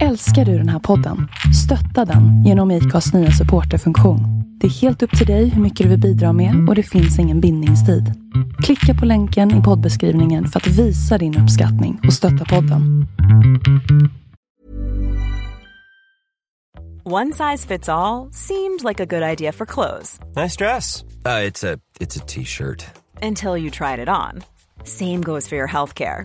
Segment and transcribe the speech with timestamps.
[0.00, 1.28] Älskar du den här podden?
[1.64, 4.20] Stötta den genom IKAs nya supporterfunktion.
[4.60, 7.18] Det är helt upp till dig hur mycket du vill bidra med och det finns
[7.18, 8.12] ingen bindningstid.
[8.62, 13.06] Klicka på länken i poddbeskrivningen för att visa din uppskattning och stötta podden.
[17.04, 21.02] One size fits all seemed like a good idea for clothes Nice dress.
[21.26, 22.84] Uh, it's a it's a t-shirt.
[23.22, 24.42] until you tried it on.
[24.84, 26.24] Same goes for your healthcare.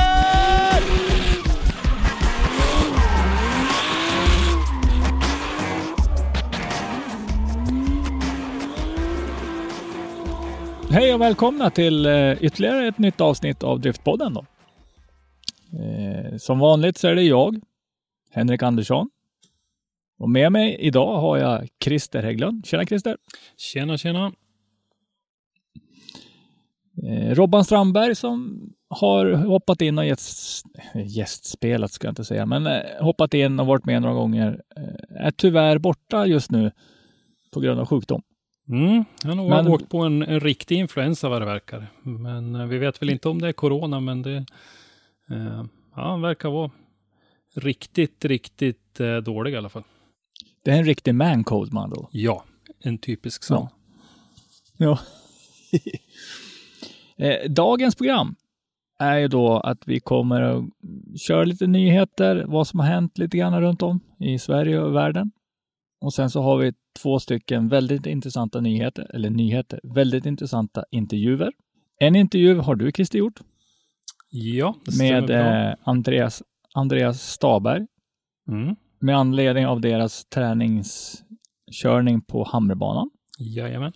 [10.90, 14.34] Hej och välkomna till eh, ytterligare ett nytt avsnitt av Driftpodden.
[14.34, 14.46] Då.
[15.78, 17.60] Eh, som vanligt så är det jag,
[18.30, 19.10] Henrik Andersson.
[20.18, 22.66] Och med mig idag har jag Christer Hägglund.
[22.66, 23.16] Tjena Christer!
[23.56, 24.32] Tjena, tjena.
[27.02, 30.66] Eh, Robban Strandberg som har hoppat in och gäst,
[31.06, 34.60] gästspelat ska jag inte säga, men eh, hoppat in och varit med några gånger.
[34.76, 36.70] Eh, är tyvärr borta just nu
[37.52, 38.22] på grund av sjukdom.
[38.68, 41.86] Mm, han har Men- åkt på en, en riktig influensa vad det verkar.
[42.02, 44.36] Men vi vet väl inte om det är corona, men det
[45.30, 45.64] eh,
[45.96, 46.70] ja, han verkar vara
[47.54, 49.82] riktigt, riktigt eh, dålig i alla fall.
[50.64, 52.08] Det är en riktig man-code man då.
[52.12, 52.44] Ja,
[52.80, 53.68] en typisk sån.
[54.76, 54.98] Ja.
[57.18, 58.34] eh, dagens program
[58.98, 60.64] är ju då att vi kommer att
[61.20, 65.32] köra lite nyheter, vad som har hänt lite grann runt om i Sverige och världen.
[66.00, 66.72] Och sen så har vi
[67.02, 71.52] två stycken väldigt intressanta nyheter, eller nyheter, väldigt intressanta intervjuer.
[72.00, 73.40] En intervju har du Christer gjort
[74.30, 76.42] Ja, det med eh, Andreas,
[76.74, 77.86] Andreas Staberg
[78.48, 78.76] Mm.
[79.00, 83.10] med anledning av deras träningskörning på Hamrebanan.
[83.38, 83.92] Jajamän.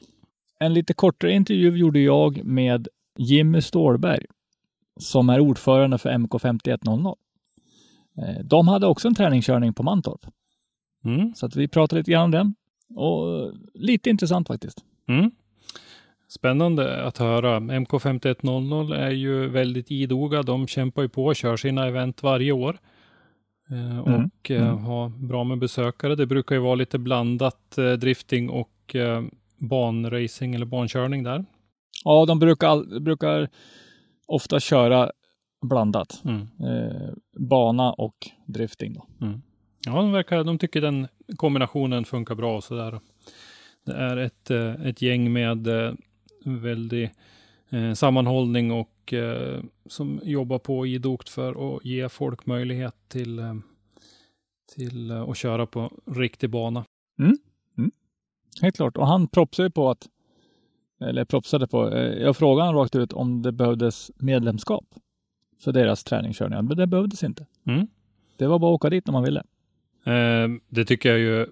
[0.61, 4.25] En lite kortare intervju gjorde jag med Jimmy Stålberg
[5.00, 7.15] som är ordförande för MK 5100.
[8.19, 10.26] Eh, De hade också en träningskörning på Mantorp,
[11.04, 11.34] Mm.
[11.34, 12.54] så att vi pratade lite grann om den.
[12.97, 14.84] Och lite intressant faktiskt.
[15.09, 15.31] Mm.
[16.28, 17.60] Spännande att höra.
[17.60, 20.43] MK5100 är ju väldigt idoga.
[20.43, 22.78] De kämpar ju på och kör sina event varje år.
[23.70, 24.25] Eh, Mm.
[24.25, 24.84] Och eh, Mm.
[24.84, 26.15] har bra med besökare.
[26.15, 28.97] Det brukar ju vara lite blandat drifting och
[29.59, 31.44] banracing eller bankörning där.
[32.05, 33.49] Ja, de brukar, brukar
[34.27, 35.11] ofta köra
[35.62, 36.22] blandat.
[36.25, 36.41] Mm.
[36.41, 38.94] Eh, bana och drifting.
[38.94, 39.06] Då.
[39.87, 43.00] Ja, de, verkar, de tycker den kombinationen funkar bra och sådär.
[43.87, 45.93] Det är ett, eh, ett gäng med eh,
[46.44, 47.11] väldig
[47.71, 53.55] eh, sammanhållning och eh, som jobbar på idogt för att ge folk möjlighet till, eh,
[54.77, 56.84] till att köra på riktig bana.
[58.62, 58.97] Helt klart.
[58.97, 60.09] Och han propsade på att,
[61.00, 64.84] eller propsade på, eh, jag frågade han rakt ut om det behövdes medlemskap
[65.61, 67.47] för deras träningskörningar, men det behövdes inte.
[67.66, 67.87] Mm.
[68.37, 69.43] Det var bara att åka dit när man ville.
[70.05, 71.47] Eh, det tycker jag ju.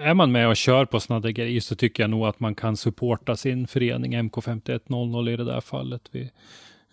[0.00, 2.54] Är man med och kör på sådana där grejer så tycker jag nog att man
[2.54, 6.08] kan supporta sin förening MK5100 i det där fallet.
[6.10, 6.30] Vi,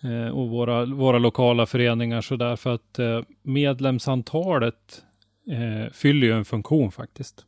[0.00, 5.04] eh, och våra, våra lokala föreningar så där för att eh, medlemsantalet
[5.50, 7.46] eh, fyller ju en funktion faktiskt.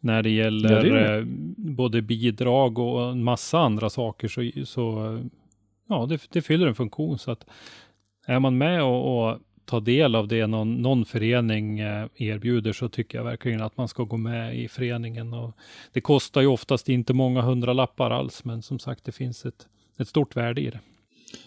[0.00, 1.24] När det gäller Ja, det eh,
[1.56, 5.18] både bidrag och en massa andra saker så, så
[5.88, 7.18] ja, det, det fyller en funktion.
[7.18, 7.44] Så att
[8.26, 12.88] är man med och, och tar del av det någon, någon förening eh, erbjuder så
[12.88, 15.34] tycker jag verkligen att man ska gå med i föreningen.
[15.34, 15.56] Och
[15.92, 19.68] det kostar ju oftast inte många hundra lappar alls, men som sagt, det finns ett,
[19.98, 20.80] ett stort värde i det.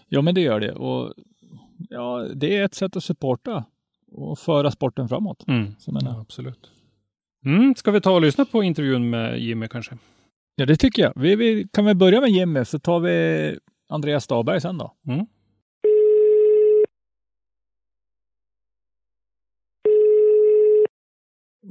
[0.07, 0.71] Ja, men det gör det.
[0.71, 1.13] Och
[1.89, 3.65] ja, det är ett sätt att supporta
[4.11, 5.43] och föra sporten framåt.
[5.79, 6.71] Så jag menar, Ja, absolut.
[7.45, 9.97] Mm, ska vi ta och lyssna på intervjun med Jimmy kanske?
[10.55, 11.13] ja, det tycker jag.
[11.15, 13.59] Vi, vi kan väl börja med Jimmy, så tar vi
[13.89, 14.95] Andreas Staberg sen då.
[15.07, 15.25] Mm.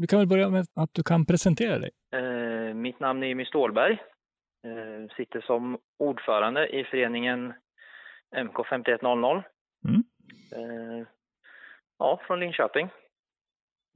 [0.00, 1.90] Vi kan väl börja med att du kan presentera dig.
[2.12, 3.92] Eh, mitt namn är Jimmy Stålberg.
[4.64, 7.52] Eh, sitter som ordförande i föreningen
[8.36, 9.42] MK5100.
[9.88, 10.04] Mm.
[10.52, 11.06] Eh,
[11.98, 12.88] ja, från Linköping.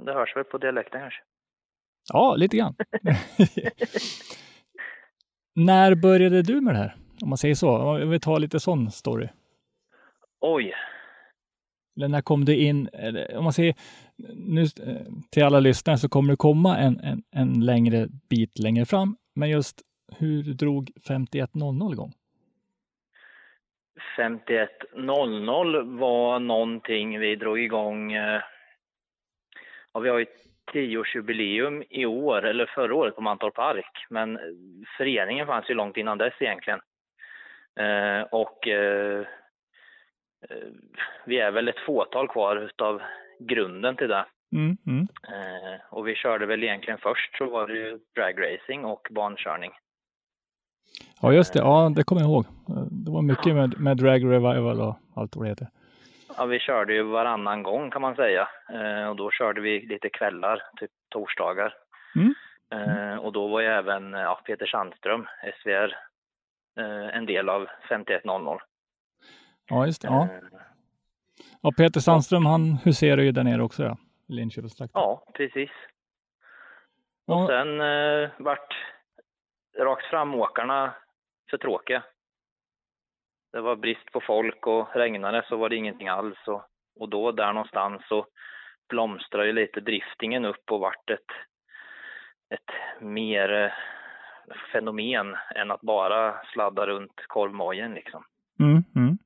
[0.03, 1.23] Det hörs väl på dialekten kanske.
[2.13, 2.75] Ja, lite grann.
[5.55, 6.97] När började du med det här?
[7.23, 7.77] Om man säger så.
[7.79, 9.29] Om vi tar lite sån story.
[10.41, 10.75] Oj.
[11.97, 12.89] eller när kom det in,
[13.37, 13.75] om man säger
[14.35, 14.69] nu eh,
[15.31, 19.51] till alla lyssnare så kommer det komma en, en, en längre bit längre fram, men
[19.51, 19.83] just
[20.19, 22.13] hur drog 5100 igång?
[24.19, 28.13] 51.00 var någonting vi drog igång.
[28.13, 28.41] eh,
[29.93, 30.27] Ja, vi har ju
[30.73, 34.39] tioårsjubileum i år, eller förra året på Mantorp Park, men
[34.97, 36.81] föreningen fanns ju långt innan dess egentligen.
[37.81, 39.21] Eh, och eh,
[40.51, 40.69] eh,
[41.25, 43.03] vi är väl ett fåtal kvar utav
[43.39, 44.27] grunden till det.
[44.53, 45.09] Mm, mm.
[45.29, 49.71] Eh, och vi körde väl egentligen först så var det ju dragracing och bankörning.
[51.21, 51.59] Ja, just det.
[51.59, 52.47] Ja, det kommer jag ihåg.
[52.91, 55.69] Det var mycket med, med Drag Revival och allt vad det heter.
[56.37, 58.49] Ja, vi körde ju varannan gång kan man säga.
[58.73, 61.75] Eh, och då körde vi lite kvällar, typ torsdagar.
[62.17, 62.35] Mm.
[62.75, 65.27] Eh, och då var ju även ja, Peter Sandström,
[65.63, 65.97] SVR,
[66.79, 68.65] eh, en del av 5100.
[69.71, 70.09] Ja, just det.
[70.09, 70.23] Ja.
[70.25, 70.59] Eh,
[71.63, 73.97] ja, Peter Sandström, han huserar ju där nere också, ja.
[74.29, 75.01] Linköpingstrakten.
[75.01, 75.71] ja, precis.
[77.27, 78.75] Och Ja, sen eh, vart
[79.79, 80.95] rakt framåkarna
[81.51, 82.03] för tråkiga.
[83.55, 86.39] Det var brist på folk och regnade så var det ingenting alls.
[86.47, 86.63] Och,
[87.01, 88.27] och då där någonstans så
[88.89, 91.31] blomstrade ju lite driftingen upp och vart ett,
[92.55, 93.71] ett mer eh,
[94.73, 98.25] fenomen än att bara sladda runt korvmojen liksom.
[98.61, 99.19] mm, mm.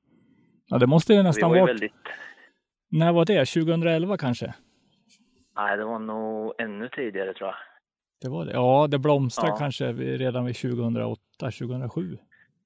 [0.67, 1.71] ja det måste ju nästan var ju vara...
[1.71, 2.07] väldigt,
[2.91, 3.45] När var det?
[3.45, 4.53] 2011 kanske?
[5.55, 7.55] nej det var nog ännu tidigare tror jag.
[8.21, 8.51] Det var det.
[8.51, 9.57] Ja, det blomstrade Ja.
[9.57, 12.17] kanske redan vid 2008, 2007.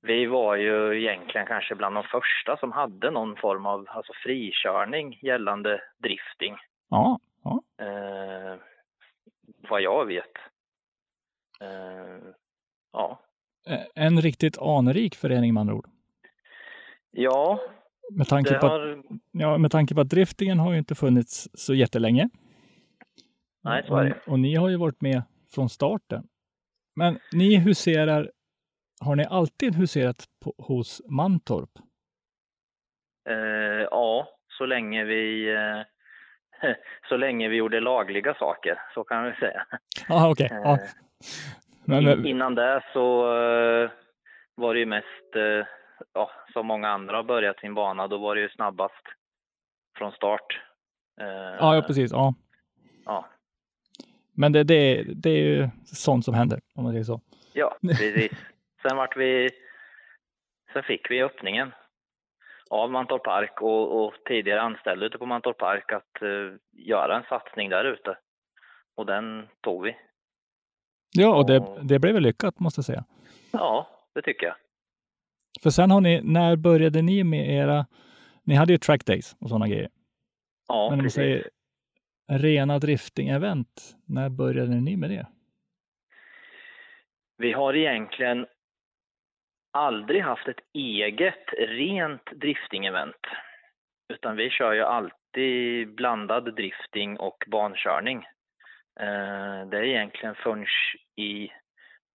[0.05, 5.19] Vi var ju egentligen kanske bland de första som hade någon form av alltså frikörning
[5.21, 6.55] gällande drifting.
[6.89, 7.63] Ja, ja.
[7.85, 8.57] Eh,
[9.69, 10.31] vad jag vet.
[11.61, 12.23] Eh,
[12.93, 13.19] ja.
[13.69, 15.87] Eh, En riktigt anrik förening med andra ord.
[17.11, 17.59] ja,
[18.11, 19.03] Med tanke, på att, har...
[19.31, 22.29] ja, med tanke på att driftingen har ju inte funnits så jättelänge.
[23.63, 24.11] Nej, så är det.
[24.25, 25.23] Och, och ni har ju varit med
[25.55, 26.27] från starten.
[26.95, 28.31] Men ni huserar,
[29.01, 31.69] har ni alltid huserat på, hos Mantorp?
[33.29, 35.81] Eh, ja, så länge vi eh,
[37.09, 39.65] så länge vi gjorde lagliga saker, så kan vi säga.
[40.09, 40.49] Ja, okej.
[40.51, 40.73] Ja.
[40.73, 40.79] Eh,
[41.85, 43.91] Men, in, innan det så eh,
[44.55, 45.67] var det ju mest, eh,
[46.13, 49.03] ja, som många andra har börjat sin bana, då var det ju snabbast
[49.97, 50.61] från start.
[51.59, 52.11] Ja, ja, precis.
[52.11, 52.33] Ja.
[53.05, 53.25] Ja,
[54.35, 57.21] Men det, det, det är ju sånt som händer, om man säger så.
[57.53, 58.31] ja precis.
[58.87, 59.49] Sen vart vi,
[60.73, 61.71] sen fick vi öppningen
[62.69, 67.23] av Mantorp Park och, och tidigare anställda ute på Mantorp Park att eh, göra en
[67.23, 68.17] satsning där ute.
[68.95, 69.95] Och den tog vi.
[71.15, 73.05] Ja, och det, det blev väl lyckat, måste jag säga.
[73.51, 74.55] Ja, det tycker jag.
[75.63, 77.85] För sen har ni, när började ni med era,
[78.43, 79.89] ni hade ju track days och sådana grejer.
[80.67, 81.15] Ja, Men precis.
[81.15, 81.49] säger
[82.31, 85.27] rena drifting-event, när började ni med det?
[87.37, 88.45] Vi har egentligen
[89.73, 93.25] aldrig haft ett eget rent drifting-event.
[94.13, 98.17] Utan vi kör ju alltid blandad drifting och bankörning.
[98.99, 100.65] Eh, Det är egentligen förrän
[101.15, 101.51] i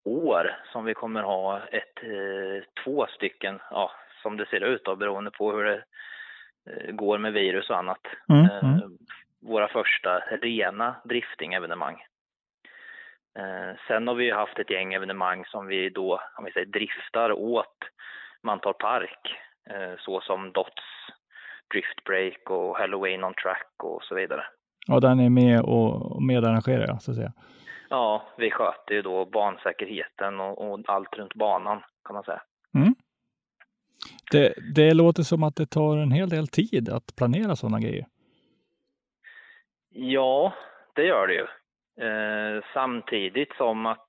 [0.05, 3.90] år som vi kommer ha ett, eh, två stycken, ja,
[4.22, 5.84] som det ser ut då, beroende på hur det
[6.70, 8.06] eh, går med virus och annat.
[8.28, 8.99] Mm, mm.
[9.40, 12.05] Våra första rena drifting-evenemang.
[13.39, 16.67] Eh, Sen har vi ju haft ett gäng evenemang som vi då, om vi säger
[16.67, 17.77] driftar åt
[18.43, 19.35] Mantorp Park,
[19.70, 20.85] eh, så som Dots
[21.73, 24.44] Drift Break och Halloween on Track och så vidare.
[24.87, 27.32] Ja, ni är med och medarrangerar, ja, så att säga.
[27.91, 32.43] Ja, vi sköter ju då bansäkerheten och, och allt runt banan kan man säga.
[34.31, 38.06] Det, det låter som att det tar en hel del tid att planera sådana grejer.
[39.89, 40.53] Ja,
[40.94, 41.47] det gör det ju.
[42.00, 44.08] Eh, samtidigt som att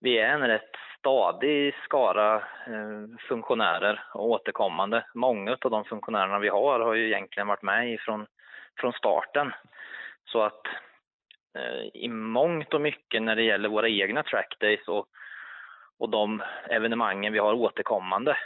[0.00, 2.36] vi är en rätt stadig skara
[2.66, 5.06] eh, funktionärer och återkommande.
[5.14, 8.26] Många av de funktionärerna vi har har ju egentligen varit med ifrån,
[8.80, 9.52] från starten.
[10.24, 10.66] Så att
[11.58, 15.06] eh, i mångt och mycket när det gäller våra egna trackdays och,
[15.98, 18.36] och de evenemangen vi har återkommande,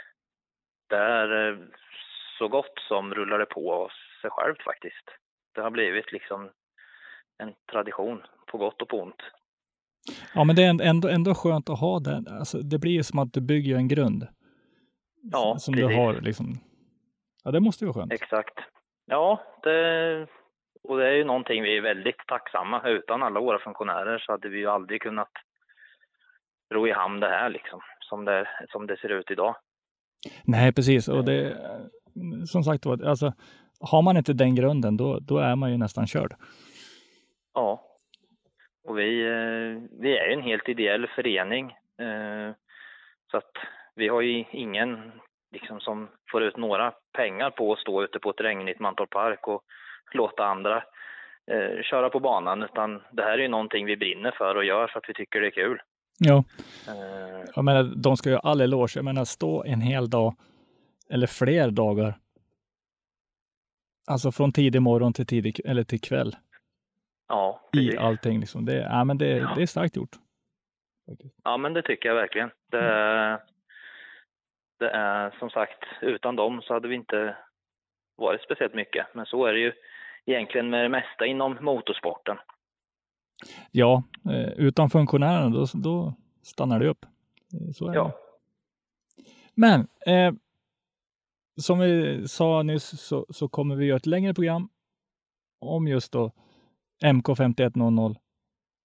[0.89, 1.57] där eh,
[2.37, 3.89] så gott som rullar det på
[4.21, 5.09] sig självt faktiskt.
[5.55, 6.49] Det har blivit liksom
[7.37, 9.21] en tradition på gott och på ont.
[10.35, 12.27] Ja, men det är ändå, ändå skönt att ha den.
[12.27, 14.27] Alltså, det blir ju som att du bygger en grund.
[15.31, 15.89] Ja, som precis.
[15.89, 16.45] du har liksom.
[17.43, 18.13] Ja, det måste ju vara skönt.
[18.13, 18.59] Exakt.
[19.05, 20.27] Ja, det,
[20.83, 22.89] och det är ju någonting vi är väldigt tacksamma.
[22.89, 25.31] Utan alla våra funktionärer så hade vi ju aldrig kunnat
[26.73, 29.55] ro i hamn det här liksom, som det, som det ser ut idag.
[30.43, 31.07] Nej, precis.
[31.07, 31.57] Och det,
[32.45, 33.33] som sagt var, alltså
[33.79, 36.35] har man inte den grunden, då, då är man ju nästan körd.
[37.53, 37.90] Ja.
[38.83, 41.65] Och vi, eh, vi är ju en helt ideell förening.
[42.01, 42.55] eh,
[43.31, 43.51] Så att
[43.95, 45.11] vi har ju ingen
[45.51, 49.47] liksom, som får ut några pengar på att stå ute på ett regnigt Mantorp Park
[49.47, 49.61] och
[50.13, 50.83] låta andra
[51.51, 52.63] eh, köra på banan.
[52.63, 55.41] Utan det här är ju någonting vi brinner för och gör för att vi tycker
[55.41, 55.81] det är kul.
[56.19, 56.43] Ja.
[56.87, 58.91] Eh, Jag menar, de ska ju ha all eloge.
[58.95, 60.35] Jag menar, stå en hel dag
[61.09, 62.13] eller fler dagar.
[64.07, 66.35] Alltså från tidig morgon till tidig eller till kväll
[67.31, 68.39] Ja, i allting.
[68.39, 68.65] Liksom.
[68.65, 69.51] Det, ja, men det, Ja.
[69.55, 70.15] det är starkt gjort.
[71.43, 72.49] Ja, men det tycker jag verkligen.
[72.71, 73.39] Det är,
[74.79, 77.37] det är som sagt, utan dem så hade vi inte
[78.15, 79.07] varit speciellt mycket.
[79.13, 79.73] Men så är det ju
[80.25, 82.37] egentligen med det mesta inom motorsporten.
[83.71, 87.05] Ja, eh, utan funktionärerna då, då stannar det upp.
[87.53, 88.03] Eh, Så är Ja.
[88.03, 88.13] det.
[89.55, 90.33] Men eh,
[91.61, 94.69] som vi sa nyss så, så kommer vi göra ett längre program
[95.59, 96.31] om just då
[97.03, 98.15] MK5100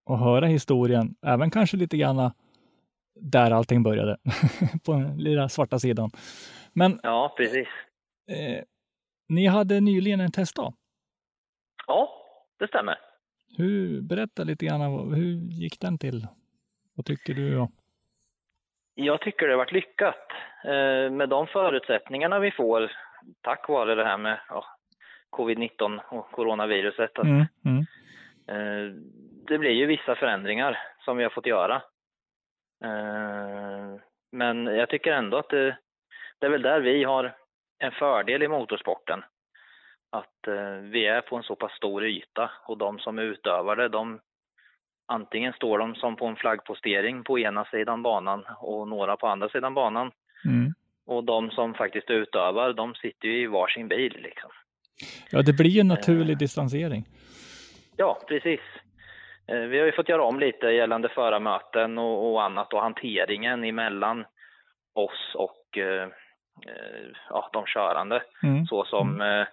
[0.07, 2.35] och höra historien, även kanske lite granna
[3.21, 4.17] där allting började,
[4.87, 6.11] på den lilla svarta sidan.
[6.73, 7.69] Men Ja, precis.
[8.31, 8.63] eh,
[9.29, 10.75] ni hade nyligen en testdag.
[11.87, 12.09] Ja,
[12.59, 12.99] det stämmer.
[13.57, 16.27] Hur, berätta lite grann, hur gick den till?
[16.95, 17.55] Vad tycker du?
[17.55, 17.71] Då?
[18.95, 20.27] Jag tycker det har varit lyckat.
[20.65, 22.93] Eh, med de förutsättningarna vi får
[23.41, 24.65] tack vare det här med ja,
[25.31, 27.19] covid-19 och coronaviruset.
[27.19, 27.85] Att, Mm, mm.
[28.49, 28.93] Eh,
[29.49, 31.75] det blir ju vissa förändringar som vi har fått göra.
[32.85, 34.01] Eh,
[34.33, 35.77] men jag tycker ändå att det,
[36.39, 37.37] det är väl där vi har
[37.79, 39.23] en fördel i motorsporten.
[40.11, 43.89] Att eh, vi är på en så pass stor yta och de som utövar det,
[43.89, 44.21] de
[45.07, 49.49] antingen står de som på en flaggpostering på ena sidan banan och några på andra
[49.49, 50.11] sidan banan.
[50.45, 50.75] Mm.
[51.07, 54.51] Och de som faktiskt utövar, de sitter ju i varsin bil liksom.
[55.31, 57.05] Ja, det blir ju en naturlig distansering.
[57.97, 58.61] Ja, precis.
[59.49, 63.65] Eh, Vi har ju fått göra om lite gällande förarmöten och, och annat och hanteringen
[63.65, 64.25] emellan
[64.95, 66.03] oss och eh,
[66.67, 68.23] eh, ja, de körande.
[68.43, 68.67] Mm.
[68.67, 69.47] Så som eh,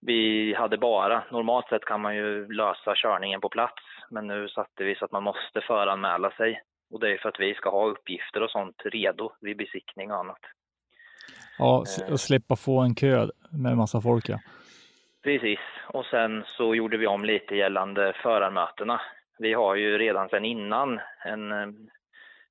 [0.00, 4.84] vi hade bara, normalt sett kan man ju lösa körningen på plats, men nu satte
[4.84, 6.62] vi så att man måste föranmäla sig.
[6.90, 10.18] Och det är för att vi ska ha uppgifter och sånt redo vid besiktning och
[10.18, 10.40] annat.
[11.58, 14.28] Ja, s- och slippa få en kö med massa folk.
[14.28, 14.38] Ja.
[15.22, 19.00] Precis, och sen så gjorde vi om lite gällande förarmötena.
[19.38, 21.68] Vi har ju redan sedan innan en, eh,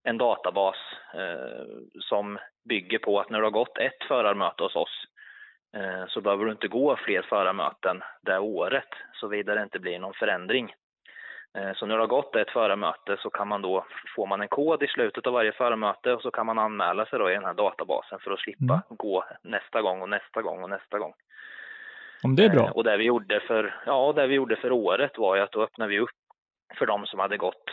[0.03, 0.75] en databas
[1.13, 1.65] eh,
[1.99, 5.03] som bygger på att när du har gått ett förarmöte hos oss
[5.77, 10.13] eh, så behöver du inte gå fler förarmöten det året såvida det inte blir någon
[10.13, 10.73] förändring.
[11.57, 14.47] Eh, Så när du har gått ett förarmöte så kan man då, får man en
[14.47, 17.45] kod i slutet av varje förarmöte och så kan man anmäla sig då i den
[17.45, 18.81] här databasen för att slippa Mm.
[18.89, 21.13] gå nästa gång och nästa gång och nästa gång.
[22.23, 22.71] Om det är Eh, bra.
[22.71, 25.63] Och det vi gjorde för, ja, det vi gjorde för året var ju att då
[25.63, 26.09] öppnade vi upp
[26.79, 27.69] för de som hade gått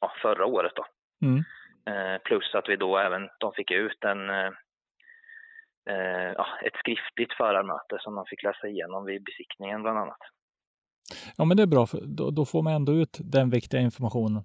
[0.00, 0.84] ja, förra året då.
[1.26, 1.44] Mm.
[1.86, 4.50] Eh, plus att vi då även, de fick ut en, eh,
[5.90, 10.18] eh, ja, ett skriftligt förarmöte som de fick läsa igenom vid besiktningen bland annat.
[11.36, 11.86] Ja, men det är bra.
[11.86, 14.44] För då, då får man ändå ut den viktiga informationen.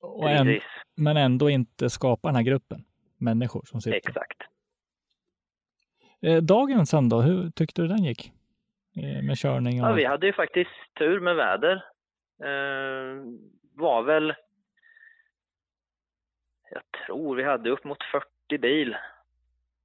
[0.00, 0.60] Och en,
[0.96, 2.84] men ändå inte skapa den här gruppen
[3.16, 3.96] människor som sitter.
[3.96, 4.42] exakt.
[6.24, 8.32] Eh, dagen sen då, hur tyckte du den gick?
[8.96, 11.84] Eh, med körning och Ja, vi hade ju faktiskt tur med väder.
[12.42, 13.22] Eh,
[13.74, 14.34] var väl,
[16.70, 18.96] jag tror vi hade upp mot 40 bil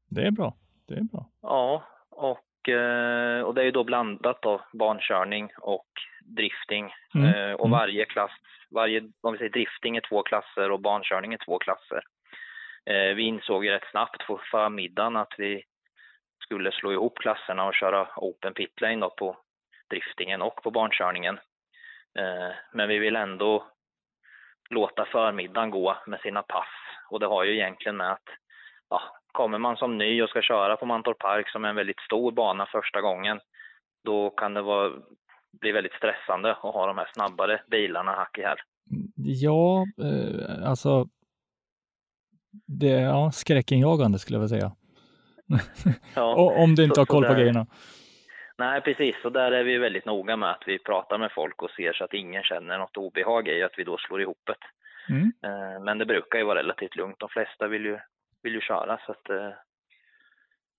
[0.09, 0.53] Det är bra.
[0.87, 1.25] Det är bra.
[1.41, 5.87] Ja, och, eh, och det är ju då blandat då, bankörning och
[6.21, 6.91] drifting.
[7.15, 7.79] Mm, Eh, Och mm.
[7.79, 8.31] varje klass,
[8.71, 12.03] varje, om vi säger drifting är två klasser och bankörning är två klasser.
[12.85, 15.63] Eh, Vi insåg ju rätt snabbt på förmiddagen att vi
[16.49, 19.37] skulle slå ihop klasserna och köra open pit lane då på
[19.89, 21.35] driftingen och på barnkörningen.
[22.19, 23.67] Eh, men vi vill ändå
[24.69, 26.73] låta förmiddagen gå med sina pass.
[27.09, 28.27] Och det har ju egentligen med att
[28.89, 29.01] ja,
[29.31, 32.31] kommer man som ny och ska köra på Mantorp Park som är en väldigt stor
[32.31, 33.39] bana första gången,
[34.03, 34.91] då kan det vara,
[35.61, 38.57] bli väldigt stressande att ha de här snabbare bilarna hack i häl.
[39.15, 41.07] Ja, eh, alltså.
[42.67, 44.71] Det är ja, skräckinjagande skulle jag vilja säga.
[46.15, 47.67] Ja, Och, om du inte så- har koll på där- grejerna.
[48.57, 49.15] Nej, precis.
[49.25, 52.03] Och där är vi väldigt noga med att vi pratar med folk och ser så
[52.03, 54.55] att ingen känner något obehag i att vi då slår ihop det.
[55.13, 55.31] Mm.
[55.43, 57.19] Eh, Men det brukar ju vara relativt lugnt.
[57.19, 57.99] De flesta vill ju,
[58.43, 59.49] vill ju köra så att eh,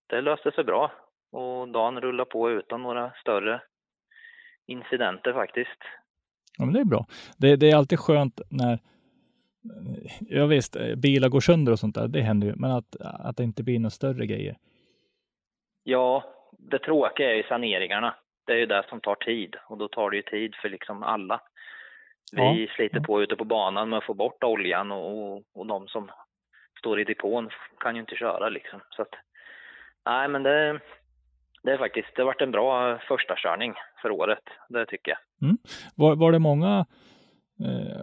[0.06, 0.92] det löste sig bra.
[1.32, 3.62] Och dagen rullar på utan några större
[4.66, 5.78] incidenter faktiskt.
[6.58, 7.06] Ja, men det är bra.
[7.36, 8.78] Det, det är alltid skönt när,
[10.20, 13.36] ja visst, eh, bilar går sönder och sånt där, det händer ju, men att, att
[13.36, 14.56] det inte blir några större grejer.
[15.84, 16.24] Ja,
[16.58, 18.14] det tråkiga är ju saneringarna.
[18.46, 21.02] Det är ju det som tar tid och då tar det ju tid för liksom
[21.02, 21.40] alla.
[22.32, 22.74] Vi Ja.
[22.76, 26.10] sliter på ute på banan med att få bort oljan och, och, och de som
[26.78, 27.48] står i depån
[27.80, 28.80] kan ju inte köra liksom.
[28.90, 29.14] Så att,
[30.06, 30.80] nej men det,
[31.62, 34.44] det är faktiskt, det har varit en bra första körning för året.
[34.68, 35.18] Det tycker jag.
[35.94, 36.86] Var, var det många,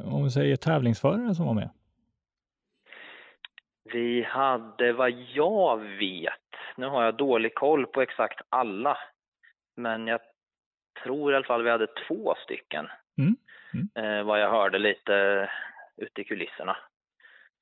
[0.04, 1.70] om vi säger tävlingsförare som var med?
[3.94, 6.34] Vi hade vad jag vet,
[6.78, 8.98] nu har jag dålig koll på exakt alla,
[9.76, 10.20] men jag
[11.04, 12.88] tror i alla fall vi hade två stycken.
[13.18, 13.36] Mm,
[13.96, 15.50] Eh, vad jag hörde lite
[15.98, 16.78] ute i kulisserna.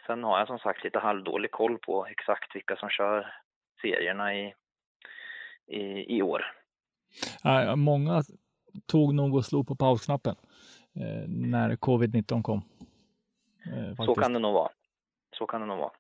[0.08, 3.34] Sen har jag som sagt lite halvdålig koll på exakt vilka som kör
[3.82, 4.54] serierna i,
[5.68, 6.46] i, i år.
[7.76, 8.24] Många
[8.86, 10.55] tog nog och slog på pausknappen eh,
[11.28, 12.62] när covid-19 kom.
[13.66, 14.20] Eh, Så faktiskt.
[14.22, 14.72] kan det nog vara.
[15.38, 15.92] Så kan det nog vara.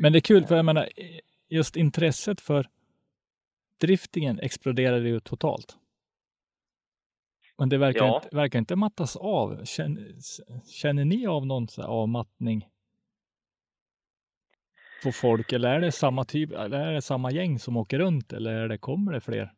[0.00, 0.88] Men det är kul, för jag menar,
[1.48, 2.68] just intresset för
[3.80, 5.76] driftingen exploderade ju totalt.
[7.58, 8.20] Men det verkar, Ja.
[8.24, 9.64] inte, verkar inte mattas av.
[9.64, 10.12] Känner,
[10.66, 12.68] känner ni av någon avmattning
[15.04, 15.52] på folk?
[15.52, 18.32] Eller är det samma typ, eller är det samma gäng som åker runt?
[18.32, 19.52] Eller är det, kommer det fler?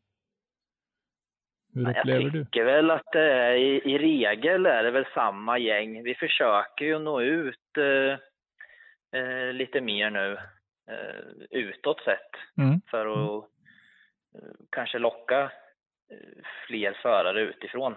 [1.77, 2.45] Hur upplever jag du?
[2.45, 6.03] tycker väl att det är, i, i regel är det väl samma gäng.
[6.03, 8.19] Vi försöker ju nå ut eh,
[9.21, 10.33] eh, lite mer nu
[10.91, 12.81] eh, utåt sett Mm.
[12.91, 13.45] för att
[14.35, 15.41] eh, kanske locka
[16.11, 17.93] eh, fler förare utifrån.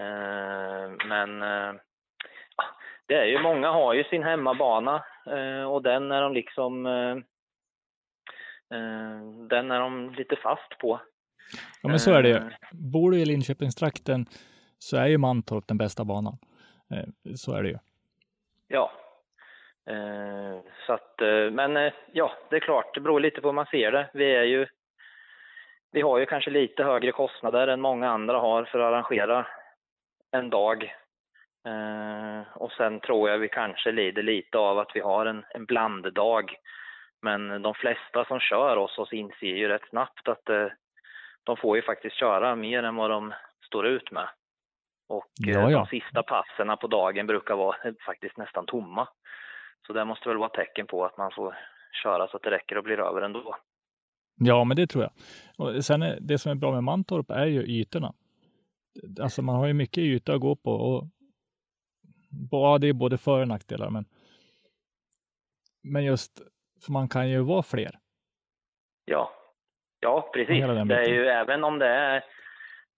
[0.00, 1.40] Eh, men
[2.56, 2.64] ja,
[3.06, 5.04] det är ju många har ju sin hemmabana
[5.68, 6.84] och den är de liksom
[9.48, 11.00] den är de lite fast på.
[11.82, 12.34] Ja, men så är det ju.
[12.34, 14.26] Eh, Bor du i Linköpingstrakten
[14.78, 16.38] så är ju Mantorp den bästa banan.
[16.94, 17.78] Eh, Så är det ju.
[18.68, 18.92] Ja.
[19.90, 21.14] Eh, så att,
[21.52, 24.10] men ja, det är klart, det beror lite på hur man ser det.
[24.14, 24.66] Vi är ju,
[25.92, 29.46] vi har ju kanske lite högre kostnader än många andra har för att arrangera
[30.30, 30.94] en dag.
[32.54, 36.56] Och sen tror jag vi kanske lider lite av att vi har en, en blanddag.
[37.22, 40.66] Men de flesta som kör oss, oss inser ju rätt snabbt att eh,
[41.44, 43.34] de får ju faktiskt köra mer än vad de
[43.66, 44.28] står ut med.
[45.08, 45.78] Och eh, Ja, ja.
[45.78, 49.08] de sista passerna på dagen brukar vara eh, faktiskt nästan tomma.
[49.86, 51.56] Så det måste väl vara tecken på att man får
[52.02, 53.56] köra så att det räcker och blir över ändå.
[54.36, 55.12] Ja, men det tror jag.
[55.58, 58.14] Och sen är, det som är bra med Mantorp är ju ytorna.
[59.20, 61.04] Alltså man har ju mycket yta att gå på och
[62.50, 64.04] ja, det är både för och nackdelar, men
[65.82, 66.42] men just
[66.84, 67.98] för man kan ju vara fler.
[69.04, 69.30] Ja,
[70.04, 70.64] ja precis.
[70.88, 72.24] Det är ju även om det är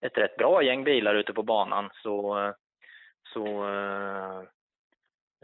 [0.01, 2.53] ett rätt bra gäng bilar ute på banan så,
[3.33, 4.39] så, eh,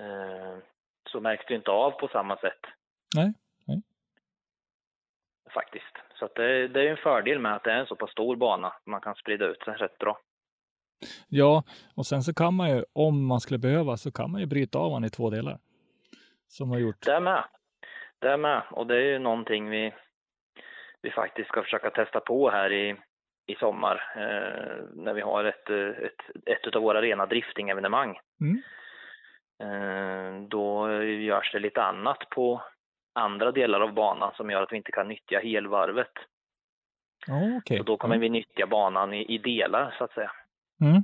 [0.06, 0.58] eh,
[1.10, 2.60] så märks det inte av på samma sätt.
[3.16, 3.34] Nej,
[3.68, 3.82] nej.
[5.54, 5.98] Faktiskt.
[6.20, 8.36] Så det, det är ju en fördel med att det är en så pass stor
[8.36, 8.74] bana.
[8.86, 10.20] Man kan sprida ut sig rätt bra.
[11.28, 11.64] Ja,
[11.96, 14.80] och sen så kan man ju, om man skulle behöva, så kan man ju bryta
[14.80, 15.60] av den i två delar.
[16.48, 17.06] Som har gjort.
[17.06, 17.44] Det med.
[18.20, 18.64] Det med.
[18.72, 19.94] Och det är ju någonting vi,
[21.04, 22.96] vi faktiskt ska försöka testa på här i,
[23.48, 28.20] i sommar eh, när vi har ett, eh, ett, ett av våra rena driftingevenemang.
[28.42, 28.62] Mm.
[29.64, 32.62] Eh, då görs det lite annat på
[33.14, 36.12] andra delar av banan som gör att vi inte kan nyttja helvarvet.
[37.28, 37.78] Ja, okej.
[37.78, 40.32] Så då kommer vi nyttja banan i, i delar så att säga.
[40.82, 41.04] Mm.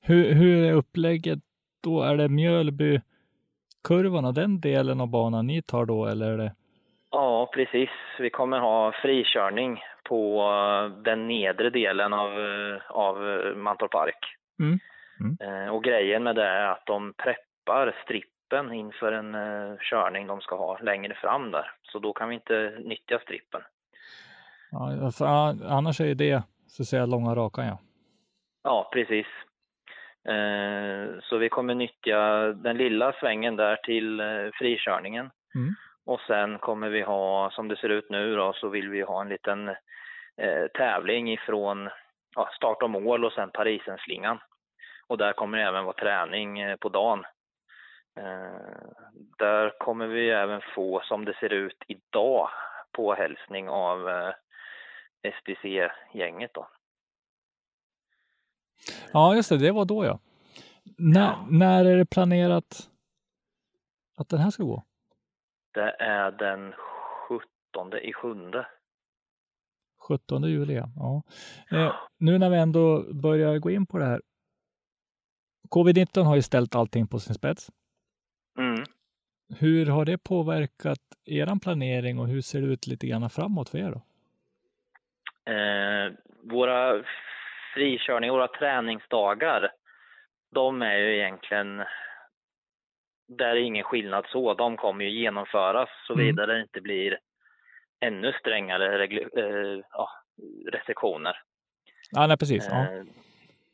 [0.00, 1.38] Hur, hur är upplägget
[1.80, 2.02] då?
[2.02, 6.54] Är det Mjölbykurvan och den delen av banan ni tar då, eller är det?
[7.10, 7.90] Ja, precis.
[8.18, 14.18] Vi kommer ha frikörning på eh, den nedre delen av, eh, av eh, Mantorp Park.
[14.60, 14.78] Mm.
[15.40, 19.36] Eh, Och grejen med det är att de preppar strippen inför en
[19.80, 21.70] körning de ska ha längre fram där.
[21.82, 23.60] Så då kan vi inte nyttja strippen.
[24.70, 27.78] Ja, för a- annars är det så att säga långa rakan ja.
[28.62, 29.26] Ja, precis.
[31.22, 32.20] Så vi kommer nyttja
[32.52, 34.22] den lilla svängen där till
[34.58, 35.30] frikörningen.
[35.54, 35.74] Mm.
[36.08, 39.20] Och sen kommer vi ha, som det ser ut nu då, så vill vi ha
[39.20, 39.68] en liten
[40.36, 41.88] eh, tävling ifrån
[42.36, 44.38] ja, start och mål och sen Parisenslingan.
[45.06, 47.24] Och där kommer det även vara träning eh, på dagen.
[48.16, 48.88] Eh,
[49.38, 52.48] där kommer vi även få, som det ser ut idag,
[52.92, 54.32] påhälsning av eh,
[55.22, 56.68] STC-gänget då.
[59.12, 60.18] Ja, just det, det var då ja.
[60.98, 61.46] När, Ja.
[61.50, 62.88] när är det planerat
[64.18, 64.82] att den här ska gå?
[65.78, 66.74] Det är den
[67.28, 68.66] 17 i sjunde.
[70.08, 70.88] 17 juli ja.
[70.96, 71.22] ja.
[71.78, 74.20] Eh, nu när vi ändå börjar gå in på det här.
[75.70, 77.70] Covid-19 har ju ställt allting på sin spets.
[78.58, 78.84] Mm.
[79.58, 83.78] Hur har det påverkat er planering och hur ser det ut lite grann framåt för
[83.78, 84.02] er då?
[85.52, 86.12] Eh,
[86.42, 87.04] våra
[87.74, 89.70] frikörningar, våra träningsdagar,
[90.54, 91.84] de är ju egentligen,
[93.28, 94.54] där är ingen skillnad så.
[94.54, 96.56] De kommer ju genomföras såvida Mm.
[96.56, 97.18] det inte blir
[98.00, 100.10] ännu strängare eh, ja,
[100.72, 101.36] restriktioner.
[102.10, 102.66] Ja, nej, precis.
[102.70, 102.80] Ja.
[102.82, 103.02] Eh,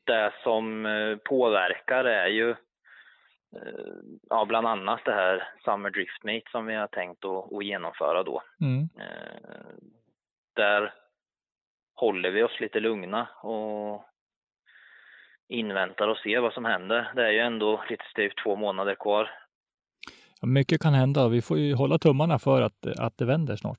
[0.04, 2.54] Det som eh, påverkar är ju
[4.30, 8.22] ja, bland annat det här Summer Drift Meet som vi har tänkt att, att genomföra
[8.22, 8.42] då.
[8.60, 8.88] Mm.
[10.56, 10.94] Där
[11.94, 14.04] håller vi oss lite lugna och
[15.48, 17.12] inväntar och ser vad som händer.
[17.14, 19.30] Det är ju ändå lite styvt två månader kvar.
[20.40, 21.28] Ja, mycket kan hända.
[21.28, 23.78] Vi får ju hålla tummarna för att, att det vänder snart.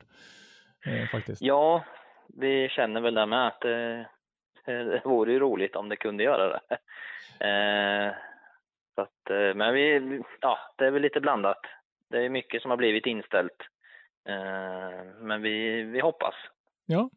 [0.86, 1.42] Eh, faktiskt.
[1.42, 1.86] Ja,
[2.28, 4.08] vi känner väl det med att det,
[4.66, 6.78] det vore ju roligt om det kunde göra det.
[7.40, 8.14] Eh,
[8.96, 11.62] så att, eh, men vi, ja, det är väl lite blandat.
[12.10, 13.62] Det är mycket som har blivit inställt.
[14.30, 16.36] Eh, men vi, vi hoppas.
[16.86, 17.10] Ja.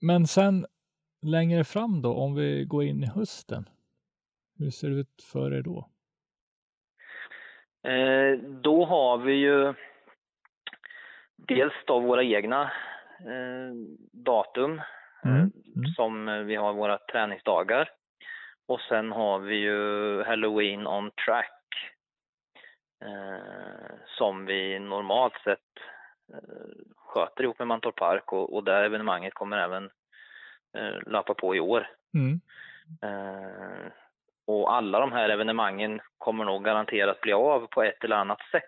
[0.00, 0.66] Men sen
[1.22, 3.68] längre fram då, om vi går in i hösten.
[4.58, 5.88] Hur ser det ut för er då?
[7.88, 9.74] Eh, då har vi ju
[11.36, 12.62] dels då våra egna
[13.20, 13.72] eh,
[14.12, 14.80] datum
[15.24, 15.36] Mm.
[15.36, 15.46] eh,
[15.76, 15.90] Mm.
[15.96, 17.90] som eh, vi har våra träningsdagar.
[18.68, 21.62] Och sen har vi ju Halloween on track
[23.04, 25.58] eh, som vi normalt sett
[26.32, 29.90] eh, sköter ihop med Mantorp Park och, och det evenemanget kommer även
[30.76, 31.88] eh, lappa på i år.
[32.14, 32.40] Mm.
[34.48, 38.62] Och alla de här evenemangen kommer nog garanterat bli av på ett eller annat sätt.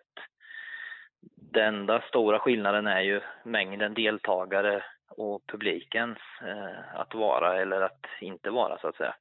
[1.52, 4.82] Den enda stora skillnaden är ju mängden deltagare
[5.16, 9.14] och publikens eh, att vara eller att inte vara så att säga.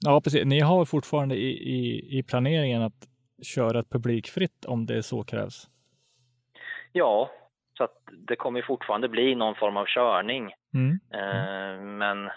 [0.00, 0.44] Ja, precis.
[0.44, 3.08] Ni har fortfarande i, i, i planeringen att
[3.42, 5.68] köra ett publikfritt om det så krävs.
[6.92, 7.30] Ja,
[7.78, 10.52] så att det kommer fortfarande bli någon form av körning.
[10.74, 11.00] Mm.
[11.12, 12.30] Eh, men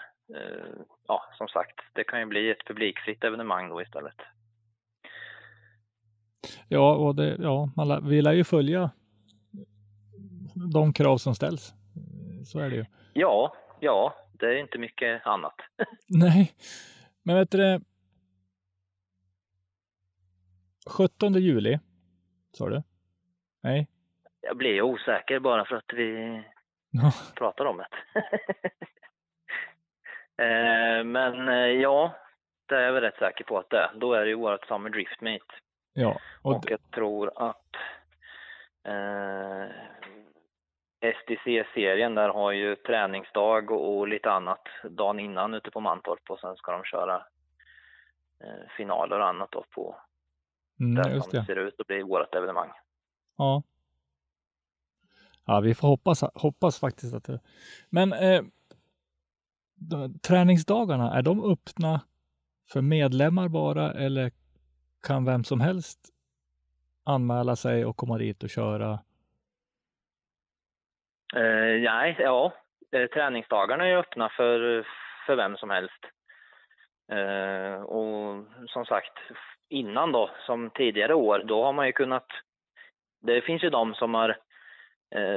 [1.06, 4.16] ja, som sagt, det kan ju bli ett publikfritt evenemang då istället.
[6.68, 8.90] Ja, och det, ja, man vi lär ju följa
[10.72, 11.74] de krav som ställs.
[12.44, 12.84] Så är det ju.
[13.12, 15.54] Ja, ja, det är inte mycket annat.
[16.08, 16.52] Nej,
[17.22, 17.80] men vet du det?
[20.86, 21.78] 17 juli,
[22.52, 22.82] sa du?
[23.62, 23.88] Nej?
[24.40, 26.42] Jag blir osäker bara för att vi
[27.34, 27.88] pratar om det.
[30.40, 32.14] Eh, Men eh, ja,
[32.68, 33.90] det är jag väl rätt säker på att det är.
[33.94, 35.42] Då är det ju vårt Summer Drift Meet.
[35.92, 37.76] Ja, och, Och jag tror att
[38.84, 39.70] eh,
[41.14, 46.40] STC-serien där har ju träningsdag och, och lite annat dagen innan ute på Mantorp och
[46.40, 47.16] sen ska de köra
[48.44, 49.96] eh, finaler och annat då på
[50.80, 51.44] mm, det just det.
[51.44, 52.70] ser ut att bli vårt evenemang.
[53.36, 53.62] Ja.
[55.46, 57.40] Ja, vi får hoppas, hoppas faktiskt att det...
[57.90, 58.42] Men eh,
[59.80, 62.00] de, träningsdagarna, är de öppna
[62.72, 64.30] för medlemmar bara eller
[65.06, 65.98] kan vem som helst
[67.04, 68.92] anmäla sig och komma dit och köra?
[71.36, 72.52] Eh, nej, ja,
[72.92, 74.86] eh, träningsdagarna är öppna för,
[75.26, 76.04] för vem som helst.
[77.12, 79.18] Eh, och som sagt,
[79.68, 82.26] innan då, som tidigare år, då har man ju kunnat...
[83.22, 84.36] Det finns ju de som har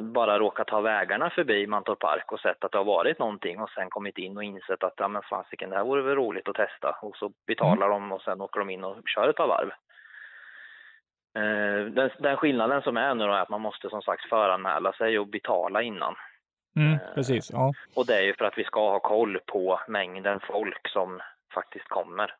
[0.01, 3.69] bara råkat ha vägarna förbi Mantorp Park och sett att det har varit någonting och
[3.69, 6.55] sen kommit in och insett att ja men fasiken, det här vore väl roligt att
[6.55, 6.97] testa.
[7.01, 9.69] Och så betalar de och sen åker de in och kör ett par varv.
[11.35, 14.93] Eh, den, den skillnaden som är nu då är att man måste som sagt föranmäla
[14.93, 16.15] sig och betala innan.
[16.75, 17.73] Mm, Eh, precis, ja.
[17.95, 21.21] Och det är ju för att vi ska ha koll på mängden folk som
[21.53, 22.35] faktiskt kommer.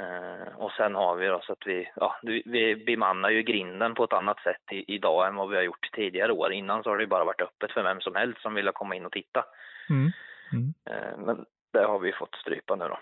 [0.00, 4.04] Eh, och sen har vi då så att vi, ja, vi- bemannar ju grinden på
[4.04, 6.52] ett annat sätt i, idag än vad vi har gjort tidigare år.
[6.52, 9.06] Innan så har det bara varit öppet för vem som helst som ville komma in
[9.06, 9.44] och titta.
[9.90, 10.10] Mm.
[10.52, 10.74] Mm.
[10.90, 12.98] Eh, men det har vi fått strypa nu då.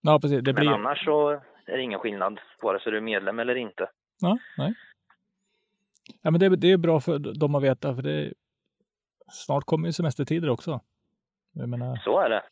[0.00, 0.42] Ja, precis.
[0.44, 0.70] Det Men blir...
[0.72, 1.30] annars så
[1.66, 3.90] är det ingen skillnad vare sig du är medlem eller inte.
[4.20, 4.74] Ja, nej.
[6.22, 8.32] Ja, men det, det är bra för dem att veta, för det
[9.32, 10.80] snart kommer ju semestertider också.
[11.52, 12.42] Menar, Så är det.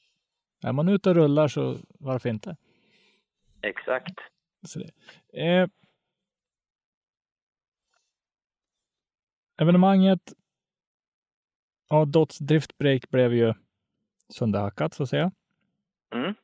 [0.68, 2.56] är man ute och rullar så varför inte?
[3.62, 4.18] Exakt.
[4.68, 4.90] Så det.
[5.32, 5.68] Eh,
[9.60, 10.32] evenemanget,
[11.88, 13.54] ja, Dots Drift Break blev ju
[14.28, 15.32] sönderhackat så att säga.
[16.14, 16.34] Mm.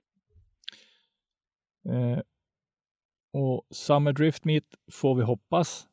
[1.88, 2.20] Eh,
[3.32, 5.88] och Summer Drift Meet får vi hoppas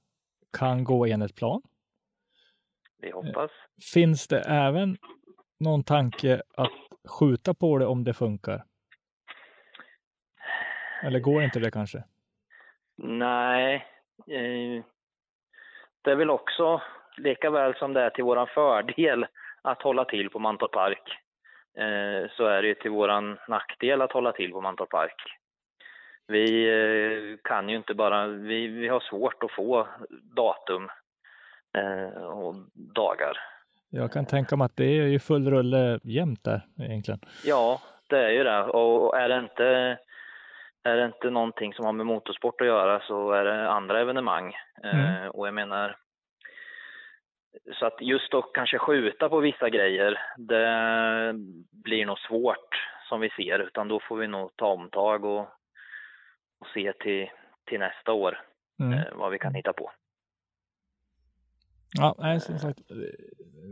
[0.52, 1.62] kan gå enligt plan.
[2.98, 3.52] Vi hoppas.
[3.94, 4.98] Finns det även
[5.60, 6.72] någon tanke att
[7.08, 8.66] skjuta på det om det funkar?
[11.04, 12.04] Eller går inte det kanske?
[12.98, 13.76] Nej,
[14.28, 14.84] eh,
[16.02, 16.82] det är väl också
[17.18, 19.26] lika väl som det är till våran fördel
[19.62, 21.18] att hålla till på Mantorp Park
[21.78, 25.22] eh, så är det ju till våran nackdel att hålla till på Mantorp Park.
[26.28, 29.88] Vi eh, kan ju inte bara, vi, vi har svårt att få
[30.36, 30.90] datum
[32.32, 33.38] och dagar.
[33.90, 37.20] Jag kan tänka mig att det är ju full rulle jämt där egentligen.
[37.46, 38.64] Ja, det är ju det.
[38.64, 39.98] Och är det inte,
[40.84, 44.54] är det inte någonting som har med motorsport att göra så är det andra evenemang.
[44.84, 45.24] Mm.
[45.24, 45.98] Eh, och jag menar,
[47.80, 51.34] så att just att kanske skjuta på vissa grejer, det
[51.72, 52.76] blir nog svårt
[53.10, 55.42] som vi ser, utan då får vi nog ta omtag och,
[56.60, 57.30] och se till,
[57.66, 58.40] till nästa år
[58.80, 58.94] Mm.
[58.94, 59.92] eh, vad vi kan hitta på.
[61.94, 62.80] Ja, nej, som sagt,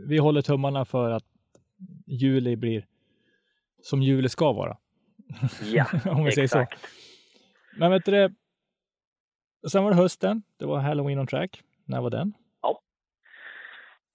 [0.08, 1.24] vi håller tummarna för att
[2.06, 2.86] juli blir
[3.80, 4.76] som juli ska vara.
[5.62, 6.58] Ja, Om vi säger så.
[6.60, 6.86] exakt.
[7.76, 8.32] Men vet du det?
[9.70, 10.42] Sen var det hösten.
[10.56, 11.62] Det var Halloween on track.
[11.84, 12.34] När var den?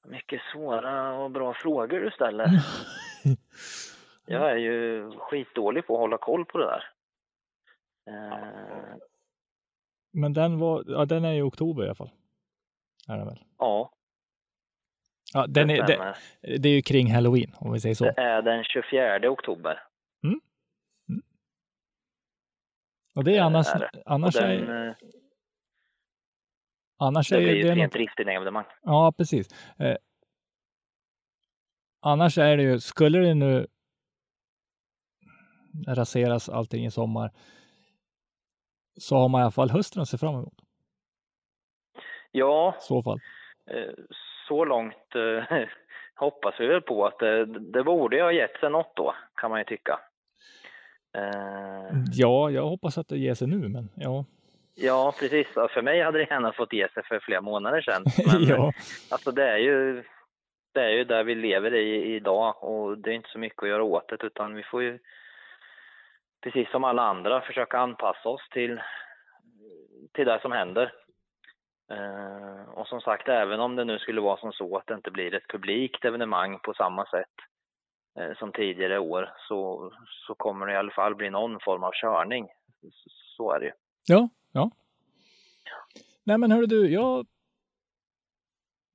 [0.09, 2.47] Mycket svåra och bra frågor du ställer.
[4.25, 6.83] Jag är ju skitdålig på att hålla koll på det där.
[8.07, 8.95] Eh,
[10.13, 12.09] Men den var, ja den är i oktober i alla fall.
[13.07, 13.43] Är den väl?
[13.57, 13.91] ja,
[15.33, 16.17] Ja, den det är, det, stämmer.
[16.59, 18.03] det är ju kring Halloween om vi säger så.
[18.05, 19.79] Det är den 24 oktober.
[23.17, 23.89] Och det är annars, är det.
[24.05, 24.95] annars och är, den, eh,
[26.99, 28.65] annars det är blir ju det ett rent drifting-evenemang.
[28.81, 29.73] Ja, precis.
[29.79, 29.97] Eh,
[32.01, 33.67] annars är det ju, skulle det nu
[35.87, 37.31] raseras allting i sommar
[38.99, 40.61] så har man i alla fall hösten att se fram emot.
[42.31, 43.19] Ja, så fall.
[43.71, 43.93] eh,
[44.47, 45.57] så långt eh,
[46.15, 49.59] hoppas vi väl på att det, det borde ha gett sig något då, kan man
[49.59, 49.99] ju tycka.
[51.13, 54.25] Eh, Ja, jag hoppas att det ger sig nu, men ja.
[54.75, 55.47] ja, precis.
[55.47, 58.03] För mig hade det gärna fått ge sig för flera månader sedan.
[58.25, 58.73] Men ja.
[59.11, 60.03] alltså det är ju
[60.73, 63.69] det är ju där vi lever i idag och det är inte så mycket att
[63.69, 64.99] göra åt det utan vi får ju
[66.43, 68.81] precis som alla andra försöka anpassa oss till,
[70.13, 70.93] till det som händer.
[71.91, 75.11] Eh, och som sagt, även om det nu skulle vara som så att det inte
[75.11, 77.35] blir ett publikt evenemang på samma sätt
[78.39, 79.91] som tidigare år så,
[80.27, 82.47] så kommer det i alla fall bli någon form av körning.
[83.37, 83.71] Så, är det ju.
[84.07, 84.71] Ja, ja.
[86.23, 87.27] Nej, men hörru du, jag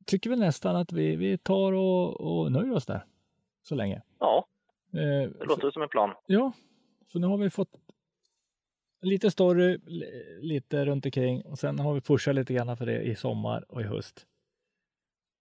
[0.07, 3.05] tycker väl nästan att vi, vi tar och, och nöjer oss där
[3.63, 4.03] så länge.
[4.19, 4.47] Ja,
[4.95, 6.15] Eh, det låter som en plan.
[6.27, 6.53] Ja,
[7.13, 7.81] för nu har vi fått
[9.03, 13.03] lite story, li- lite runt omkring och sen har vi pushat lite grann för det
[13.03, 14.27] i sommar och i höst.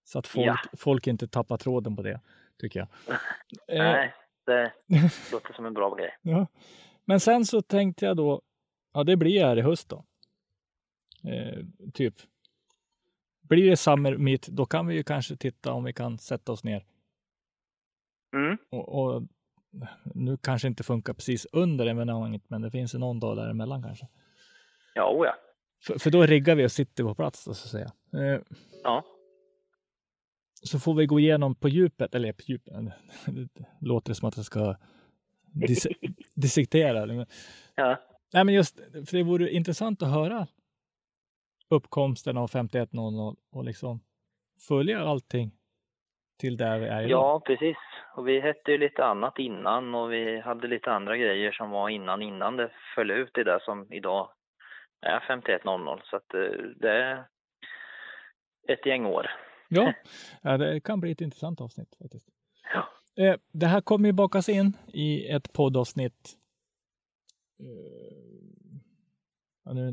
[0.04, 0.56] Så att folk, Ja.
[0.78, 2.20] folk inte tappar tråden på det,
[2.62, 2.88] tycker jag.
[3.68, 4.14] Eh, Nej,
[4.46, 4.72] det
[5.32, 6.16] låter som en bra grej.
[6.22, 6.46] ja.
[7.04, 8.42] Men sen så tänkte jag då,
[8.94, 10.04] ja det blir här i höst då.
[11.30, 11.58] Eh,
[11.94, 12.14] typ.
[13.48, 16.64] Blir det Summer Meet, då kan vi ju kanske titta om vi kan sätta oss
[16.64, 16.84] ner
[18.34, 18.58] Mm.
[18.70, 19.22] och, och
[20.14, 24.06] nu kanske inte funkar precis under evenemanget, men det finns ju någon dag däremellan kanske.
[24.94, 25.34] Ja, oh ja.
[25.86, 27.92] För, för då riggar vi och sitter på plats, så att säga.
[28.12, 28.40] Eh,
[28.84, 29.04] Ja.
[30.62, 32.74] Så får vi gå igenom på djupet, eller på djupet,
[33.26, 33.48] det
[33.80, 34.76] låter som att jag ska
[35.52, 35.86] dis
[36.34, 37.06] dissektera.
[37.06, 37.26] Men,
[37.74, 37.96] ja.
[38.32, 40.46] nej, men just, för det vore intressant att höra
[41.70, 44.00] uppkomsten av 5100 och liksom
[44.68, 45.50] följa allting
[46.40, 47.10] till där vi är idag.
[47.10, 47.76] Ja, precis.
[48.14, 51.88] Och vi hette ju lite annat innan och vi hade lite andra grejer som var
[51.88, 54.30] innan innan det föll ut i det som idag
[55.00, 56.00] är 5100.
[56.04, 56.40] Så att eh,
[56.76, 57.24] det är
[58.68, 59.30] ett gäng år.
[60.42, 62.28] Ja, det kan bli ett intressant avsnitt faktiskt.
[62.74, 62.88] Ja.
[63.24, 66.36] Eh, Det här kommer ju bakas in i ett poddavsnitt.
[67.60, 68.16] Eh,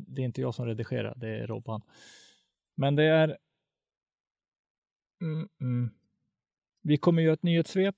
[0.08, 1.82] det är inte jag som redigerar, det är Robban.
[2.76, 3.38] Men det är...
[5.22, 5.90] Mm, mm.
[6.82, 7.96] Vi kommer göra ett nyhetssvep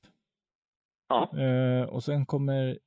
[1.12, 2.80] Ja, eh, och sen kommer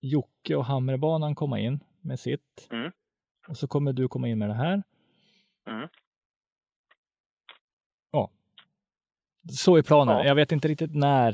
[0.00, 2.68] Jocke och Hamrebanan komma in med sitt.
[2.70, 2.92] Mm.
[3.48, 4.82] Och så kommer du komma in med det här.
[5.66, 5.88] Mm.
[8.10, 8.30] Ja.
[9.50, 10.16] Så är planen.
[10.18, 10.24] Ja.
[10.24, 11.30] Jag vet inte riktigt när,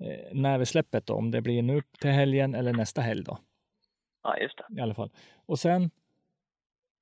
[0.00, 3.38] eh, när vi släpper det, om det blir nu till helgen eller nästa helg då,
[4.22, 4.78] ja just det.
[4.78, 5.10] i alla fall.
[5.46, 5.82] Och sen,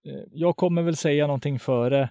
[0.08, 2.10] eh, jag kommer väl säga någonting före.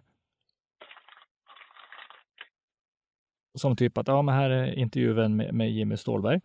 [3.58, 6.42] Som typ att, ja men här är intervjun med, med Jimmy Stålberg.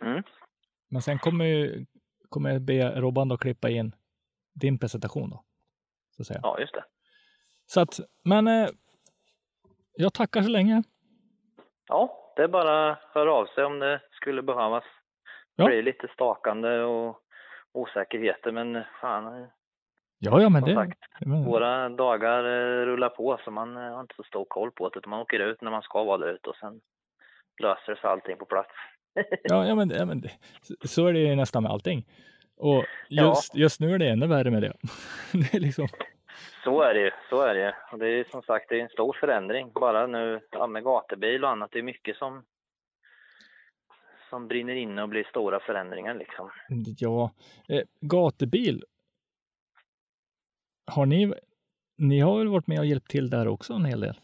[0.00, 0.22] Mm.
[0.88, 1.86] Men sen kommer, ju-
[2.28, 3.94] kommer jag be Robban då klippa in
[4.54, 5.44] din presentation då.
[6.16, 6.40] Så att säga.
[6.42, 6.84] Ja, just det.
[7.66, 8.68] Så att, men eh,
[9.96, 10.82] jag tackar så länge.
[11.88, 14.84] Ja, det är bara att höra av sig om det skulle behövas.
[15.56, 15.64] Ja.
[15.64, 17.18] Det blir lite stakande och
[17.72, 19.48] osäkerheter men fan,
[20.18, 20.74] Ja, ja, men det...
[20.74, 24.70] sagt, men, Våra dagar eh, rullar på så man eh, har inte så stor koll
[24.70, 26.80] på det utan man åker ut när man ska vara där ute och sen
[27.62, 28.70] löser sig allting på plats.
[29.42, 30.22] ja, ja, men, ja, men
[30.84, 32.06] så- är det ju nästan med allting.
[32.56, 33.22] Och Ja.
[33.28, 34.72] just, just nu är det ännu värre med det.
[35.32, 35.88] det är liksom,
[36.64, 37.74] Så är det ju, så är det.
[37.92, 39.72] Och det är som sagt det är en stor förändring.
[39.72, 42.44] Bara nu ja, med gatubil och annat, det är mycket som
[44.30, 46.50] som brinner inne och blir stora förändringar liksom.
[46.98, 47.30] ja,
[47.68, 48.84] eh, gatubil.
[50.86, 51.32] Har ni,
[51.98, 54.20] ni har väl varit med och hjälpt till där också en hel del?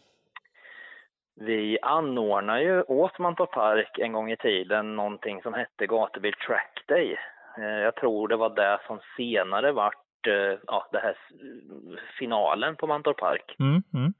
[1.35, 6.83] Vi anordnar ju åt Mantorp Park en gång i tiden någonting som hette Gatubil Track
[6.87, 7.17] Day.
[7.57, 10.08] Eh, Jag tror det var det som senare vart
[10.67, 11.17] ja, det här
[12.19, 13.55] finalen på Mantorp Park.
[13.59, 14.13] Mm, mm.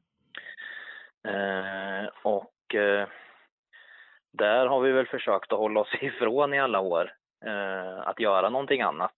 [1.24, 3.08] Eh, och eh,
[4.32, 7.12] där har vi väl försökt att hålla oss ifrån i alla år
[7.46, 9.16] eh, att göra någonting annat.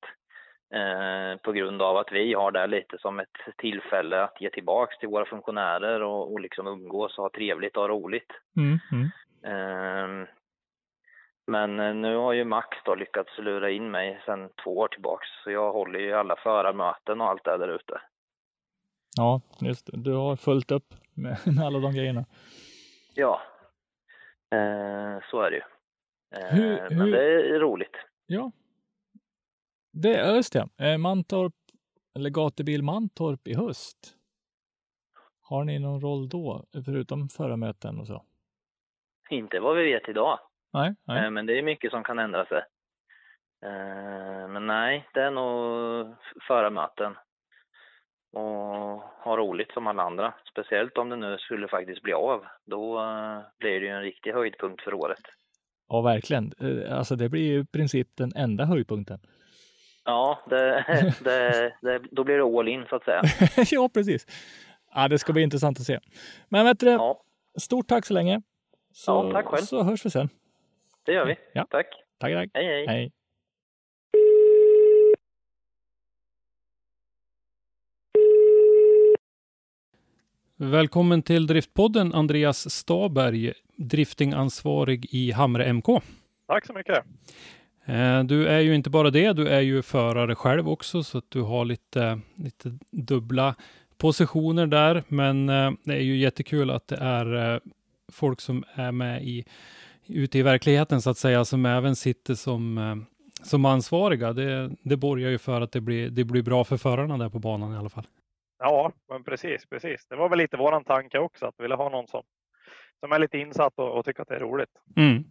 [0.74, 4.98] Eh, på grund av att vi har det lite som ett tillfälle att ge tillbaks
[4.98, 8.32] till våra funktionärer och, och liksom umgås och ha trevligt och ha roligt.
[8.58, 9.12] Mm, mm.
[9.44, 10.28] Ehm,
[11.52, 15.28] Men eh, nu har ju Max då lyckats lura in mig sedan två år tillbaks
[15.44, 18.02] så jag håller ju alla förarmöten och allt det där ute.
[19.18, 19.98] Ja, just det.
[19.98, 22.26] Du har fullt upp med, med alla de grejerna.
[23.16, 23.42] Ja,
[24.52, 25.64] eh, så är det ju.
[26.36, 27.96] Eh, Hur- Men hur- det är roligt.
[28.26, 28.52] Ja.
[29.94, 30.92] Det, ja, just det.
[30.92, 31.54] Eh, Mantorp,
[32.16, 34.16] eller gatubil Mantorp i höst.
[35.42, 38.24] Har ni någon roll då, förutom förarmöten och så?
[39.30, 40.40] Inte vad vi vet idag,
[40.74, 41.26] Nej, nej.
[41.26, 42.62] eh, men det är mycket som kan ändra sig.
[43.66, 46.16] Eh, Men nej, det är nog
[46.48, 47.16] förarmöten
[48.34, 50.34] och ha roligt som alla andra.
[50.52, 52.46] Speciellt om det nu skulle faktiskt bli av.
[52.66, 55.22] Då eh, blir det ju en riktig höjdpunkt för året.
[55.90, 56.52] Ja, verkligen.
[56.92, 59.20] Alltså det blir ju i princip den enda höjdpunkten.
[60.06, 60.86] Ja, det,
[61.24, 63.22] det, det, då blir det all in så att säga.
[63.72, 64.26] ja, precis.
[64.94, 66.00] Ja, det ska bli intressant att se.
[66.50, 67.24] Men vet du, Ja,
[67.60, 68.42] stort tack så länge.
[68.94, 69.62] Så, Ja, tack själv.
[69.62, 70.30] Så hörs vi sen.
[71.06, 71.36] det gör vi.
[71.54, 71.68] Ja.
[71.70, 71.88] Tack.
[72.18, 72.50] Tack, tack.
[72.54, 72.86] Hej, hej.
[72.88, 73.12] Hej.
[80.56, 85.86] Välkommen till Driftpodden Andreas Staberg, driftingansvarig i Hamre MK.
[86.48, 86.98] Tack så mycket.
[87.86, 91.26] Eh, Du är ju inte bara det, du är ju förare själv också, så att
[91.32, 93.56] du har lite, lite dubbla
[93.98, 95.04] positioner där.
[95.08, 97.60] Men eh, det är ju jättekul att det är eh,
[98.12, 99.46] folk som är med i,
[100.08, 102.96] ute i verkligheten så att säga, som även sitter som, eh,
[103.44, 104.34] som ansvariga.
[104.34, 107.40] Det, det borgar ju för att det blir, det blir bra för förarna där på
[107.40, 108.08] banan i alla fall.
[108.60, 110.06] Ja, men precis, precis.
[110.10, 112.24] Det var väl lite våran tanke också att vi ville ha någon som,
[113.00, 114.70] som är lite insatt och, och tycker att det är roligt.
[114.96, 115.24] Mm.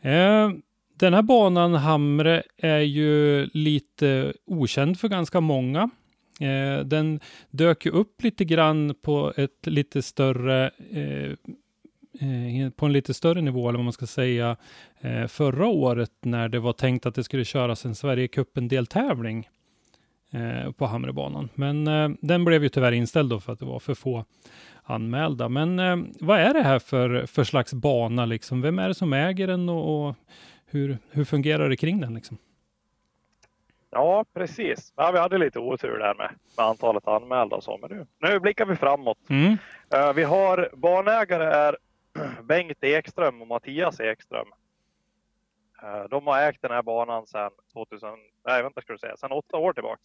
[0.00, 0.58] Eh,
[0.98, 5.90] den här banan Hamre är ju lite okänd för ganska många.
[6.40, 11.32] Eh, den dök ju upp lite grann på ett lite större eh, eh,
[12.76, 14.56] på en lite större nivå, eller vad man ska säga,
[15.00, 19.48] eh, förra året när det var tänkt att det skulle köras en Sverigecupen-deltävling
[20.32, 21.48] eh, på Hamrebanan.
[21.54, 24.24] Men eh, den blev ju tyvärr inställd då för att det var för få
[24.82, 25.48] anmälda.
[25.48, 28.62] Men eh, vad är det här för, för slags bana liksom?
[28.62, 30.14] Vem är det som äger den och, och
[30.66, 32.38] hur, hur fungerar det kring den liksom?
[33.90, 34.92] Ja, precis.
[34.96, 38.40] Ja, vi hade lite otur där med, med antalet anmälda och så, men nu, nu
[38.40, 39.18] blickar vi framåt.
[39.28, 39.56] Mm.
[39.94, 41.76] Eh, vi har banägare är
[42.44, 44.48] Bengt Ekström och Mattias Ekström.
[45.82, 48.10] Eh, de har ägt den här banan sedan 2000,
[48.46, 50.02] nej vänta ska du säga, sedan åtta år tillbaka.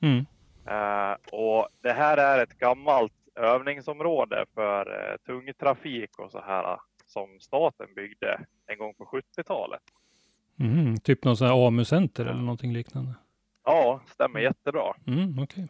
[0.00, 0.26] Mm.
[0.66, 6.72] Eh, och det här är ett gammalt övningsområde för uh, tung trafik och så här
[6.72, 9.82] eh, som staten byggde en gång på 70-talet.
[10.60, 10.96] Mm.
[10.96, 13.14] Typ någon sån här AMU-center eller någonting liknande?
[13.64, 14.94] Ja, stämmer jättebra.
[15.06, 15.68] Mm, okej.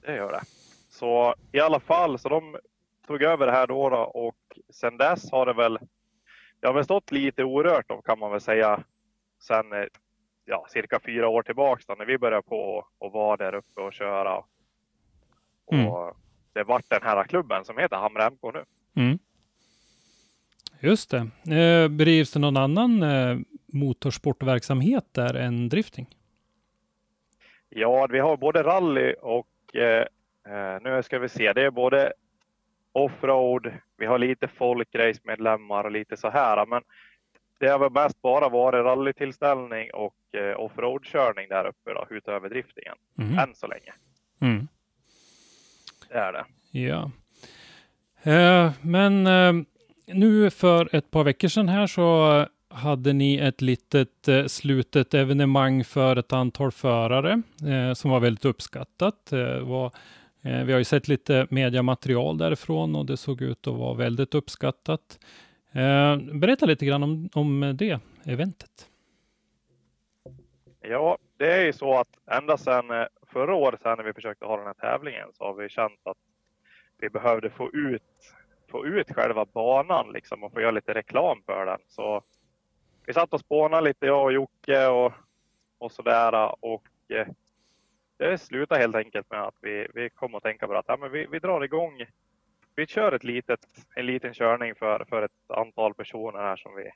[0.00, 0.42] Det gör det.
[0.90, 2.56] Så i alla fall, så de
[3.06, 4.36] tog över det här då, då och
[4.72, 5.78] sen dess har det väl,
[6.60, 8.80] det har väl stått lite orört om kan man väl säga
[9.42, 9.84] sen eh,
[10.44, 13.92] ja, cirka fyra år tillbaks då, när vi började på och vara där uppe och
[13.92, 14.36] köra.
[15.66, 15.92] Och Mm.
[16.52, 18.64] det vart den här klubben som heter Hamre MK nu.
[19.02, 19.18] Mm.
[20.80, 21.18] Just det.
[21.56, 23.38] Eh, bedrivs det någon annan eh,
[23.72, 26.06] motorsportverksamhet där än drifting?
[27.68, 30.06] Ja, vi har både rally och eh,
[30.82, 32.12] nu ska vi se, det är både
[32.94, 36.66] offroad, vi har lite folkrace-medlemmar och lite så här.
[36.66, 36.82] Men
[37.60, 42.94] det har väl mest bara varit rallytillställning och eh, offroad-körning där uppe då, utöver driftingen.
[43.18, 43.38] Mm.
[43.38, 43.92] Än så länge.
[44.40, 44.68] Mm.
[46.08, 46.44] Det är det.
[46.70, 47.10] Ja.
[48.22, 49.52] Eh, men eh,
[50.06, 55.84] nu för ett par veckor sedan här så hade ni ett litet eh, slutet evenemang
[55.84, 59.32] för ett antal förare eh, som var väldigt uppskattat.
[59.32, 59.92] Eh, var,
[60.44, 64.34] Eh, vi har ju sett lite mediamaterial därifrån och det såg ut att vara väldigt
[64.34, 65.18] uppskattat.
[65.72, 68.88] Eh, berätta lite grann om, om det eventet.
[70.80, 74.44] Ja, det är ju så att ända sedan eh, förra året här när vi försökte
[74.44, 76.16] ha den här tävlingen så har vi känt att
[76.98, 78.02] vi behövde få ut,
[78.70, 81.80] få ut själva banan liksom och få göra lite reklam för den.
[81.88, 82.22] Så
[83.06, 85.12] vi satt och spånade lite, jag och Jocke och,
[85.78, 86.64] och sådär.
[86.64, 87.26] Och eh,
[88.16, 91.12] det slutade helt enkelt med att vi, vi kom att tänka på att ja, men
[91.12, 92.06] vi, vi drar igång.
[92.76, 93.60] Vi kör ett litet,
[93.94, 96.90] en liten körning för, för ett antal personer här som vi,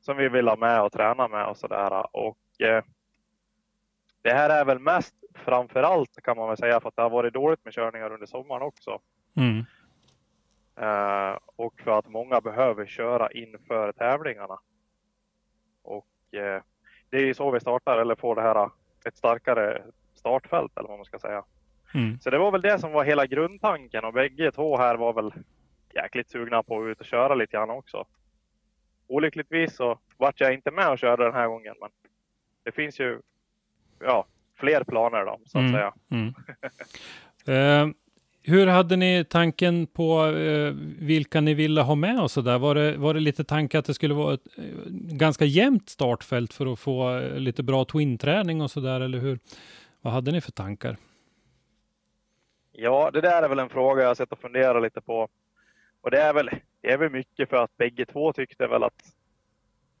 [0.00, 2.16] som vi vill ha med och träna med och sådär.
[2.16, 2.84] Och eh,
[4.22, 7.10] det här är väl mest framför allt kan man väl säga för att det har
[7.10, 9.00] varit dåligt med körningar under sommaren också.
[9.36, 9.64] Mm.
[10.76, 14.58] Eh, och för att många behöver köra inför tävlingarna.
[15.82, 16.62] Och eh,
[17.10, 18.70] det är ju så vi startar eller får det här
[19.04, 19.82] ett starkare
[20.26, 21.44] startfält eller vad man ska säga.
[21.94, 22.20] Mm.
[22.20, 25.32] Så det var väl det som var hela grundtanken och bägge två här var väl
[25.94, 28.04] jäkligt sugna på att ut och köra lite grann också.
[29.08, 31.90] Olyckligtvis så vart jag inte med och körde den här gången men
[32.64, 33.20] det finns ju
[34.00, 34.26] ja,
[34.60, 35.72] fler planer då så att Mm.
[35.72, 35.94] säga.
[36.10, 36.34] Mm.
[37.48, 37.88] Eh,
[38.42, 42.58] hur hade ni tanken på eh, vilka ni ville ha med och så där?
[42.58, 46.52] Var det, var det lite tanke att det skulle vara ett eh, ganska jämnt startfält
[46.52, 49.38] för att få eh, lite bra twin-träning och så där, eller hur?
[50.06, 50.96] Vad hade ni för tankar?
[52.72, 55.28] Ja, det där är väl en fråga jag har sett och funderat lite på.
[56.00, 56.50] Och det är väl,
[56.80, 59.02] det är väl mycket för att bägge två tyckte väl att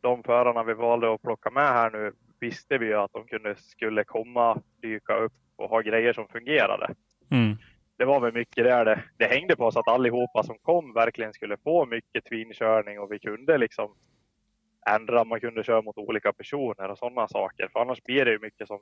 [0.00, 3.56] de förarna vi valde att plocka med här nu visste vi ju att de kunde,
[3.56, 6.94] skulle komma, dyka upp och ha grejer som fungerade.
[7.30, 7.56] Mm.
[7.96, 11.32] Det var väl mycket där det, det hängde på oss att allihopa som kom verkligen
[11.32, 13.94] skulle få mycket twinkörning och vi kunde liksom
[14.90, 17.68] ändra, man kunde köra mot olika personer och sådana saker.
[17.72, 18.80] För annars blir det ju mycket som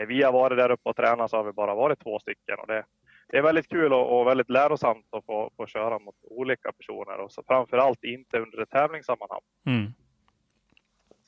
[0.00, 2.58] när vi har varit där uppe och tränat så har vi bara varit två stycken
[2.58, 2.84] och det,
[3.28, 7.18] det är väldigt kul och, och väldigt lärosamt att få, få köra mot olika personer
[7.24, 9.40] och så framförallt inte under ett tävlingssammanhang.
[9.66, 9.92] Mm.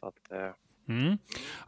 [0.01, 0.53] Så att, eh,
[0.89, 1.19] Mm.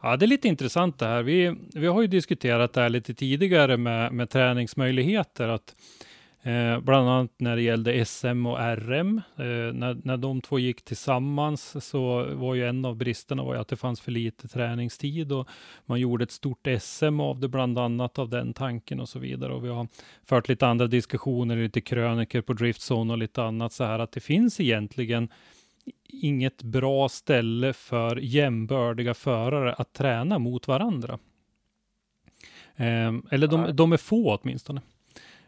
[0.01, 1.23] Ja, det är lite intressant det här.
[1.23, 5.47] Vi, vi har ju diskuterat det här lite tidigare med, med träningsmöjligheter.
[5.47, 5.75] Att,
[6.45, 9.21] eh, bland annat när det gällde SM och RM.
[9.37, 13.61] Eh, när, när de två gick tillsammans så var ju en av bristerna var ju
[13.61, 15.47] att det fanns för lite träningstid och
[15.85, 19.53] man gjorde ett stort SM av det, bland annat av den tanken och så vidare.
[19.53, 19.87] Och vi har
[20.25, 24.19] fört lite andra diskussioner, lite kröniker på Driftzone och lite annat så här att det
[24.19, 25.29] finns egentligen
[26.07, 31.19] inget bra ställe för jämbördiga förare att träna mot varandra.
[32.75, 34.81] Eh, eller de, de är få åtminstone.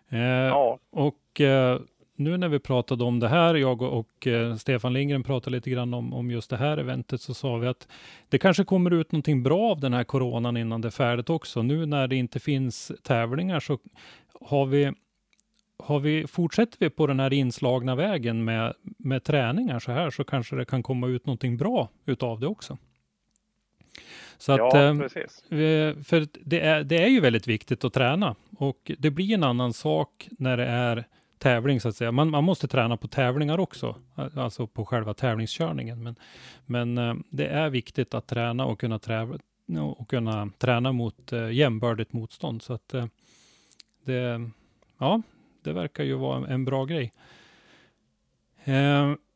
[0.10, 1.80] Eh, ja, och eh,
[2.16, 5.70] nu när vi pratade om det här, jag och, och eh, Stefan Lindgren pratade lite
[5.70, 7.88] grann om, om just det här eventet, så sa vi att
[8.30, 11.62] det kanske kommer ut någonting bra av den här coronan innan det är färdigt också.
[11.62, 13.78] Nu när det inte finns tävlingar så
[14.41, 14.93] har vi
[15.84, 20.24] har vi, fortsätter vi på den här inslagna vägen med, med träningar så här så
[20.24, 22.78] kanske det kan komma ut någonting bra utav det också.
[24.38, 25.43] Så att, ja eh, precis.
[26.08, 29.74] För det är, det är ju väldigt viktigt att träna och det blir en annan
[29.74, 31.06] sak när det är
[31.38, 32.12] tävling så att säga.
[32.12, 33.95] Man, man måste träna på tävlingar också,
[34.36, 36.04] alltså på själva tävlingskörningen.
[36.04, 36.16] Men,
[36.66, 39.38] men eh, det är viktigt att träna och kunna, träva,
[39.98, 42.62] och kunna träna mot eh, jämbördigt motstånd.
[42.62, 42.95] Så att
[44.06, 44.50] det,
[44.98, 45.22] ja,
[45.64, 47.12] det verkar ju vara en, bra grej.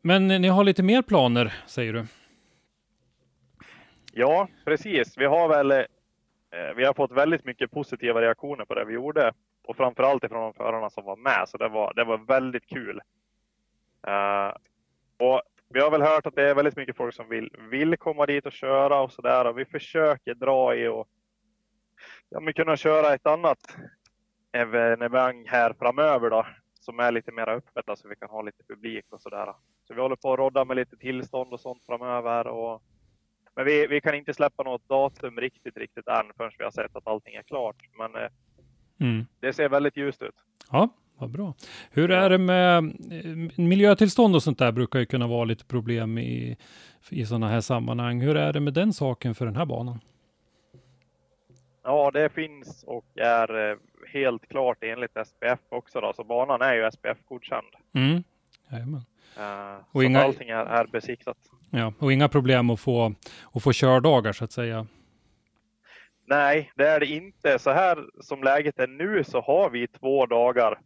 [0.02, 2.06] Men ni har lite mer planer, säger du?
[4.22, 5.18] Ja, precis.
[5.18, 9.34] Vi har väl eh, vi har fått väldigt mycket positiva reaktioner på det vi gjorde
[9.64, 11.50] och framförallt ifrån de förarna som var med.
[11.50, 13.02] Så det var, det var väldigt kul.
[14.08, 14.56] Uh,
[15.18, 18.26] och vi har väl hört att det är väldigt mycket folk som vill, vill komma
[18.26, 19.46] dit och köra och så där.
[19.46, 21.08] Och vi försöker dra i och
[22.30, 23.78] ja, men kunna köra ett annat
[24.52, 26.46] evenemang här framöver då
[26.80, 29.54] som är lite mer öppet, alltså vi kan ha lite publik och sådär.
[29.88, 32.48] Så vi håller på att rodda med lite tillstånd och sånt framöver.
[32.48, 32.84] Och,
[33.56, 36.96] men vi, vi kan inte släppa något datum riktigt, riktigt än förrän vi har sett
[36.96, 37.76] att allting är klart.
[37.98, 38.30] Men eh,
[39.00, 39.26] Mm.
[39.40, 40.36] det ser väldigt ljust ut.
[40.72, 41.54] Ja, vad bra.
[41.92, 46.18] Hur är det med eh, miljötillstånd och sånt där brukar ju kunna vara lite problem
[46.18, 46.58] i,
[47.10, 48.22] i sådana här sammanhang.
[48.22, 50.00] Hur är det med den saken för den här banan?
[51.84, 53.78] Ja, det finns och är eh,
[54.08, 57.68] helt klart enligt SPF också då, så banan är ju SPF-godkänd.
[57.94, 58.24] Mm.
[58.72, 59.02] Jajamän.
[59.38, 61.38] Uh, Och inga- allting är, är besiktat.
[61.70, 63.14] Ja, och inga problem att få,
[63.54, 64.88] att få kördagar så att säga.
[66.28, 67.60] Nej, det är det inte.
[67.60, 70.80] Så här som läget är nu så har vi två dagar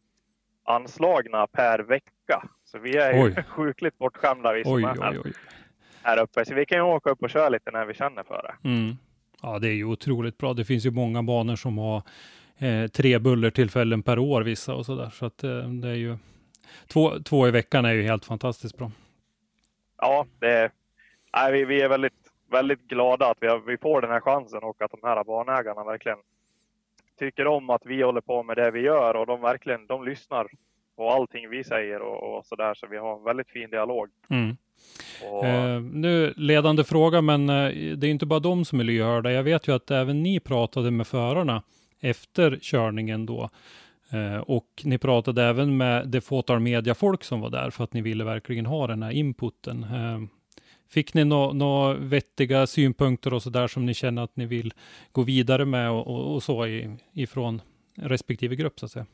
[0.63, 2.43] anslagna per vecka.
[2.65, 3.43] Så vi är ju Oj.
[3.49, 5.11] sjukligt bortskämda vi som Oj, är här.
[5.11, 5.33] oj, oj.
[6.03, 6.45] här uppe.
[6.45, 8.69] Så vi kan ju åka upp och köra lite när vi känner för det.
[8.69, 8.95] Mm.
[9.41, 10.53] Ja, det är ju otroligt bra.
[10.53, 12.01] Det finns ju många banor som har
[12.57, 15.09] eh, tre bullertillfällen per år vissa och så där.
[15.09, 16.17] Så att eh, det är ju
[16.87, 18.91] två, två i veckan är ju helt fantastiskt bra.
[19.97, 20.71] Ja, det,
[21.35, 24.63] nej, vi, vi är väldigt, väldigt glada att vi, har, vi får den här chansen
[24.63, 26.17] och att de här banägarna verkligen
[27.19, 30.47] tycker om att vi håller på med det vi gör och de verkligen de lyssnar
[30.95, 32.73] på allting vi säger och, och så där.
[32.73, 34.09] Så vi har en väldigt fin dialog.
[34.29, 34.57] Mm.
[35.31, 39.31] Och, Eh, nu ledande fråga, men eh, det är inte bara de som är lyhörda.
[39.31, 41.63] Jag vet ju att även ni pratade med förarna
[42.01, 43.49] efter körningen då.
[44.11, 48.01] Eh, och ni pratade även med det fåtal mediafolk som var där för att ni
[48.01, 49.83] ville verkligen ha den här inputen.
[49.83, 50.21] Eh,
[50.89, 54.73] fick ni några nå vettiga synpunkter och så där som ni känner att ni vill
[55.11, 57.61] gå vidare med och, och, och så i, ifrån
[57.95, 59.05] respektive grupp så att säga?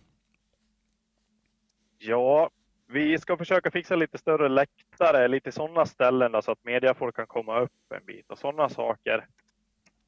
[1.97, 2.49] Ja,
[2.87, 7.27] vi ska försöka fixa lite större läktare, lite sådana ställen då, så att mediafolk kan
[7.27, 9.27] komma upp en bit och sådana saker.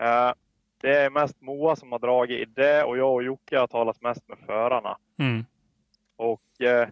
[0.01, 0.33] Eh,
[0.83, 4.01] det är mest Moa som har dragit i det och jag och Jocke har talat
[4.01, 4.97] mest med förarna.
[5.19, 5.45] Mm.
[6.15, 6.87] Och eh,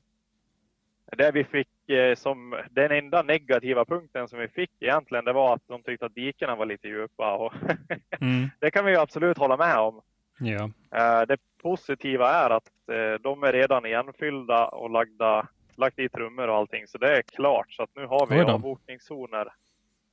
[1.18, 5.54] det vi fick eh, som den enda negativa punkten som vi fick egentligen, det var
[5.54, 7.54] att de tyckte att dikena var lite djupa och
[8.22, 8.50] Mm.
[8.60, 10.02] det kan vi ju absolut hålla med om.
[10.40, 10.70] Ja.
[10.98, 16.48] Eh, Det positiva är att eh, de är redan igenfyllda och lagda, lagt i trummor
[16.48, 17.74] och allting, så det är klart.
[17.74, 19.48] Så att nu har vi avbokningszoner.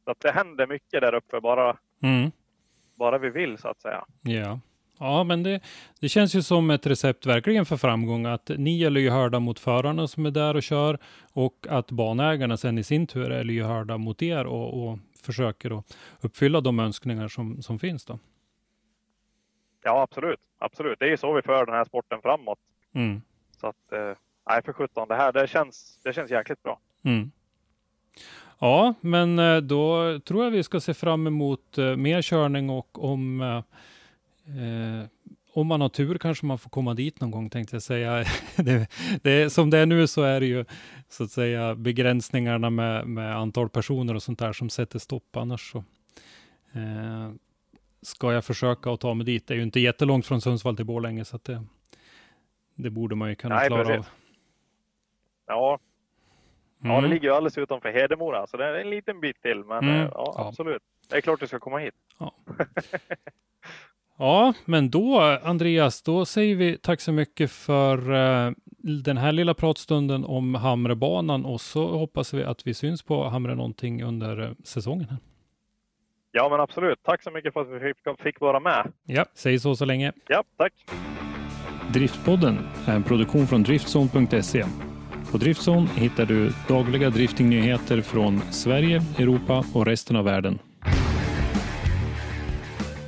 [0.04, 2.30] Så att det händer mycket där uppe, bara, Mm.
[2.98, 4.04] Bara vi vill så att säga.
[4.22, 4.60] Ja.
[5.00, 5.60] Ja, men det,
[6.00, 10.06] det känns ju som ett recept verkligen för framgång att ni är lyhörda mot förarna
[10.08, 10.98] som är där och kör
[11.32, 15.96] och att banägarna sen i sin tur är lyhörda mot er och, och försöker att
[16.20, 18.18] uppfylla de önskningar som, som finns då.
[19.82, 20.40] Ja, absolut.
[20.58, 20.98] Absolut.
[20.98, 22.58] Det är ju så vi för den här sporten framåt.
[22.94, 23.22] Mm.
[23.60, 24.12] Så att, eh,
[24.50, 26.78] nej för sjutton, det här det känns, det känns jäkligt bra.
[27.02, 27.30] Mm.
[28.58, 33.04] Ja, men eh, då tror jag vi ska se fram emot eh, mer körning och
[33.04, 33.56] om eh,
[34.62, 35.06] eh,
[35.52, 38.24] om man har tur kanske man får komma dit någon gång tänkte jag säga.
[38.56, 38.88] det,
[39.22, 40.64] det, som det är nu så är det ju
[41.08, 45.36] så att säga begränsningarna med, med antal personer och sånt där som sätter stopp.
[45.36, 45.78] Annars så
[46.72, 47.32] eh,
[48.02, 49.46] ska jag försöka att ta mig dit.
[49.46, 51.64] Det är ju inte jättelångt från Sundsvall till Borlänge så att det,
[52.74, 53.98] det borde man ju kunna Nej, klara precis.
[53.98, 54.06] av.
[55.46, 55.78] Ja,
[56.82, 57.10] ja, det Mm.
[57.10, 59.64] ligger ju alldeles utanför Hedemora, så det är en liten bit till.
[59.64, 60.48] Men Mm, eh, ja, ja.
[60.48, 60.82] absolut.
[61.10, 61.94] Det är klart du ska komma hit.
[64.18, 68.12] Ja, men då Andreas, då säger vi tack så mycket för
[68.46, 68.52] eh,
[69.04, 73.54] den här lilla pratstunden om Hamrebanan och så hoppas vi att vi syns på Hamre
[73.54, 75.06] någonting under eh, säsongen.
[75.10, 75.18] Här.
[76.32, 76.98] Ja, men absolut.
[77.02, 78.92] Tack så mycket för att vi fick, fick vara med.
[79.04, 80.12] Ja, säg så så länge.
[80.28, 80.72] Ja, tack.
[81.92, 84.64] Driftpodden är en produktion från Driftzone.se.
[85.30, 90.58] På Driftzone hittar du dagliga driftingnyheter från Sverige, Europa och resten av världen.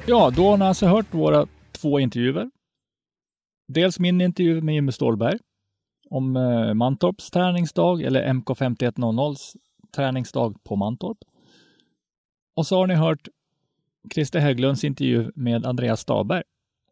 [0.07, 2.51] Ja, då har ni alltså hört våra två intervjuer.
[3.69, 5.39] Dels min intervju med Jimmy Ståhlberg
[6.11, 9.57] om eh, Mantorps träningsdag eller MK5100s
[9.97, 11.19] träningsdag på Mantorp.
[12.57, 13.29] Och så har ni hört
[14.15, 16.43] Christer Hägglunds intervju med Andreas Staberg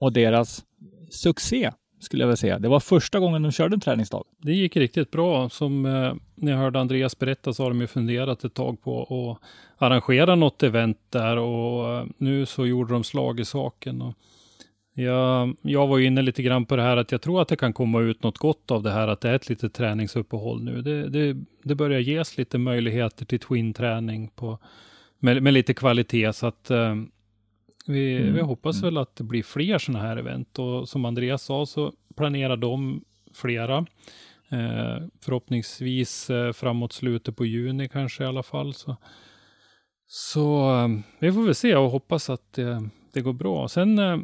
[0.00, 0.64] och deras
[1.10, 2.58] succé skulle jag vilja säga.
[2.58, 4.24] Det var första gången de körde en träningsdag.
[4.42, 5.48] Det gick riktigt bra.
[5.48, 9.48] Som eh, ni hörde Andreas berätta så har de ju funderat ett tag på att
[9.86, 14.02] arrangera något event där och eh, nu så gjorde de slag i saken.
[14.02, 14.14] Och
[14.94, 17.56] jag, jag var ju inne lite grann på det här att jag tror att det
[17.56, 20.82] kan komma ut något gott av det här att det är ett litet träningsuppehåll nu.
[20.82, 24.58] Det, det, det börjar ges lite möjligheter till twin-träning på,
[25.18, 26.94] med, med lite kvalitet så att eh,
[27.88, 28.34] vi, Mm.
[28.34, 31.92] vi hoppas väl att det blir fler sådana här event och som Andreas sa så
[32.16, 33.86] planerar de flera.
[34.50, 38.74] Eh, förhoppningsvis eh, framåt slutet på juni kanske i alla fall.
[38.74, 38.96] Så,
[40.06, 42.52] så eh, vi får väl se och hoppas att
[43.12, 43.68] det, går bra.
[43.68, 44.18] Sen eh,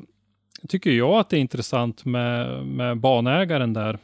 [0.69, 3.99] tycker jag att det är intressant med, med banägaren där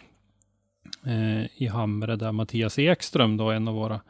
[1.07, 4.01] eh, i Hamre där Mattias Ekström då en av våra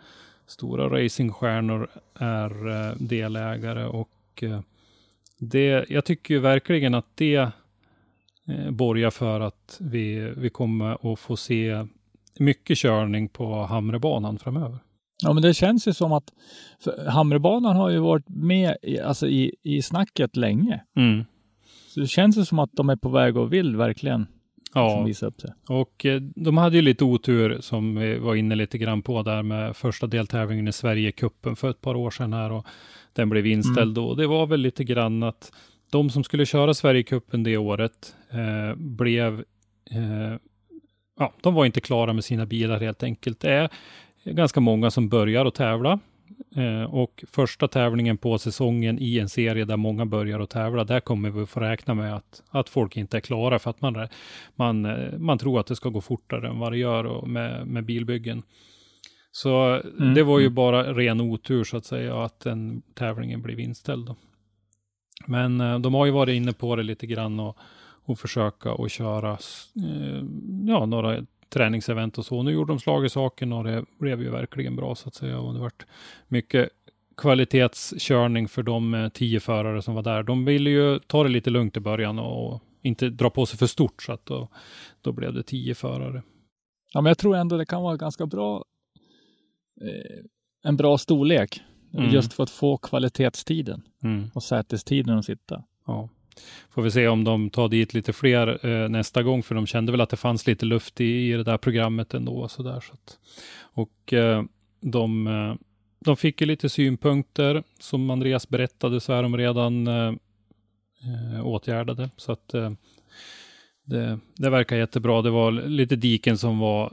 [0.46, 4.44] stora racingstjärnor är eh, delägare och
[5.40, 7.36] det, jag tycker ju verkligen att det
[8.48, 11.86] eh, borgar för att vi, vi kommer att få se
[12.38, 14.78] mycket körning på Hamrebanan framöver.
[15.22, 16.32] Ja, men det känns ju som att
[17.08, 20.80] Hamrebanan har ju varit med i, alltså i, i snacket länge.
[20.96, 21.24] Mm.
[21.88, 25.02] Så det känns ju som att de är på väg och vill verkligen liksom Ja,
[25.02, 25.50] visa upp sig.
[25.68, 29.42] och eh, de hade ju lite otur som vi var inne lite grann på där
[29.42, 32.66] med första deltävlingen i Sverigecupen för ett par år sedan här och
[33.12, 34.14] den blev inställd då.
[34.14, 35.52] Det var väl lite grann att
[35.90, 39.44] de som skulle köra Sverigecupen det året eh, blev
[39.90, 40.36] eh,
[41.18, 43.40] ja, de var inte klara med sina bilar helt enkelt.
[43.40, 43.70] Det är
[44.24, 46.00] ganska många som börjar att tävla
[46.56, 51.00] Eh, och första tävlingen på säsongen i en serie där många börjar att tävla, där
[51.00, 54.08] kommer vi få räkna med att, att folk inte är klara för att man,
[54.56, 57.84] man, eh, man tror att det ska gå fortare än vad det gör med, med
[57.84, 58.42] bilbyggen.
[59.32, 60.14] Så mm.
[60.14, 60.54] det var ju mm.
[60.54, 64.06] bara ren otur så att säga att den tävlingen blev inställd.
[64.06, 64.16] Då.
[65.26, 67.56] Men eh, de har ju varit inne på det lite grann och,
[68.04, 70.22] och försöka och köra eh,
[70.66, 72.42] ja, några träningsevent och så.
[72.42, 75.38] Nu gjorde de slag i saken och det blev ju verkligen bra så att säga.
[75.38, 75.86] Och det vart
[76.28, 76.68] mycket
[77.16, 80.22] kvalitetskörning för de eh, tio förare som var där.
[80.22, 83.66] De ville ju ta det lite lugnt i början och inte dra på sig för
[83.66, 84.48] stort så att då,
[85.00, 86.22] då blev det tio förare.
[86.92, 88.64] Ja, men jag tror ändå det kan vara ganska bra.
[89.80, 90.24] Eh,
[90.62, 91.62] en bra storlek
[91.94, 92.10] mm.
[92.10, 94.30] just för att få kvalitetstiden mm.
[94.34, 95.62] och sätestiden att sitta.
[95.86, 96.08] Ja.
[96.70, 99.92] Får vi se om de tar dit lite fler eh, nästa gång, för de kände
[99.92, 102.48] väl att det fanns lite luft i, i det där programmet ändå.
[102.48, 103.18] Så där, så att,
[103.60, 104.42] och eh,
[104.80, 105.54] de, eh,
[106.00, 107.62] de fick ju lite synpunkter.
[107.80, 110.14] Som Andreas berättade så är de redan eh,
[111.34, 112.10] eh åtgärdade.
[112.16, 112.48] Så att
[113.84, 115.22] det, det verkar jättebra.
[115.22, 116.92] Det var lite diken som var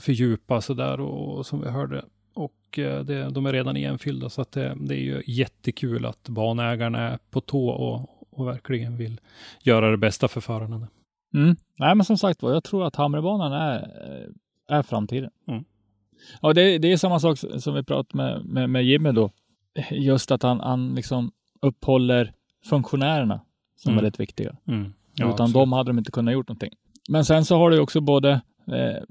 [0.00, 2.04] för djupa så där och, och som vi hörde
[2.76, 7.18] det, de är redan igenfyllda så att det, det är ju jättekul att banägarna är
[7.30, 9.20] på tå och, och verkligen vill
[9.62, 10.88] göra det bästa för förarna.
[11.34, 11.56] Mm.
[11.78, 15.30] Nej, men som sagt var, jag tror att Hamrebanan är, eh, är framtiden.
[15.48, 15.64] Mm.
[16.40, 19.30] Ja, det, det är samma sak som vi pratade med, med, med Jimmy då.
[19.90, 22.32] Just att han, han liksom upphåller
[22.64, 23.40] funktionärerna
[23.76, 24.02] som mm.
[24.04, 24.56] väldigt viktiga.
[24.68, 24.92] Mm.
[25.14, 25.54] Ja, Utan absolut.
[25.54, 26.72] de hade de inte kunnat gjort någonting.
[27.08, 28.30] Men sen så har du också både,
[28.66, 29.02] eh,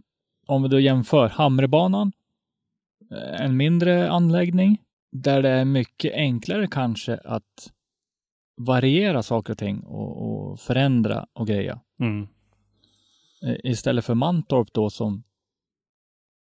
[0.47, 2.11] om vi då jämför Hamrebanan, eh,
[3.39, 4.81] en mindre anläggning,
[5.11, 7.71] där det är mycket enklare kanske att
[8.57, 11.79] variera saker och ting och, och förändra och greja.
[11.99, 12.27] Mm.
[13.43, 15.23] Eh, istället för Mantorp då som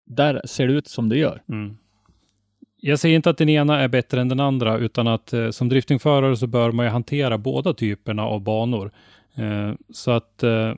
[0.05, 1.43] där ser det ut som det gör.
[1.49, 1.78] Mm.
[2.82, 5.70] Jag säger inte att den ena är bättre än den andra, utan att eh, som
[5.70, 8.91] driftingförare så bör man ju hantera båda typerna av banor.
[9.36, 10.74] Eh, så att eh,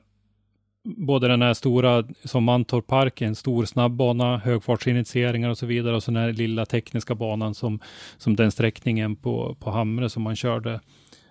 [0.84, 6.02] både den här stora som Mantorp Park, en stor snabbbana, högfartsinitieringar och så vidare, och
[6.02, 7.80] så den här lilla tekniska banan som,
[8.18, 10.80] som den sträckningen på, på Hamre som man körde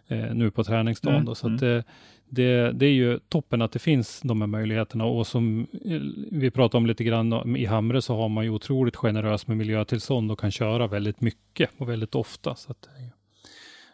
[0.08, 1.16] eh, nu på träningsdagen.
[1.16, 1.26] Mm.
[1.26, 1.36] Då.
[1.36, 1.60] Så mm.
[1.60, 1.84] det,
[2.30, 6.52] det, det, är ju toppen att det finns de här möjligheterna och som eh, vi
[6.52, 10.39] pratade om lite grann i Hamre så har man ju otroligt generöst med miljötillstånd och
[10.39, 12.56] kan köra väldigt mycket och väldigt ofta.
[12.56, 13.10] Så det är ju,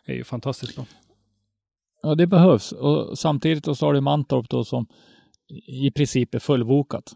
[0.06, 0.86] är ju fantastiskt bra.
[2.02, 4.86] Ja, det behövs och samtidigt så har du Mantorp då som
[5.68, 7.16] i princip är fullbokat.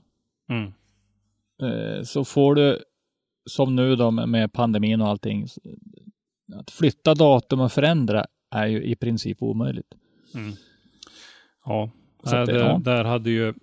[0.49, 0.73] Mm.
[1.61, 2.83] Eh, så får du
[3.45, 5.47] som nu då med pandemin och allting,
[6.55, 9.93] att flytta datum och förändra är ju i princip omöjligt.
[10.35, 10.53] Mm.
[11.65, 11.91] Ja,
[12.25, 12.81] äh, det, ja.
[12.83, 13.53] där hade ju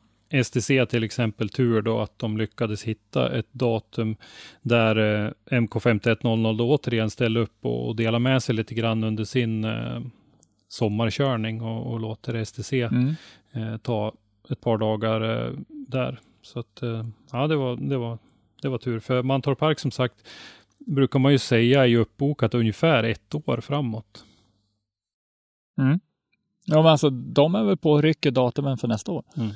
[0.45, 4.17] STC till exempel tur då att de lyckades hitta ett datum
[4.63, 9.25] där eh, MK5100 då återigen ställde upp och, och delar med sig lite grann under
[9.25, 10.01] sin eh,
[10.69, 13.15] sommarkörning och, och låter STC mm.
[13.53, 14.13] eh, ta
[14.51, 16.21] ett par dagar eh, där.
[16.43, 18.19] Så att eh, ja, det var, det var,
[18.63, 19.01] det var tur.
[19.01, 20.29] För Mantorp Park som sagt
[20.79, 24.25] brukar man ju säga är uppbokat ungefär ett år framåt.
[25.79, 26.01] Mm.
[26.67, 29.25] Ja, men alltså de är väl på och rycker datumen för nästa år.
[29.37, 29.51] Mm.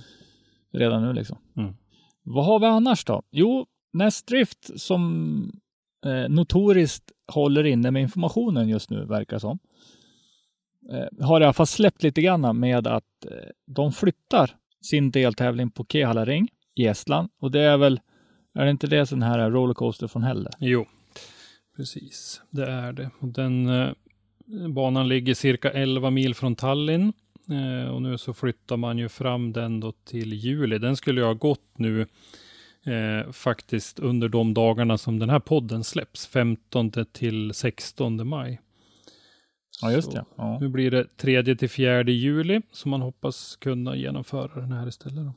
[0.73, 1.39] Redan nu liksom.
[1.57, 1.75] Mm.
[2.23, 3.23] Vad har vi annars då?
[3.31, 5.61] Jo, Nestdrift som
[6.07, 9.59] eh, notoriskt håller inne med informationen just nu, verkar som.
[10.91, 15.71] Eh, har i alla fall släppt lite grann med att eh, de flyttar sin deltävling
[15.71, 17.29] på Kehala Ring i Estland.
[17.41, 18.01] Och det är väl,
[18.55, 20.51] är det inte det sån här rollercoaster från Helle?
[20.59, 20.87] Jo,
[21.77, 22.41] precis.
[22.51, 23.11] Det är det.
[23.19, 23.93] Och den eh,
[24.69, 27.13] Banan ligger cirka 11 mil från Tallinn
[27.51, 30.79] eh, och nu så flyttar man ju fram den då till juli.
[30.79, 32.07] Den skulle ju ha gått nu
[32.85, 38.61] eh, faktiskt under de dagarna som den här podden släpps, 15 till 16 maj.
[39.83, 40.25] Ja, just det.
[40.37, 40.59] Ja.
[40.61, 45.25] Nu blir det 3 till 4 juli som man hoppas kunna genomföra den här istället.
[45.25, 45.33] Då.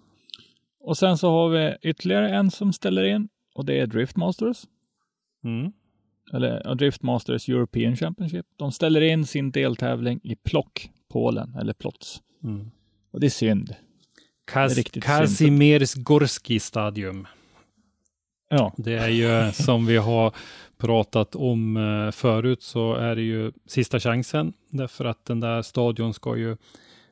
[0.80, 4.64] Och sen så har vi ytterligare en som ställer in och det är Driftmasters.
[5.44, 5.72] Mm
[6.34, 8.46] eller Driftmasters European Championship.
[8.56, 12.22] De ställer in sin deltävling i Plock, Polen, eller Plots.
[12.44, 12.72] Mm.
[13.12, 13.76] Och det är synd.
[14.46, 17.28] Kaz Kazimierz Gorski Stadium.
[18.50, 18.74] Ja.
[18.78, 20.36] Det är ju som vi har
[20.78, 26.14] pratat om eh, förut så är det ju sista chansen därför att den där stadion
[26.14, 26.52] ska ju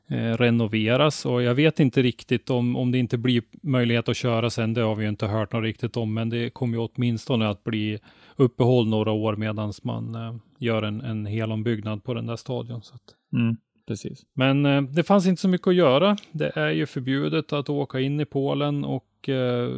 [0.07, 4.49] eh, renoveras och jag vet inte riktigt om, om det inte blir möjlighet att köra
[4.49, 4.73] sen.
[4.73, 7.63] Det har vi ju inte hört något riktigt om, men det kommer ju åtminstone att
[7.63, 7.99] bli
[8.35, 12.81] uppehåll några år medan man eh, gör en, en hel ombyggnad på den där stadion.
[12.81, 12.95] Så.
[13.33, 13.57] Mm,
[13.87, 14.25] precis.
[14.33, 16.17] Men eh, det fanns inte så mycket att göra.
[16.31, 19.69] Det är ju förbjudet att åka in i Polen och eh,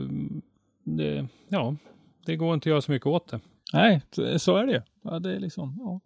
[0.83, 1.75] det, ja,
[2.25, 3.39] det går inte att göra så mycket åt det.
[3.73, 4.01] Nej,
[4.37, 4.81] så- är det ju.
[5.03, 5.99] Ja, det är liksom, ja.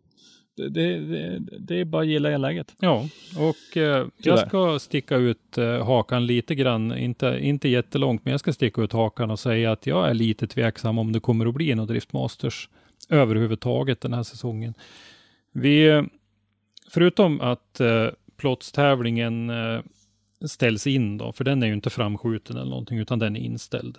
[0.55, 2.75] Det, det, det, det är bara att gilla läget.
[2.79, 3.07] Ja,
[3.37, 8.39] och eh, jag ska sticka ut eh, hakan lite grann, inte, inte jättelångt, men jag
[8.39, 11.53] ska sticka ut hakan och säga att jag är lite tveksam om det kommer att
[11.53, 12.69] bli något Drift Masters
[13.09, 14.73] överhuvudtaget den här säsongen.
[15.51, 16.03] Vi,
[16.89, 18.07] förutom att eh,
[18.37, 19.81] plotstävlingen eh,
[20.45, 23.97] ställs in då, för den är ju inte framskjuten eller någonting, utan den är inställd.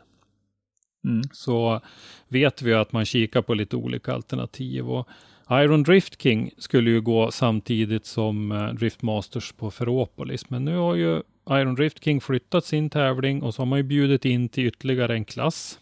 [1.05, 1.22] Mm.
[1.32, 1.80] så
[2.28, 4.90] vet vi att man kikar på lite olika alternativ.
[4.90, 5.09] Och
[5.51, 10.51] Iron Drift King skulle ju gå samtidigt som eh, Drift Masters på Ferropolis.
[10.51, 13.82] Men nu har ju Iron Drift King flyttat sin tävling och så har man ju
[13.82, 15.78] bjudit in till ytterligare en klass.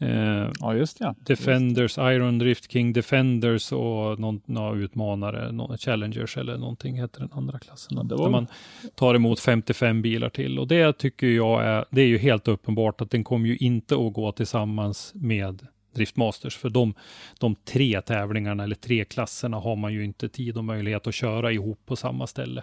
[0.00, 1.14] Eh, Ja, just ja.
[1.26, 7.30] Defenders, Iron Drift King Defenders och någon, några utmanare, nå- Challengers eller någonting heter den
[7.32, 7.96] andra klassen.
[7.96, 8.46] Ja, det Där var- man
[8.94, 13.00] tar emot 55 bilar till och det tycker jag är, det är ju helt uppenbart
[13.00, 16.94] att den kommer ju inte att gå tillsammans med Drift Masters, för de,
[17.40, 21.52] de tre tävlingarna eller tre klasserna har man ju inte tid och möjlighet att köra
[21.52, 22.62] ihop på samma ställe.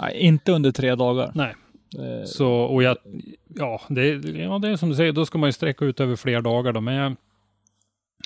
[0.00, 1.30] Nej, inte under tre dagar.
[1.34, 1.54] Nej.
[1.98, 2.96] Eh, Så, och jag,
[3.54, 6.16] ja det, ja, det är som du säger, då ska man ju sträcka ut över
[6.16, 7.16] fler dagar då, men jag,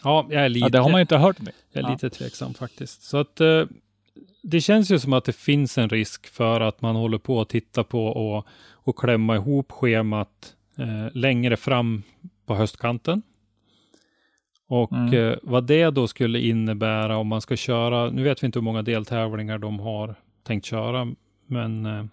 [0.04, 0.64] ja, jag är lite...
[0.66, 1.40] ja, det har man ju inte hört.
[1.40, 1.52] Med.
[1.72, 1.92] Jag är Ja.
[1.92, 3.02] lite tveksam faktiskt.
[3.02, 3.64] Så att eh,
[4.42, 7.48] det känns ju som att det finns en risk för att man håller på att
[7.48, 12.02] titta på och, och klämma ihop schemat eh, längre fram
[12.46, 13.22] på höstkanten.
[14.68, 15.14] Och Mm.
[15.14, 18.64] eh, vad det då skulle innebära om man ska köra, nu vet vi inte hur
[18.64, 21.08] många deltävlingar de har tänkt köra,
[21.46, 22.04] men eh,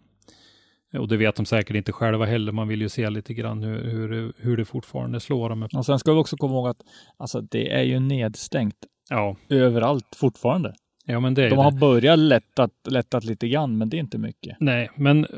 [0.94, 2.52] och det vet de säkert inte själva heller.
[2.52, 5.68] Man vill ju se lite grann hur, hur, det- hur det fortfarande slår dem.
[5.76, 6.82] Och sen ska vi också komma ihåg att
[7.18, 8.76] alltså, det är ju nedstängt
[9.10, 10.74] Ja, överallt fortfarande.
[11.06, 11.62] ja men det är De det.
[11.62, 14.58] har börjat lättat, lättat lite grann, men det är inte mycket.
[14.60, 15.30] Nej, men eh,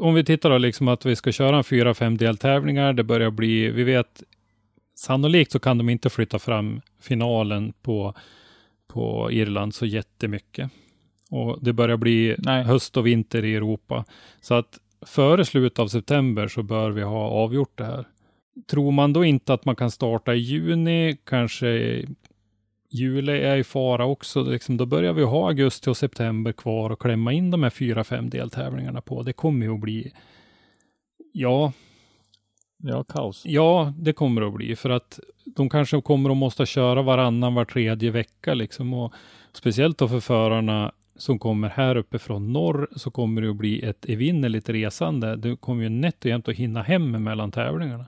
[0.00, 2.92] om vi tittar då liksom att vi ska köra en fyra, fem deltävlingar.
[2.92, 4.22] Det börjar bli, vi vet
[4.94, 8.14] sannolikt så kan de inte flytta fram finalen på,
[8.88, 10.70] på Irland så jättemycket.
[11.30, 12.62] Och det börjar bli Nej.
[12.64, 14.04] höst och vinter i Europa.
[14.40, 18.08] Så att före slutet av september så bör vi ha avgjort det här.
[18.70, 22.02] Tror man då inte att man kan starta i juni, kanske
[22.90, 27.00] juli är i fara också, liksom, då börjar vi ha augusti och september kvar och
[27.00, 29.22] klämma in de här fyra, fem deltävlingarna på.
[29.22, 30.12] Det kommer ju att bli,
[31.32, 31.72] ja,
[32.82, 33.42] Ja, kaos.
[33.44, 35.20] ja, det kommer att bli för att
[35.56, 39.12] de kanske kommer att måste köra varannan, var tredje vecka liksom och
[39.52, 43.82] speciellt då för förarna som kommer här uppe från norr så kommer det att bli
[43.84, 45.36] ett evinnerligt resande.
[45.36, 48.06] Du kommer ju nätt och jämnt att hinna hem mellan tävlingarna.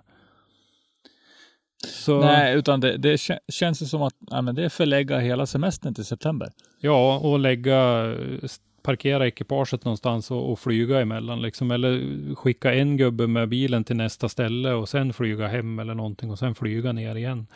[1.87, 5.19] Så, Nej, utan det, det kä- känns ju som att ja, men det är förlägga
[5.19, 6.49] hela semestern till september.
[6.81, 8.15] Ja, och lägga,
[8.83, 11.71] parkera ekipaget någonstans och, och flyga emellan liksom.
[11.71, 16.31] Eller skicka en gubbe med bilen till nästa ställe och sen flyga hem eller någonting
[16.31, 17.47] och sen flyga ner igen.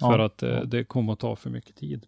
[0.00, 0.64] Ja, För att eh, ja.
[0.64, 2.06] det kommer att ta för mycket tid.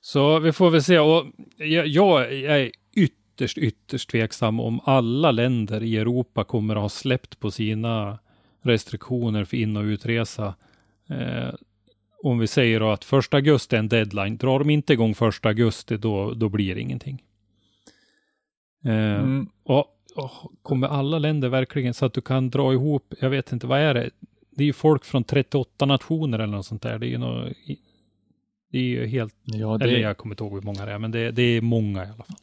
[0.00, 0.98] Så vi får väl se.
[0.98, 6.88] Och jag, jag är ytterst, ytterst tveksam om alla länder i Europa kommer att ha
[6.88, 8.18] släppt på sina
[8.62, 10.54] restriktioner för in och utresa.
[11.10, 11.54] Eh,
[12.22, 14.36] om vi säger då att första augusti är en deadline.
[14.36, 17.22] Drar de inte igång första augusti, då, då blir det ingenting.
[18.84, 19.48] Eh, Mm.
[19.64, 20.30] och, och
[20.62, 23.94] kommer alla länder verkligen så att du kan dra ihop, jag vet inte, vad är
[23.94, 24.10] det?
[24.50, 26.98] Det är ju folk från 38 nationer eller något sånt där.
[26.98, 27.52] Det är ju något,
[28.72, 30.98] det är ju helt, Ja, det, eller jag kommer inte ihåg hur många det är,
[30.98, 32.36] men det, det är många i alla fall.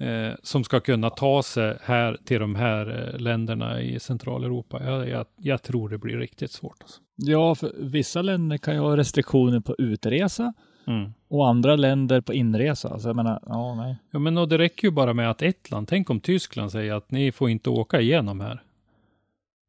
[0.00, 4.84] Eh, som ska kunna ta sig här till de här eh, länderna i Centraleuropa.
[4.84, 6.76] Jag, jag, jag tror det blir riktigt svårt.
[6.82, 7.00] Alltså.
[7.16, 10.52] ja, för vissa länder kan ju ha restriktioner på utresa
[10.86, 11.12] Mm.
[11.30, 12.88] och andra länder på inresa.
[12.88, 13.96] Alltså jag menar, ja, nej.
[14.10, 16.94] Ja, men och det räcker ju bara med att ett land, tänk om Tyskland säger
[16.94, 18.62] att ni får inte åka igenom här.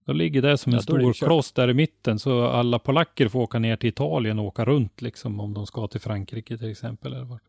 [0.10, 3.40] Då ligger det som en Ja, stor kloss där i mitten, så alla polacker får
[3.40, 7.14] åka ner till Italien och åka runt, liksom, om de ska till Frankrike till exempel,
[7.14, 7.42] eller vart,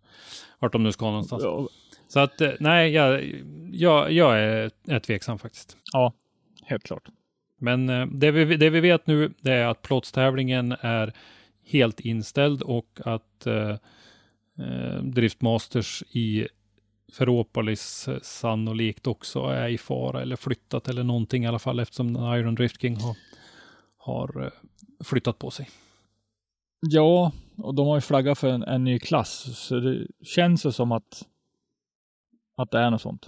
[0.58, 1.42] vart de nu ska någonstans.
[1.42, 1.68] Ja,
[2.08, 3.24] Så att, eh, nej, jag,
[3.72, 5.76] jag, jag är, är tveksam faktiskt.
[5.92, 6.12] ja,
[6.64, 7.02] helt klart.
[7.58, 11.12] Men eh, det vi, det vi vet nu, det är att plåtstävlingen är
[11.66, 13.70] helt inställd och att eh,
[14.58, 16.48] eh, Driftmasters i
[17.12, 22.16] Ferropolis eh, sannolikt också är i fara eller flyttat eller någonting i alla fall eftersom
[22.16, 23.16] Iron Drift King har,
[23.96, 24.50] har eh,
[25.04, 25.68] flyttat på sig.
[26.80, 30.72] Ja, och de har ju flaggat för en, en ny klass, så det känns ju
[30.72, 31.26] som att,
[32.56, 33.26] att det är något sånt.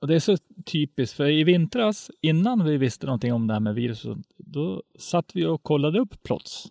[0.00, 0.36] Och det är så
[0.72, 4.26] typiskt, för i vintras, innan vi visste någonting om det här med virus, och sånt,
[4.36, 6.66] då satt vi och kollade upp plots.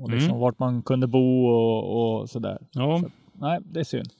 [0.00, 0.40] Och liksom Mm.
[0.40, 2.58] vart man kunde bo och, och sådär.
[2.72, 4.10] Ja, Så- Nej, det är synd.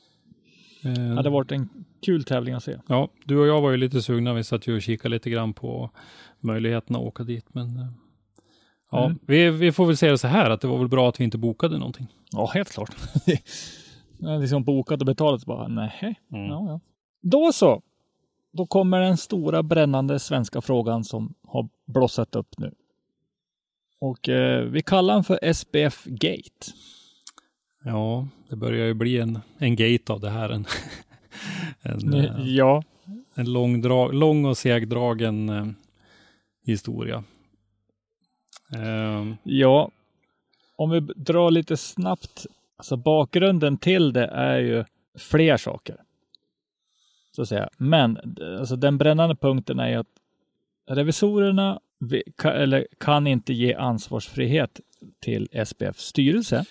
[0.85, 1.69] Eh, Det hade varit en
[2.07, 2.77] kul tävling att se.
[2.89, 4.35] ja, du och jag var ju lite sugna.
[4.35, 5.91] Vi satt ju och kikade lite grann på
[6.41, 7.87] möjligheten att åka dit, men eh,
[8.91, 9.19] Ja, Mm.
[9.27, 11.25] vi, vi får väl säga det så här att det var väl bra att vi
[11.25, 12.07] inte bokade någonting.
[12.33, 12.97] Ja, helt klart.
[14.41, 16.21] Liksom bokat och betalat bara, nej.
[16.33, 16.47] Mm.
[16.47, 16.81] Ja, ja.
[17.23, 17.83] Då så.
[18.53, 22.75] Då kommer den stora brännande svenska frågan som har blossat upp nu.
[23.99, 26.67] Och eh, vi kallar den för SPF Gate.
[27.87, 30.49] Ja, det börjar ju bli en, en gate av det här.
[30.51, 30.67] En,
[31.83, 32.83] en, eh, Ja,
[33.35, 35.67] en lång, dra, lång och segdragen eh,
[36.65, 37.25] historia.
[38.75, 39.91] Eh, ja.
[40.77, 42.47] Om vi drar lite snabbt.
[42.77, 44.85] Alltså bakgrunden till det är ju
[45.19, 45.97] fler saker.
[47.37, 47.69] Så att säga.
[47.77, 50.07] Men alltså den brännande punkten är ju att
[50.91, 54.81] revisorerna vi- ka- eller kan inte ge ansvarsfrihet
[55.21, 56.65] till SPFs styrelse.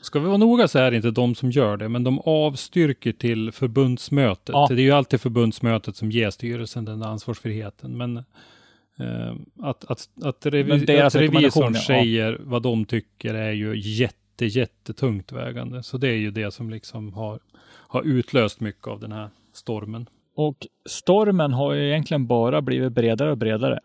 [0.00, 3.12] Ska vi vara noga så är det inte de som gör det, men de avstyrker
[3.12, 4.52] till förbundsmötet.
[4.52, 4.66] Ja.
[4.70, 7.96] Det är ju alltid förbundsmötet som ger styrelsen den ansvarsfriheten.
[7.96, 11.80] Men eh, att, att, att, revi- att revisorn rekommendation, ja.
[11.80, 15.82] säger vad de tycker är ju jätte, jättetungt vägande.
[15.82, 20.06] Så det är ju det som liksom har, har utlöst mycket av den här stormen.
[20.34, 23.80] Och stormen har ju egentligen bara blivit bredare och bredare.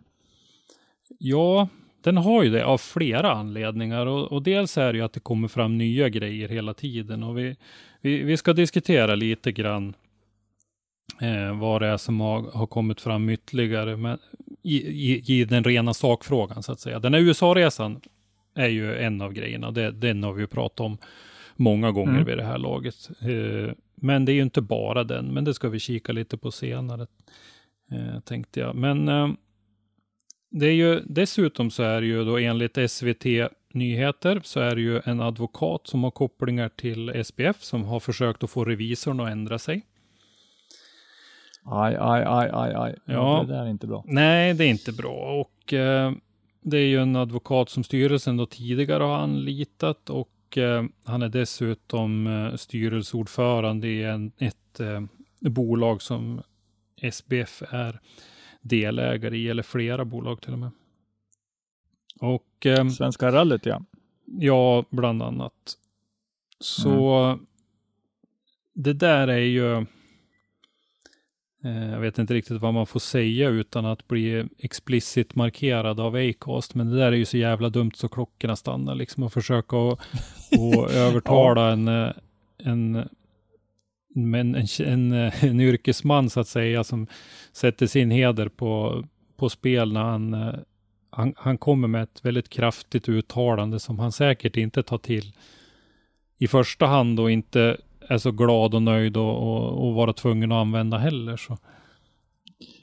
[1.19, 1.67] Ja,
[2.05, 5.19] den har ju det av flera anledningar och, och dels är det ju att det
[5.19, 7.55] kommer fram nya grejer hela tiden och vi,
[8.01, 9.93] vi, vi ska diskutera lite grann
[11.21, 14.17] eh, vad det är som har, har kommit fram ytterligare men,
[14.63, 16.99] i, i, i den rena sakfrågan så att säga.
[16.99, 18.01] Den här USA-resan
[18.55, 20.97] är ju en av grejerna, det, den har vi ju pratat om
[21.55, 22.25] många gånger Mm.
[22.25, 23.09] vid det här laget.
[23.21, 26.51] Eh, men det är ju inte bara den, men det ska vi kika lite på
[26.51, 27.07] senare,
[27.91, 28.75] eh, tänkte jag.
[28.75, 29.29] Men eh,
[30.59, 33.25] det är ju dessutom så är det ju då enligt SVT
[33.73, 38.43] Nyheter så är det ju en advokat som har kopplingar till SPF som har försökt
[38.43, 39.81] att få revisorn att ändra sig.
[41.65, 42.95] Aj, aj, aj, aj, aj.
[43.05, 43.43] Ja.
[43.47, 44.03] Det där är inte bra.
[44.07, 46.11] Nej, det är inte bra och eh,
[46.61, 51.29] det är ju en advokat som styrelsen då tidigare har anlitat och eh, han är
[51.29, 55.01] dessutom eh, styrelseordförande i en, ett eh,
[55.39, 56.41] bolag som
[57.01, 57.99] SBF är
[58.65, 60.71] delägare i, eller flera bolag till och med.
[62.19, 63.81] Och eh, Svenska rallyt, ja.
[64.25, 65.77] Ja, bland annat.
[66.59, 67.39] Så
[68.73, 69.77] det där är ju,
[71.63, 76.15] eh, jag vet inte riktigt vad man får säga utan att bli explicit markerad av
[76.15, 79.77] Acast, men det där är ju så jävla dumt så klockorna stannar liksom och försöka
[79.77, 79.99] att
[80.59, 82.11] och övertala en, eh,
[82.57, 83.09] en
[84.15, 85.11] men en, en,
[85.41, 87.07] en yrkesman så att säga som
[87.51, 89.03] sätter sin heder på,
[89.37, 90.53] på spel när han, eh,
[91.09, 95.33] han, han kommer med ett väldigt kraftigt uttalande som han säkert inte tar till
[96.37, 97.77] i första hand och inte
[98.09, 101.37] är så glad och nöjd och, och, och vara tvungen att använda heller.
[101.37, 101.57] Så.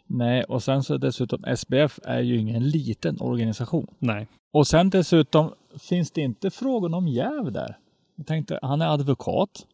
[0.07, 3.87] Nej, och sen så dessutom SBF är ju ingen liten organisation.
[3.99, 7.79] Nej, Och sen dessutom finns det inte frågan om jäv där.
[8.17, 9.67] Jag tänkte, han är advokat.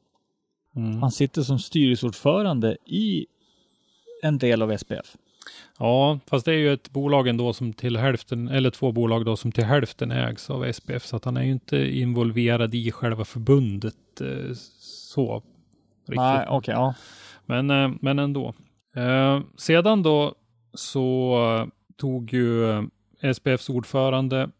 [0.77, 1.03] Mm.
[1.03, 3.27] Han sitter som styrelseordförande i
[4.23, 5.17] en del av SPF.
[5.79, 9.37] ja, fast det är ju ett bolag ändå som till hälften, eller två bolag då
[9.37, 13.25] som till hälften ägs av SPF, så att han är ju inte involverad i själva
[13.25, 14.55] förbundet eh,
[15.15, 15.43] så.
[15.99, 16.17] Riktigt.
[16.17, 16.95] Nej, okej, ja.
[17.47, 18.55] Men, eh, men ändå.
[18.97, 20.35] Eh, sedan då
[20.75, 22.83] så tog ju
[23.35, 24.51] SPFs ordförande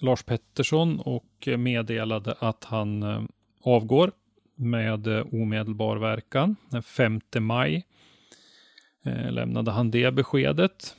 [0.00, 3.22] Lars Pettersson och meddelade att han eh,
[3.64, 4.12] avgår
[4.58, 6.56] med eh, omedelbar verkan.
[6.70, 7.86] Den 5 maj
[9.04, 10.96] eh, lämnade han det beskedet.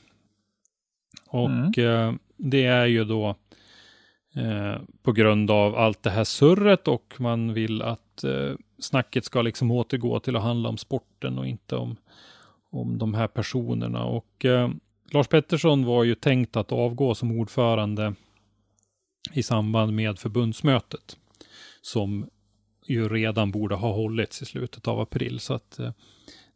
[1.28, 3.36] Och eh, det är ju då
[5.02, 8.24] på grund av allt det här surret och man vill att
[8.80, 11.96] snacket ska liksom återgå till att handla om sporten och inte om,
[12.70, 14.04] om de här personerna.
[14.04, 14.46] Och
[15.12, 18.14] Lars Pettersson var ju tänkt att avgå som ordförande
[19.34, 21.18] i samband med förbundsmötet
[21.82, 22.30] som
[22.90, 25.40] ju redan borde ha hållits i slutet av april.
[25.40, 25.92] Så att eh,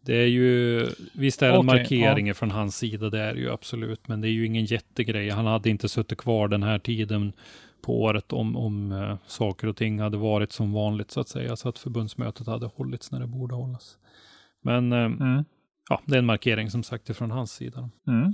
[0.02, 3.40] det är ju, visst är det en Okej, markering från hans sida, det är det
[3.40, 5.30] ju absolut, men det är ju ingen jättegrej.
[5.30, 7.34] Han hade inte suttit kvar den här tiden
[7.82, 11.56] på året om, om eh, saker och ting hade varit som vanligt så att säga,
[11.56, 13.98] så att förbundsmötet hade hållits när det borde hållas.
[14.62, 15.46] Men eh, Mm.
[15.90, 17.90] ja, det är en markering som sagt från hans sida.
[18.08, 18.34] Mm.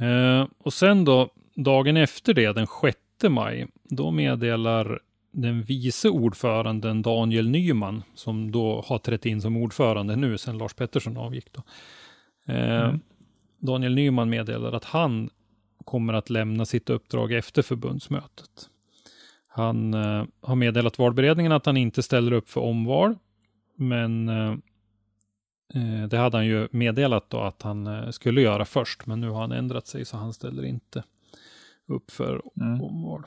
[0.00, 2.98] Eh, och sen då, dagen efter det, den 6
[3.28, 5.00] maj, då meddelar
[5.32, 10.74] den vice ordföranden Daniel Nyman, som då har trätt in som ordförande nu sedan Lars
[10.74, 11.52] Pettersson avgick.
[11.52, 11.62] Då.
[12.52, 13.00] Eh, Mm.
[13.58, 15.30] Daniel Nyman meddelar att han
[15.84, 18.68] kommer att lämna sitt uppdrag efter förbundsmötet.
[19.48, 23.14] Han eh, har meddelat valberedningen att han inte ställer upp för omval,
[23.76, 24.50] men eh,
[25.74, 29.28] eh, det hade han ju meddelat då att han eh, skulle göra först, men nu
[29.28, 31.04] har han ändrat sig så han ställer inte
[31.88, 32.82] upp för Mm.
[32.82, 33.22] omval.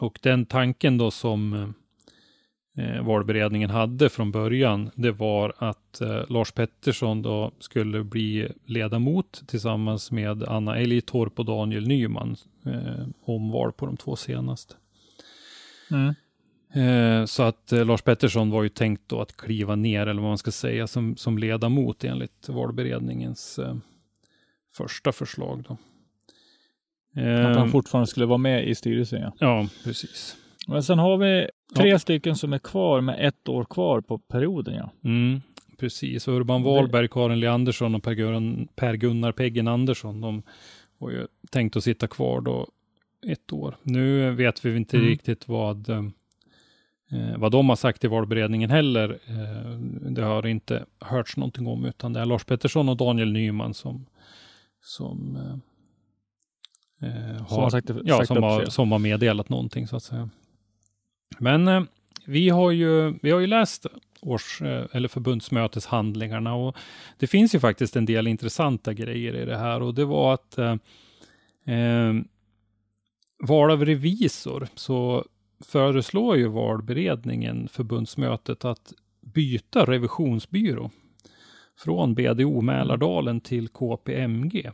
[0.00, 1.74] Och den tanken då som
[2.76, 9.42] eh, valberedningen hade från början, det var att eh, Lars Pettersson då skulle bli ledamot
[9.46, 12.36] tillsammans med Anna Älgtorp och Daniel Nyman,
[12.66, 14.74] eh, omval på de två senaste.
[15.90, 16.14] Mm.
[16.72, 20.30] Eh, så att eh, Lars Pettersson var ju tänkt då att kliva ner, eller vad
[20.30, 23.76] man ska säga, som, som ledamot enligt valberedningens eh,
[24.76, 25.64] första förslag.
[25.68, 25.76] Då.
[27.18, 29.20] Att han Eh, fortfarande skulle vara med i styrelsen.
[29.22, 29.32] Ja.
[29.38, 30.36] ja, precis.
[30.66, 34.74] Men sen har vi tre stycken som är kvar med ett år kvar på perioden.
[34.74, 34.90] Ja.
[35.04, 35.40] Mm,
[35.78, 36.28] precis.
[36.28, 40.42] Urban Wahlberg, Karin Leandersson och Per-Gunnar per Gunnar Peggen Andersson, de
[40.98, 42.66] var ju tänkt att sitta kvar då
[43.26, 43.76] ett år.
[43.82, 45.08] Nu vet vi inte Mm.
[45.08, 46.02] riktigt vad, eh,
[47.36, 49.18] vad de har sagt i valberedningen heller.
[49.26, 49.78] Eh,
[50.10, 54.06] det har inte hörts någonting om, utan det är Lars Pettersson och Daniel Nyman som,
[54.82, 55.56] som, eh,
[57.02, 60.28] eh, Som har sagt, ja, sagt som, har, som har meddelat någonting så att säga.
[61.38, 61.82] Men eh,
[62.26, 63.86] vi, har ju, vi har ju läst
[64.20, 66.76] års eh, eller förbundsmöteshandlingarna och
[67.18, 70.58] det finns ju faktiskt en del intressanta grejer i det här och det var att
[70.58, 70.76] eh,
[71.74, 72.14] eh,
[73.48, 75.24] val av revisor så
[75.64, 80.90] föreslår ju valberedningen förbundsmötet att byta revisionsbyrå
[81.78, 84.70] från BDO Mälardalen till KPMG.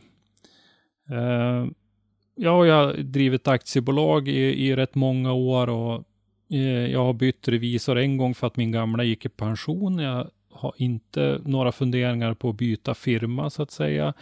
[2.35, 6.03] Jag har drivit aktiebolag i, i rätt många år och
[6.49, 9.99] eh, jag har bytt revisor en gång för att min gamla gick i pension.
[9.99, 14.13] Jag har inte några funderingar på att byta firma så att säga.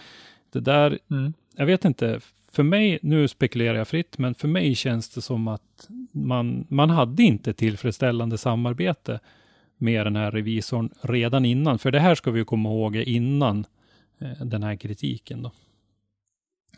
[0.51, 1.33] Det där, Mm.
[1.55, 2.19] jag vet inte,
[2.51, 6.89] för mig, nu spekulerar jag fritt, men för mig känns det som att man, man
[6.89, 9.19] hade inte tillfredsställande samarbete
[9.77, 11.79] med den här revisorn redan innan.
[11.79, 13.65] För det här ska vi komma ihåg innan
[14.19, 15.41] eh, den här kritiken.
[15.43, 15.51] Då.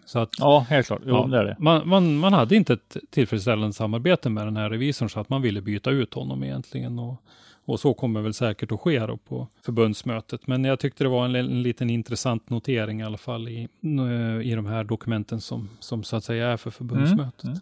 [0.05, 1.01] Så att Ja, helt klart.
[1.05, 1.27] Jo, Ja.
[1.27, 1.55] det är det.
[1.59, 5.41] man, man, man hade inte ett tillfredsställande samarbete med den här revisorn så att man
[5.41, 6.99] ville byta ut honom egentligen.
[6.99, 7.21] Och,
[7.65, 10.47] och så kommer väl säkert att ske då på förbundsmötet.
[10.47, 13.67] Men jag tyckte det var en, en liten intressant notering i alla fall i,
[14.43, 17.43] i de här dokumenten som, som så att säga är för förbundsmötet.
[17.43, 17.57] Mm.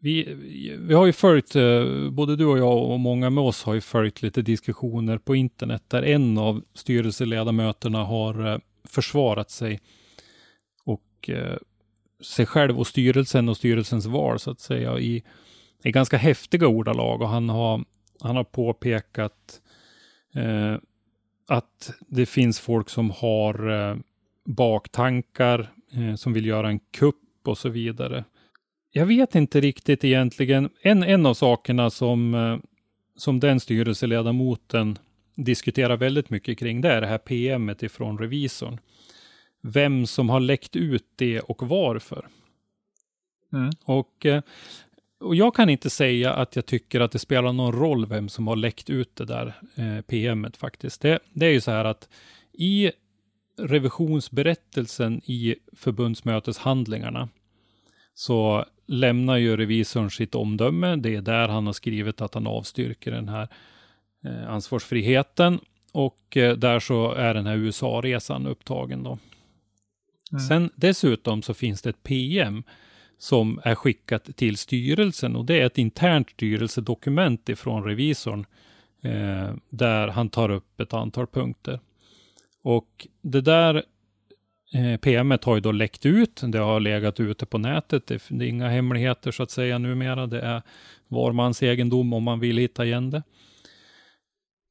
[0.00, 0.34] Vi,
[0.80, 3.80] vi har ju följt, eh, både du och jag och många med oss har ju
[3.80, 9.80] följt lite diskussioner på internet där en av styrelseledamöterna har eh, försvarat sig
[11.18, 11.56] och eh,
[12.20, 15.22] sig själv och styrelsen och styrelsens val så att säga i,
[15.82, 17.84] i ganska häftiga ordalag och han har,
[18.20, 19.60] han har påpekat
[20.34, 20.76] eh,
[21.46, 23.96] att det finns folk som har eh,
[24.44, 28.24] baktankar, eh, som vill göra en kupp och så vidare.
[28.90, 30.70] Jag vet inte riktigt egentligen.
[30.82, 32.58] En, en av sakerna som, eh,
[33.16, 34.98] som den styrelseledamoten
[35.34, 38.80] diskuterar väldigt mycket kring, det är det här PMet ifrån revisorn.
[39.62, 42.26] Vem som har läckt ut det och varför.
[43.52, 43.70] Mm.
[43.84, 44.42] Och, eh,
[45.20, 48.46] och jag kan inte säga att jag tycker att det spelar någon roll vem som
[48.46, 51.00] har läckt ut det där eh, PMet faktiskt.
[51.00, 52.08] Det, det är ju så här att
[52.52, 52.92] i
[53.58, 57.28] revisionsberättelsen i förbundsmöteshandlingarna
[58.14, 60.96] så lämnar ju revisorn sitt omdöme.
[60.96, 63.48] Det är där han har skrivit att han avstyrker den här
[64.24, 65.60] eh, ansvarsfriheten
[65.92, 69.18] och eh, där så är den här USA-resan upptagen då.
[70.32, 70.40] Mm.
[70.40, 72.62] Sen dessutom så finns det ett PM
[73.18, 78.46] som är skickat till styrelsen och det är ett internt styrelsedokument ifrån revisorn
[79.02, 81.80] eh, där han tar upp ett antal punkter.
[82.62, 83.82] Och det där
[84.74, 86.40] eh, PMet har ju då läckt ut.
[86.42, 88.06] Det har legat ute på nätet.
[88.06, 90.26] Det, det är inga hemligheter så att säga numera.
[90.26, 90.62] Det är
[91.08, 93.22] var mans egendom om man vill hitta igen det.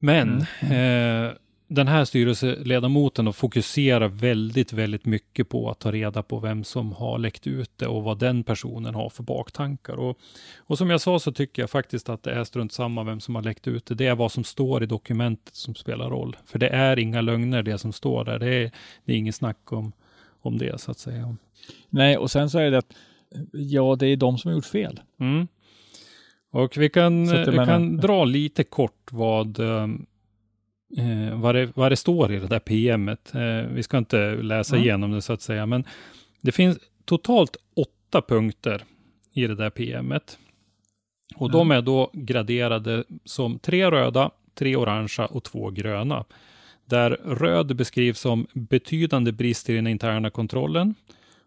[0.00, 1.32] Men eh,
[1.68, 7.18] den här styrelseledamoten fokuserar väldigt, väldigt mycket på att ta reda på vem som har
[7.18, 9.96] läckt ut det och vad den personen har för baktankar.
[9.96, 10.18] Och,
[10.58, 13.34] och som jag sa så tycker jag faktiskt att det är strunt samma vem som
[13.34, 13.94] har läckt ut det.
[13.94, 16.36] Det är vad som står i dokumentet som spelar roll.
[16.46, 18.38] För det är inga lögner det som står där.
[18.38, 18.70] Det är,
[19.04, 19.92] det är inget snack om,
[20.40, 21.36] om det så att säga.
[21.88, 22.92] Nej, och sen så är det att
[23.52, 25.00] ja, det är de som har gjort fel.
[25.20, 25.48] Mm.
[26.50, 29.60] Och vi kan, vi kan dra lite kort vad,
[30.96, 33.34] eh, vad, det, vad det står i det där PMet.
[33.34, 34.84] Eh, vi ska inte läsa Mm.
[34.84, 35.84] igenom det så att säga, men
[36.40, 38.84] det finns totalt åtta punkter
[39.34, 40.38] i det där PMet.
[41.36, 46.24] Och de är då graderade som tre röda, tre orangea och två gröna.
[46.84, 50.94] Där röd beskrivs som betydande brist i den interna kontrollen.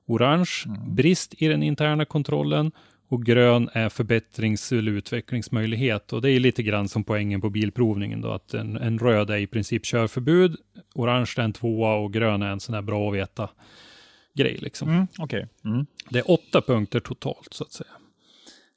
[0.05, 0.49] Orange,
[0.87, 2.71] brist i den interna kontrollen.
[3.11, 6.13] Och grön är förbättrings eller utvecklingsmöjlighet.
[6.13, 9.37] Och det är lite grann som poängen på bilprovningen då, att en, en röd är
[9.37, 10.55] i princip körförbud,
[10.95, 13.49] orange är en tvåa och grön är en sån här bra att veta
[14.33, 14.89] grej liksom.
[14.89, 15.47] Mm, Okej.
[15.65, 15.85] Mm.
[16.09, 17.89] Det är åtta punkter totalt så att säga.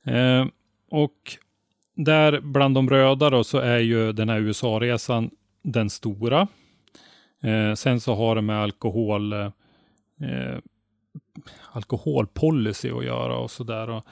[0.04, 0.46] Eh,
[0.90, 1.36] och
[1.94, 5.30] där bland de röda då så är ju den här USA-resan
[5.62, 6.48] den stora.
[7.42, 9.48] Eh, sen så har det med alkohol, eh,
[11.72, 13.90] alkoholpolicy att göra och sådär.
[13.90, 14.04] Och,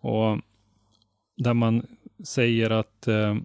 [0.00, 0.38] och
[1.36, 1.86] där man
[2.24, 3.36] säger att eh,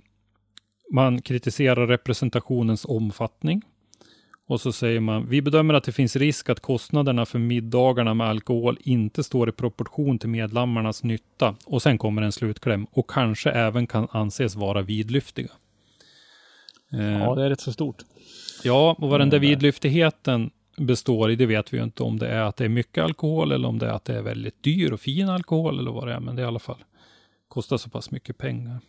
[0.93, 3.61] man kritiserar representationens omfattning.
[4.47, 8.28] Och så säger man, vi bedömer att det finns risk att kostnaderna för middagarna med
[8.28, 11.55] alkohol inte står i proportion till medlemmarnas nytta.
[11.66, 15.49] Och sen kommer en slutkläm och kanske även kan anses vara vidlyftiga.
[16.93, 17.97] Eh, Ja, det är rätt så stort.
[18.64, 19.47] Ja, och vad den där där.
[19.47, 23.03] vidlyftigheten består i, det vet vi ju inte om det är att det är mycket
[23.03, 26.07] alkohol eller om det är att det är väldigt dyr och fin alkohol eller vad
[26.07, 26.84] det är, men det är i alla fall
[27.47, 28.80] kostar så pass mycket pengar.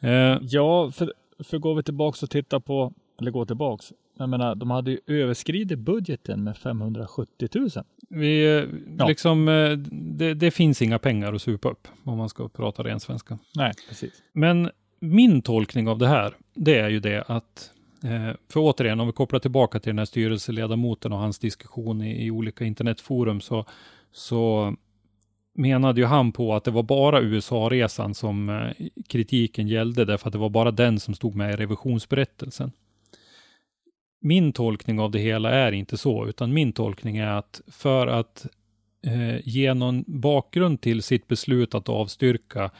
[0.00, 1.12] Eh, Ja, för,
[1.44, 4.98] för går vi tillbaks och tittar på, eller går tillbaks, jag menar, de hade ju
[5.06, 7.68] överskridit budgeten med 570 000.
[8.08, 8.64] vi, eh,
[8.98, 9.06] Ja.
[9.08, 13.00] liksom, eh, det, det finns inga pengar att supa upp om man ska prata ren
[13.00, 13.38] svenska.
[13.56, 14.22] Nej, precis.
[14.32, 14.70] Men
[15.00, 17.70] min tolkning av det här, det är ju det att,
[18.04, 22.26] Eh, för återigen, om vi kopplar tillbaka till den här styrelseledamoten och hans diskussion i,
[22.26, 23.64] i olika internetforum, så,
[24.12, 24.74] så
[25.54, 30.32] menade ju han på att det var bara USA-resan som eh, kritiken gällde, därför att
[30.32, 32.72] det var bara den som stod med i revisionsberättelsen.
[34.20, 38.46] Min tolkning av det hela är inte så, utan min tolkning är att för att
[39.06, 42.70] eh, ge någon bakgrund till sitt beslut att avstyrka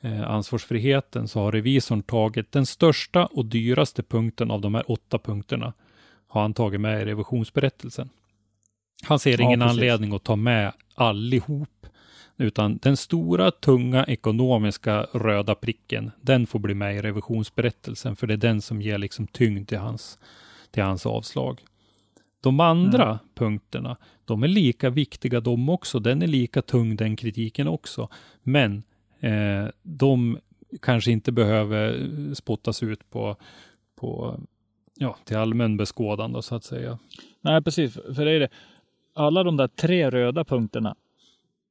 [0.00, 5.18] eh, ansvarsfriheten så har revisorn tagit den största och dyraste punkten av de här åtta
[5.18, 5.72] punkterna
[6.28, 8.08] har han tagit med i revisionsberättelsen.
[9.02, 9.72] Han ser Ja, ingen precis.
[9.72, 11.86] anledning att ta med allihop,
[12.36, 18.34] utan den stora, tunga, ekonomiska röda pricken, den får bli med i revisionsberättelsen, för det
[18.34, 20.18] är den som ger liksom tyngd till hans,
[20.70, 21.60] till hans avslag.
[22.40, 23.18] De andra Mm.
[23.34, 25.98] punkterna, de är lika viktiga de också.
[25.98, 28.08] Den är lika tung den kritiken också.
[28.42, 28.82] Men
[29.20, 30.38] eh, de
[30.82, 33.36] kanske inte behöver spottas ut på,
[33.96, 34.40] på
[34.98, 36.98] ja, till allmän beskådan då, så att säga.
[37.40, 37.92] Nej, precis.
[37.94, 38.48] För det är det.
[39.14, 40.94] Alla de där tre röda punkterna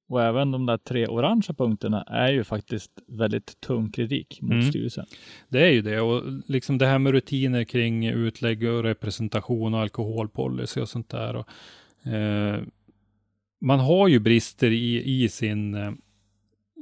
[0.08, 4.64] och även de där tre orangea punkterna är ju faktiskt väldigt tung kritik mot Mm.
[4.70, 5.06] styrelsen.
[5.50, 9.80] Det är ju det och liksom det här med rutiner kring utlägg och representation och
[9.80, 11.36] alkoholpolicy och sånt där.
[11.36, 11.48] Och,
[12.12, 12.62] eh,
[13.62, 15.92] man har ju brister i, i sin, eh,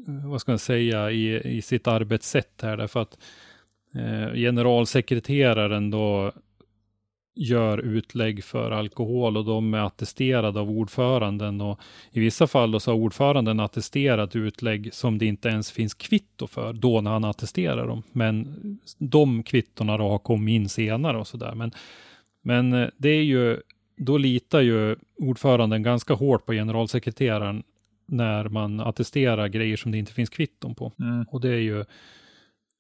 [0.08, 3.18] Eh, vad ska man säga, i, i sitt arbetssätt här därför att
[3.96, 6.32] eh, generalsekreteraren då
[7.38, 11.80] gör utlägg för alkohol och de är attesterade av ordföranden och
[12.12, 16.48] i vissa fall då så har ordföranden attesterat utlägg som det inte ens finns kvitto
[16.48, 18.04] för då när han attesterar dem.
[18.12, 21.56] Men de kvittorna då har kommit in senare och sådär.
[21.56, 21.72] Men,
[22.42, 23.58] men eh, det är ju,
[23.98, 27.64] då litar ju ordföranden ganska hårt på generalsekreteraren
[28.08, 30.92] när man attesterar grejer som det inte finns kvitton på.
[31.00, 31.26] Mm.
[31.32, 31.86] Och det är ju,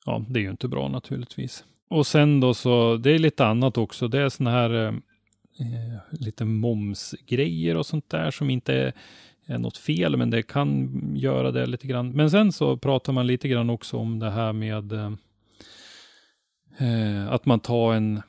[0.05, 1.63] ja, det är ju inte bra naturligtvis.
[1.89, 4.07] Och sen då så, det är lite annat också.
[4.07, 4.87] Det är såna här
[5.59, 8.93] eh, lite momsgrejer och sånt där som inte är,
[9.45, 12.11] är något fel, men det kan göra det lite grann.
[12.11, 14.91] Men sen så pratar man lite grann också om det här med
[16.77, 18.21] eh, att man tar en,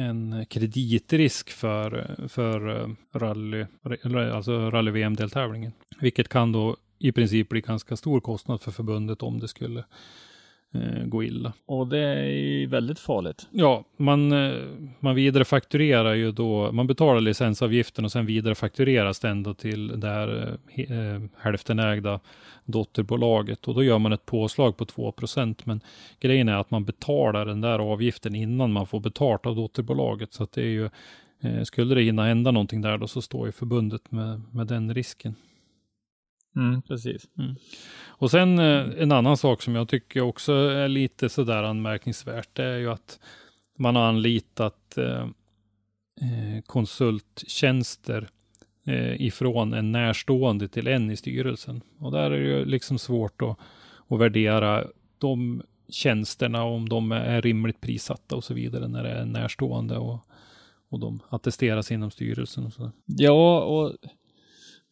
[0.00, 3.66] en kreditrisk för, för eh, rally,
[4.30, 5.72] alltså rally-VM-deltävlingen.
[6.00, 9.84] Vilket kan då i princip bli ganska stor kostnad för förbundet om det skulle
[10.74, 11.52] eh, gå illa.
[11.66, 13.48] Och det är ju väldigt farligt.
[13.50, 14.52] Ja, man, eh,
[15.00, 20.58] man vidarefakturerar ju då, man betalar licensavgiften och sen vidarefaktureras den då till det här
[20.74, 22.20] eh, eh, hälftenägda
[22.64, 25.80] dotterbolaget och då gör man ett påslag på 2% men
[26.20, 30.42] grejen är att man betalar den där avgiften innan man får betalt av dotterbolaget så
[30.42, 30.90] att det är ju
[31.64, 35.34] skulle det hinna hända någonting där då så står ju förbundet med, med den risken.
[36.56, 37.28] Mm, precis.
[38.06, 42.64] Och sen eh, en annan sak som jag tycker också är lite sådär anmärkningsvärt, det
[42.64, 43.20] är ju att
[43.78, 45.22] man har anlitat eh,
[46.20, 48.28] eh, konsulttjänster
[48.86, 51.80] eh, ifrån en närstående till en i styrelsen.
[51.98, 53.58] Och där är det ju liksom svårt att,
[54.08, 54.84] att värdera
[55.18, 59.98] de tjänsterna, om de är rimligt prissatta och så vidare när det är en närstående
[59.98, 60.18] och,
[60.88, 62.92] och de attesteras inom styrelsen och så.
[63.06, 63.96] Ja, och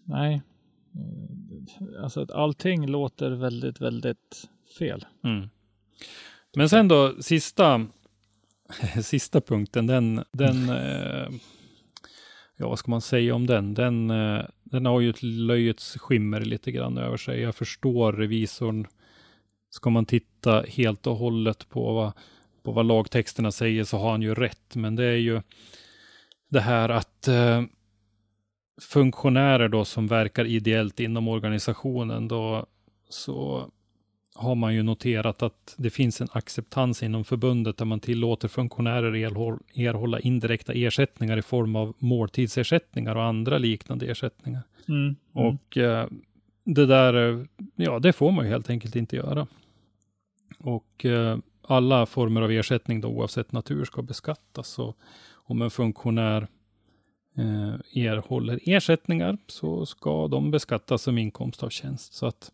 [0.04, 0.42] nej.
[0.94, 4.48] Eh, Alltså att allting låter väldigt, väldigt
[4.78, 5.06] fel.
[5.24, 5.48] Mm.
[6.56, 7.86] Men sen då, sista,
[9.02, 11.28] sista punkten, den, den eh,
[12.56, 13.74] ja vad ska man säga om den?
[13.74, 17.40] Den, eh, den har ju ett löjets skimmer lite grann över sig.
[17.40, 18.86] Jag förstår revisorn.
[19.70, 22.12] Ska man titta helt och hållet på vad,
[22.62, 25.42] på vad lagtexterna säger så har han ju rätt, men det är ju
[26.50, 27.62] det här att eh,
[28.80, 32.66] funktionärer då som verkar ideellt inom organisationen, då
[33.08, 33.70] så
[34.34, 39.14] har man ju noterat att det finns en acceptans inom förbundet där man tillåter funktionärer
[39.74, 44.62] erhålla indirekta ersättningar i form av måltidsersättningar och andra liknande ersättningar.
[44.88, 45.00] Mm.
[45.00, 45.16] Mm.
[45.32, 46.06] Och eh,
[46.64, 47.46] det där,
[47.76, 49.46] ja, det får man ju helt enkelt inte göra.
[50.58, 54.78] Och eh, alla former av ersättning då, oavsett natur ska beskattas.
[54.78, 54.96] Och
[55.34, 56.48] om en funktionär eh,
[57.94, 62.14] erhåller ersättningar så ska de beskattas som inkomst av tjänst.
[62.14, 62.52] Så att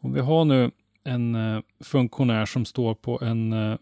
[0.00, 0.70] om vi har nu
[1.04, 3.76] en eh, funktionär som står på en eh,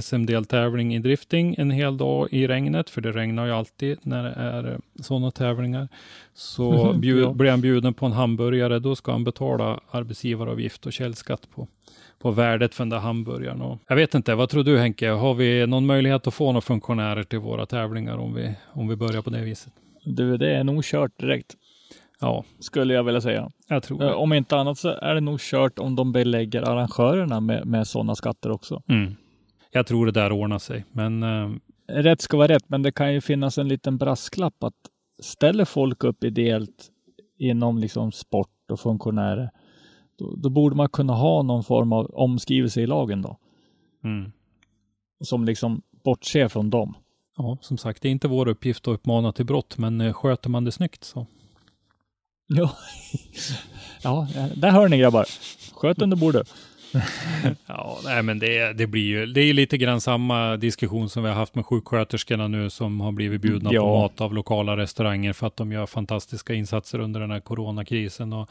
[0.00, 4.30] SM-deltävling i drifting en hel dag i regnet, för det regnar ju alltid när det
[4.30, 5.88] är eh, sådana tävlingar.
[6.34, 11.50] Så bjud, blir han bjuden på en hamburgare, då ska han betala arbetsgivaravgift och källskatt
[11.50, 11.68] på,
[12.22, 13.62] på värdet för den där hamburgaren.
[13.62, 15.08] Och jag vet inte, vad tror du Henke?
[15.08, 18.96] Har vi någon möjlighet att få några funktionärer till våra tävlingar om vi, om vi
[18.96, 19.72] börjar på det viset?
[20.04, 21.56] Du, det är nog kört direkt.
[22.20, 22.44] Ja.
[22.58, 23.50] Skulle jag vilja säga.
[23.68, 24.08] Jag tror det.
[24.08, 27.86] Eh, om inte annat så är det nog kört om de belägger arrangörerna med, med
[27.86, 28.82] sådana skatter också.
[28.88, 29.14] Mm.
[29.70, 31.22] Jag tror det där ordnar sig, men...
[31.22, 31.56] Uh...
[31.92, 34.74] Rätt ska vara rätt, men det kan ju finnas en liten brasklapp att
[35.22, 36.90] ställer folk upp ideellt
[37.38, 39.50] inom liksom sport och funktionärer,
[40.20, 43.36] då, då borde man kunna ha någon form av omskrivelse i lagen då.
[44.04, 44.32] Mm.
[45.20, 46.94] Som liksom bortser från dem.
[47.36, 50.50] Ja, som sagt, det är inte vår uppgift att uppmana till brott, men eh, sköter
[50.50, 51.26] man det snyggt så
[52.46, 52.76] Ja.
[54.02, 55.26] ja, där hör ni grabbar.
[55.74, 56.54] Sköt under bordet.
[57.66, 61.28] ja, nej, men det, det blir ju, det är lite grann samma diskussion som vi
[61.28, 63.80] har haft med sjuksköterskorna nu som har blivit bjudna ja.
[63.80, 68.32] på mat av lokala restauranger för att de gör fantastiska insatser under den här coronakrisen.
[68.32, 68.50] Och,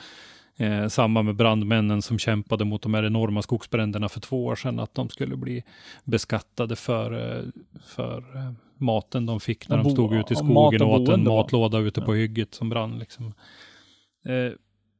[0.60, 4.80] eh, samma med brandmännen som kämpade mot de här enorma skogsbränderna för två år sedan,
[4.80, 5.64] att de skulle bli
[6.04, 7.44] beskattade för, eh,
[7.84, 11.80] för eh, maten de fick när de stod ute i skogen och åt en matlåda
[11.80, 13.00] ute på hygget som brann.
[13.00, 13.34] Liksom.
[14.26, 14.52] Eh,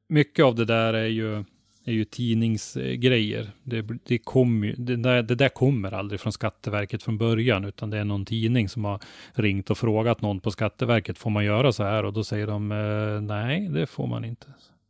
[0.10, 1.44] mycket av det där är ju,
[1.86, 3.52] är ju tidningsgrejer.
[3.64, 7.98] Det, det, kom, det, där, det där kommer aldrig från Skatteverket från början, utan det
[7.98, 9.00] är någon tidning som har
[9.34, 12.06] ringt och frågat någon på Skatteverket, får man göra så här?
[12.06, 14.48] Och då säger de, eh, nej, det får man inte.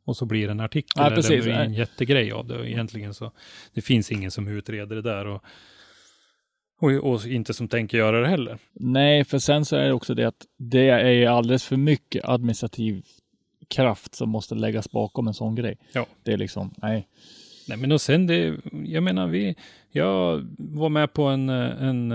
[0.09, 1.31] Och så blir det en artikel ja, precis.
[1.31, 2.57] eller en jättegrej av det.
[2.57, 3.31] Och egentligen så,
[3.73, 5.27] det finns ingen som utreder det där.
[5.27, 5.43] Och,
[6.81, 8.57] och, och, inte som tänker göra det heller.
[8.73, 13.03] Nej, för sen så är det också det att det är alldeles för mycket administrativ
[13.67, 15.77] kraft som måste läggas bakom en sån grej.
[15.93, 16.05] Ja.
[16.23, 17.07] Det är liksom, nej.
[17.67, 18.55] Nej, men och sen det,
[18.85, 19.55] jag menar, vi,
[19.91, 22.11] jag var med på en, en,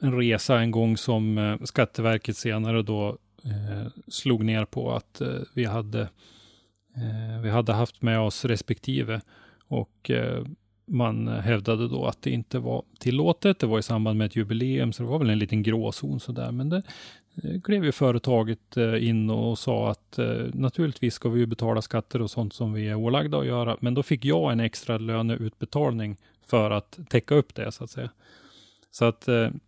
[0.00, 5.28] en resa en gång som eh, Skatteverket senare då eh, slog ner på att eh,
[5.54, 6.08] vi hade,
[7.42, 9.20] vi hade haft med oss respektive
[9.68, 10.44] och eh,
[10.86, 13.58] man hävdade då att det inte var tillåtet.
[13.58, 16.52] Det var i samband med ett jubileum, så det var väl en liten gråzon sådär.
[16.52, 16.82] Men det,
[17.44, 21.82] Eh, klev ju företaget eh, in och sa att eh, naturligtvis ska vi ju betala
[21.82, 23.76] skatter och sånt som vi är ålagda att göra.
[23.80, 26.16] Men då fick jag en extra löneutbetalning
[26.46, 28.10] för att täcka upp det så att säga.
[28.90, 29.60] Så att mm.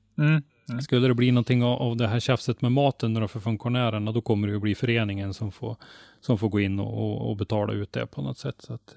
[0.69, 0.81] Mm.
[0.82, 4.48] skulle det bli någonting av, det här tjafset med maten då för funktionärerna, då kommer
[4.48, 5.77] det ju bli föreningen som får,
[6.20, 8.56] som får gå in och, och betala ut det på något sätt.
[8.59, 8.94] Så att,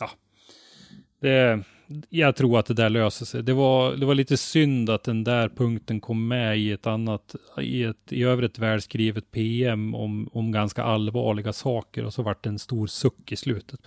[0.00, 0.10] ja,
[1.20, 1.64] det,
[2.08, 3.42] jag tror att det där löser sig.
[3.42, 7.34] Det var, det var lite synd att den där punkten kom med i ett annat,
[7.60, 12.48] i ett i övrigt välskrivet PM om, om ganska allvarliga saker och så vart det
[12.48, 13.80] en stor suck i slutet.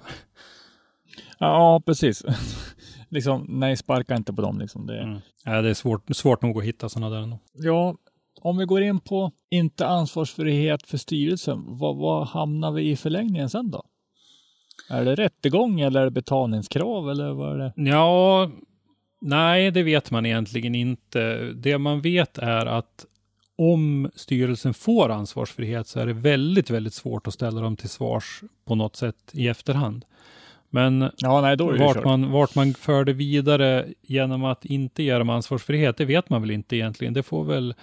[1.39, 2.23] Ja, precis.
[3.09, 4.87] liksom, nej, sparka inte på dem liksom.
[4.87, 5.19] Det, mm.
[5.45, 7.25] ja, det är svårt, svårt nog att hitta sådana där.
[7.25, 7.39] Nog.
[7.53, 7.97] Ja,
[8.41, 13.49] om vi går in på inte ansvarsfrihet för styrelsen, vad, vad hamnar vi i förlängningen
[13.49, 13.83] sen då?
[14.89, 17.73] Är det rättegång eller är det betalningskrav eller vad är det?
[17.89, 18.51] Ja,
[19.21, 21.37] nej, det vet man egentligen inte.
[21.55, 23.05] Det man vet är att
[23.57, 28.41] om styrelsen får ansvarsfrihet så är det väldigt, väldigt svårt att ställa dem till svars
[28.65, 30.05] på något sätt i efterhand.
[30.69, 35.29] Men ja, nej, vart, man, vart man för det vidare genom att inte ge dem
[35.29, 37.13] ansvarsfrihet, det vet man väl inte egentligen.
[37.13, 37.75] Det får väl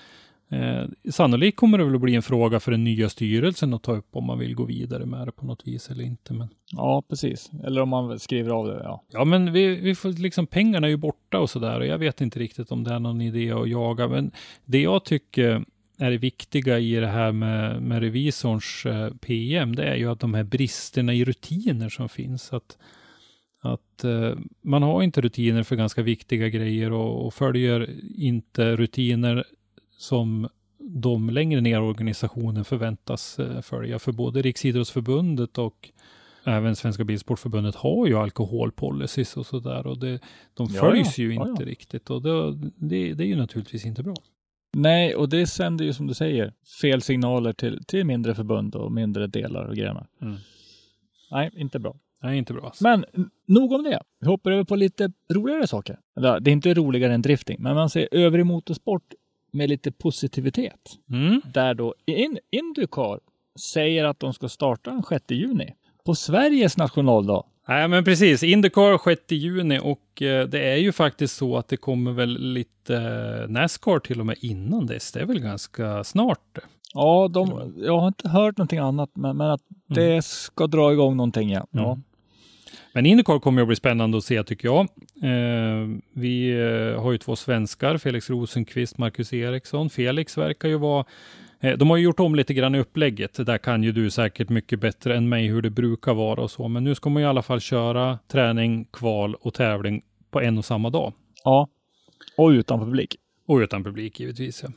[0.49, 3.97] Eh, sannolikt kommer det väl att bli en fråga för den nya styrelsen att ta
[3.97, 6.35] upp om man vill gå vidare med det på något vis eller inte.
[6.35, 6.49] Men...
[6.73, 7.51] Ja, precis.
[7.65, 8.81] Eller om man skriver av det.
[8.85, 11.87] Ja, ja men vi, vi får liksom pengarna är ju borta och så där och
[11.87, 14.09] jag vet inte riktigt om det är någon idé att jaga.
[14.09, 14.31] Men
[14.65, 15.65] det jag tycker
[15.99, 20.21] är det viktiga i det här med, med revisorns eh, PM, det är ju att
[20.21, 22.53] de här bristerna i rutiner som finns.
[22.53, 22.79] Att,
[23.61, 29.45] att eh, man har inte rutiner för ganska viktiga grejer och, och följer inte rutiner
[29.97, 30.49] som
[30.79, 33.99] de längre ner i organisationen förväntas eh, följa.
[33.99, 35.91] För både Riksidrottsförbundet och
[36.45, 40.21] även Svenska Bilsportförbundet har ju alkoholpolicies och sådär och det,
[40.55, 41.29] de följs ja, ja.
[41.29, 44.15] ju inte ja, riktigt och det, det, det, är ju naturligtvis inte bra.
[44.73, 48.93] Nej, och det sänder ju som du säger fel signaler till, till mindre förbund och
[48.93, 50.07] mindre delar och grenar.
[50.23, 50.37] Mm.
[51.31, 51.97] Nej, inte bra.
[52.23, 52.67] Nej, inte bra.
[52.67, 52.85] Alltså.
[52.85, 53.05] Men
[53.47, 54.03] nog om det.
[54.21, 55.99] Vi hoppar över på lite roligare saker.
[56.17, 59.15] Eller, det är inte roligare än drifting, men man ser övrig motorsport
[59.55, 60.99] med lite positivitet.
[61.11, 61.41] Mm.
[61.55, 63.21] Där då in, Indycar
[63.61, 65.75] säger att de ska starta den 6 juni
[66.05, 67.45] på Sveriges nationaldag.
[67.69, 68.43] Nej, men precis.
[68.43, 72.97] Indycar 6 juni och eh, det är ju faktiskt så att det kommer väl lite
[72.97, 75.13] eh, Nascar till och med innan dess.
[75.13, 76.59] Det är väl ganska snart.
[76.95, 81.17] Ja, de, jag har inte hört någonting annat, men, men att det ska dra igång
[81.17, 81.67] någonting, ja.
[81.71, 81.99] ja.
[82.95, 84.81] Men Indycar kommer att bli spännande att se tycker jag.
[85.23, 89.91] Eh, vi eh, har ju två svenskar, Felix Rosenqvist, Marcus Eriksson.
[89.91, 91.05] Felix verkar ju vara
[91.61, 93.47] eh, de har ju gjort om lite grann i upplägget.
[93.47, 96.69] Där kan ju du säkert mycket bättre än mig hur det brukar vara och så.
[96.69, 100.65] Men nu ska man i alla fall köra träning, kval och tävling på en och
[100.65, 101.13] samma dag.
[101.45, 101.69] ja.
[102.37, 103.17] Och utan publik.
[103.47, 104.65] Och utan publik givetvis.
[104.65, 104.71] Ja.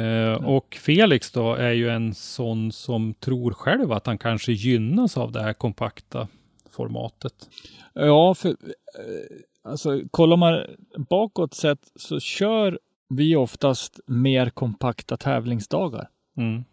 [0.00, 5.16] Eh, och Felix då är ju en sån som tror själv att han kanske gynnas
[5.16, 6.28] av det här kompakta
[6.76, 7.50] formatet.
[7.94, 8.54] Ja, för eh,
[9.64, 10.60] alltså kollar man
[11.08, 12.78] bakåt sett så kör
[13.08, 16.64] vi oftast mer kompakta tävlingsdagar Mm.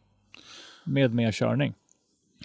[0.83, 1.73] med mer körning.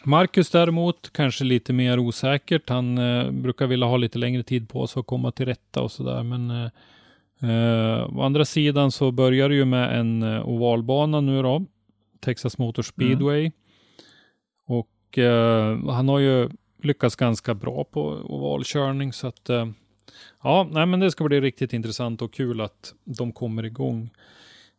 [0.05, 2.69] Marcus däremot, kanske lite mer osäkert.
[2.69, 5.93] Han eh, brukar vilja ha lite längre tid på sig att komma till rätta och
[5.93, 6.23] sådär.
[6.23, 6.71] Men eh,
[7.51, 11.65] eh, å andra sidan så börjar det ju med en eh, ovalbana nu då.
[12.21, 13.51] Texas Motor Speedway.
[14.67, 16.49] Och eh, han har ju
[16.83, 19.69] lyckats ganska bra på ovalkörning så att eh,
[20.43, 24.11] ja, nej, men det ska bli riktigt intressant och kul att de kommer igång.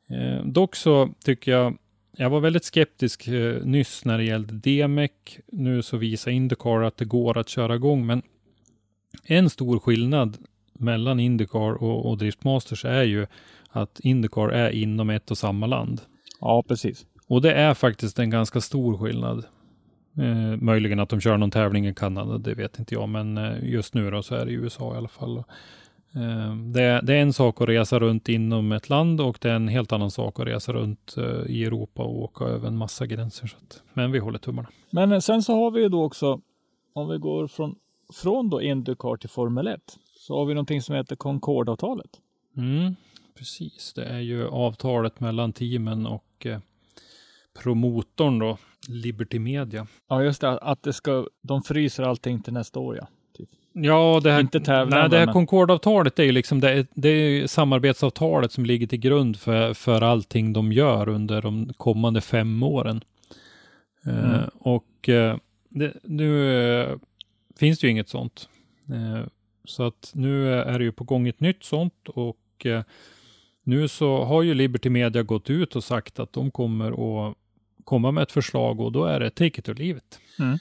[0.10, 1.78] Eh, dock så tycker jag
[2.18, 5.12] jag var väldigt skeptisk eh, nyss när det gällde DMEC.
[5.52, 8.22] Nu så visar Indycar att det går att köra igång, men
[9.24, 10.38] en stor skillnad
[10.74, 13.28] mellan Indycar och, och Driftmasters är ju
[13.70, 16.02] att Indycar är inom ett och samma land.
[16.42, 17.06] Ja, precis.
[17.28, 19.46] Och det är faktiskt en ganska stor skillnad.
[20.20, 23.70] Eh, möjligen att de kör någon tävling i Kanada, det vet inte jag, men eh,
[23.70, 25.38] just nu då så är det i USA i alla fall.
[26.16, 29.50] Eh, det, är, det är en sak att resa runt inom ett land och det
[29.50, 32.78] är en helt annan sak att resa runt eh, i Europa och åka över en
[32.78, 33.48] massa gränser.
[33.48, 34.70] Så att, men vi håller tummarna.
[34.90, 36.42] Men sen så har vi ju då också,
[36.94, 37.76] om vi går från,
[38.14, 39.82] från då Indycar till Formel 1,
[40.20, 42.10] så har vi någonting som heter Concorde-avtalet.
[42.58, 42.96] Mm,
[43.38, 46.60] precis, det är ju avtalet mellan teamen och eh,
[47.64, 48.58] promotorn då,
[48.90, 49.88] Liberty Media.
[50.10, 53.08] Ja, just det, att det ska, de fryser allting till nästa år, ja.
[53.38, 53.50] Typ.
[53.74, 56.88] Ja, det här, Inte tävlande, nej, det här men- Concorde-avtalet är ju liksom det, är-
[56.94, 62.22] det är samarbetsavtalet som ligger till grund för, för allting de gör under de kommande
[62.22, 63.02] fem åren.
[64.06, 64.50] Eh, Mm.
[64.60, 65.38] och eh,
[65.70, 66.98] det, nu eh,
[67.60, 68.50] finns det ju inget sånt.
[69.66, 72.66] Så att nu är det ju på gång ett nytt sånt och
[73.64, 76.92] nu så har ju Liberty Media gått ut och sagt att de kommer
[77.30, 77.36] att
[77.84, 80.20] komma med ett förslag och då är det take it or leave it.
[80.40, 80.58] Mm.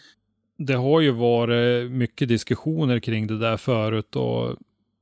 [0.58, 4.56] Det har ju varit mycket diskussioner kring det där förut och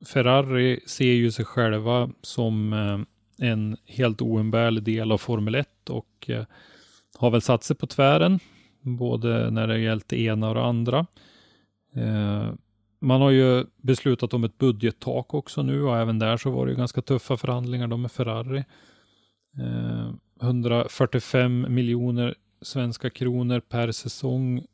[0.05, 2.98] Ferrari ser ju sig själva som eh,
[3.48, 6.44] en helt oumbärlig del av Formel 1 och eh,
[7.18, 8.40] har väl satt sig på tvären,
[8.80, 11.06] både när det gällt det ena och det andra.
[11.94, 12.52] Eh,
[13.01, 16.72] man har ju beslutat om ett budgettak också nu och även där så var det
[16.72, 18.64] ju ganska tuffa förhandlingar då med Ferrari.
[20.40, 24.64] Eh, 145 miljoner svenska kronor per säsong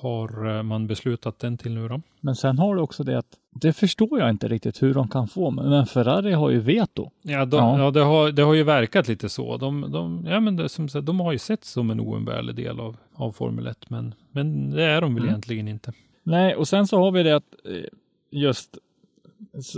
[0.00, 2.00] har eh, man beslutat den till nu då.
[2.20, 5.28] Men sen har du också det att, det förstår jag inte riktigt hur de kan
[5.28, 7.10] få, men Ferrari har ju veto.
[7.22, 7.78] Ja, de, Ja.
[7.78, 7.90] ja.
[7.90, 9.56] det, har, det har ju verkat lite så.
[9.56, 12.80] De, de, ja, men det, som sagt, de har ju sett som en oumbärlig del
[12.80, 15.28] av, av Formel 1, men, men det är de väl Mm.
[15.28, 15.92] egentligen inte.
[16.22, 17.84] Nej, och sen så har vi det att eh,
[18.30, 18.78] just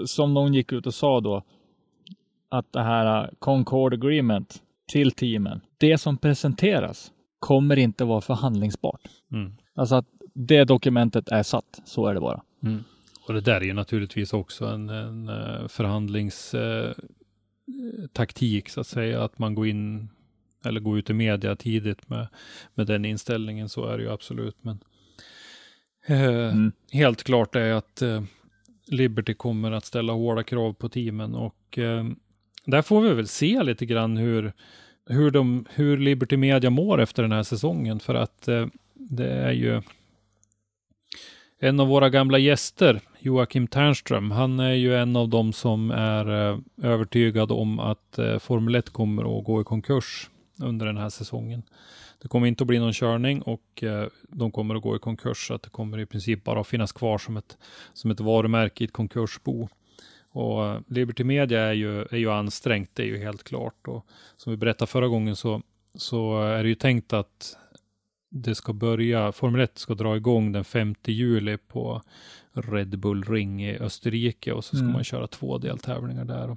[0.06, 1.42] som någon gick ut och sa då,
[2.48, 9.00] att det här eh, Concord Agreement till teamen, det som presenteras kommer inte vara förhandlingsbart.
[9.32, 9.52] Mm.
[9.74, 12.42] Alltså att det dokumentet är satt, så är det bara.
[12.62, 12.84] Mm.
[13.28, 19.38] Och det där är ju naturligtvis också en, en eh, förhandlingstaktik så att säga, att
[19.38, 20.08] man går in
[20.64, 22.26] eller går ut i media tidigt med,
[22.74, 24.56] med den inställningen, så är det ju absolut.
[24.62, 24.78] Men
[26.06, 26.72] eh, Mm.
[26.92, 28.22] helt klart är att eh,
[28.86, 32.04] Liberty kommer att ställa hårda krav på teamen och eh,
[32.70, 34.52] där får vi väl se lite grann hur,
[35.06, 39.52] hur, de, hur Liberty Media mår efter den här säsongen för att eh, det är
[39.52, 39.82] ju
[41.60, 46.50] en av våra gamla gäster, Joakim Ternström, han är ju en av dem som är
[46.50, 50.30] eh, övertygad om att eh, Formel 1 kommer att gå i konkurs
[50.62, 51.62] under den här säsongen.
[52.22, 55.46] Det kommer inte att bli någon körning och eh, de kommer att gå i konkurs
[55.46, 57.58] så att det kommer i princip bara att finnas kvar som ett,
[57.92, 59.68] som ett varumärke i ett konkursbo.
[60.38, 63.88] Och Liberty Media är ju, är ju ansträngt, det är ju helt klart.
[63.88, 64.06] Och
[64.36, 65.62] som vi berättade förra gången så,
[65.94, 67.56] så är det ju tänkt att
[68.30, 72.02] det ska börja, Formel 1 ska dra igång den 5 juli på
[72.52, 74.92] Red Bull Ring i Österrike och så ska Mm.
[74.92, 76.56] man köra två deltävlingar där.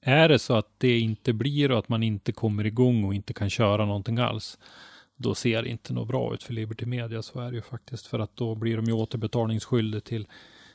[0.00, 3.32] Är det så att det inte blir och att man inte kommer igång och inte
[3.32, 4.58] kan köra någonting alls,
[5.16, 7.22] då ser det inte något bra ut för Liberty Media.
[7.22, 10.26] Så är det ju faktiskt, för att då blir de ju återbetalningsskyldiga till,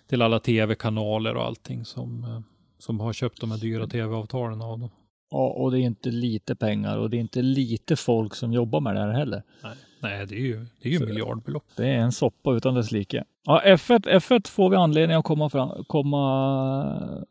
[0.10, 2.40] till alla tv-kanaler och allting som, eh,
[2.80, 4.90] som har köpt de här dyra tv-avtalen av dem.
[5.32, 8.80] Ja, och det är inte lite pengar och det är inte lite folk som jobbar
[8.82, 9.44] med det här heller.
[9.64, 11.64] Nej, Nej det är ju, det är ju Så- miljardbelopp.
[11.76, 13.24] Det är en soppa utan dess like.
[13.46, 17.26] Ja, F1, F1 får vi anledning att komma, fram, komma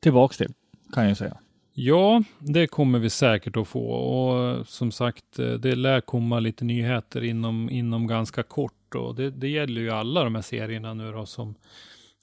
[0.00, 0.52] tillbaks till,
[0.92, 1.36] kan jag säga.
[1.76, 6.64] Ja, det kommer vi säkert att få och som sagt, eh, det lär komma lite
[6.64, 11.12] nyheter inom, inom ganska kort och det, det gäller ju alla de här serierna nu
[11.12, 11.54] då som,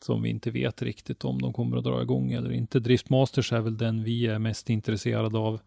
[0.04, 2.80] som vi inte vet riktigt om de kommer att dra igång eller inte.
[2.80, 5.60] Driftmasters är väl den vi är mest intresserade av.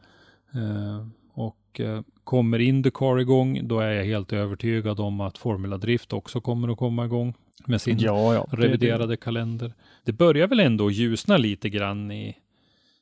[0.55, 6.13] Eh, och eh, kommer Indycar igång, då är jag helt övertygad om att Formula Drift
[6.13, 7.35] också kommer att komma igång
[7.67, 8.47] med sin Ja, ja.
[8.51, 9.75] det- reviderade kalender.
[10.05, 12.37] Det börjar väl ändå ljusna lite grann i,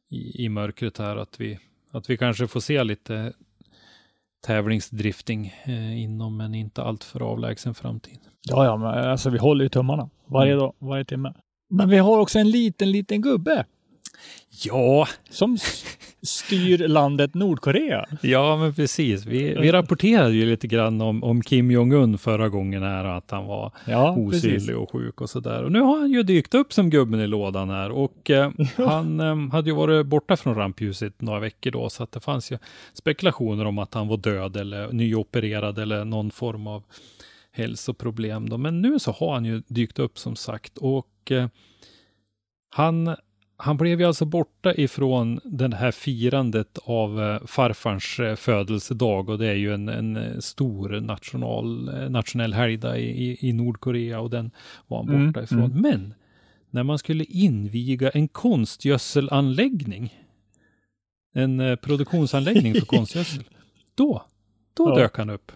[0.09, 1.59] i, i mörkret här, att vi,
[1.91, 3.33] att vi kanske får se lite
[4.47, 8.19] tävlingsdrifting eh, inom en inte alltför avlägsen framtid.
[8.48, 10.62] Ja, ja, men alltså vi håller ju tummarna varje Mm.
[10.62, 11.35] dag, varje timme.
[11.70, 13.64] Men vi har också en liten, liten gubbe
[14.64, 15.59] Ja, som
[16.23, 18.06] styr landet Nordkorea.
[18.23, 19.27] ja men precis.
[19.27, 23.47] Vi, vi rapporterade ju lite grann om, om Kim Jong-Un förra gången här, att han
[23.47, 24.44] var Ja, precis.
[24.44, 25.62] osynlig och sjuk och sådär.
[25.64, 29.20] Och nu har han ju dykt upp som gubben i lådan här och eh, han
[29.20, 32.59] eh, hade ju varit borta från rampljuset några veckor då, så att det fanns ju
[32.94, 36.82] spekulationer om att han var död eller nyopererad eller någon form av
[37.53, 38.49] hälsoproblem.
[38.49, 38.59] Då.
[38.59, 41.49] Men nu så har han ju dykt upp som sagt och eh,
[42.70, 43.16] han
[43.57, 49.39] han blev ju alltså borta ifrån det här firandet av eh, farfars eh, födelsedag och
[49.39, 54.31] det är ju en, en eh, stor national, eh, nationell helgdag i, i, Nordkorea och
[54.31, 54.51] den
[54.87, 55.59] var han Mm, borta ifrån.
[55.65, 55.81] mm.
[55.83, 56.15] Men
[56.70, 60.15] när man skulle inviga en konstgödselanläggning,
[61.35, 63.45] en eh, produktionsanläggning för konstgödsel,
[63.95, 64.23] då,
[64.74, 64.95] då Ja.
[64.95, 65.53] dök han upp.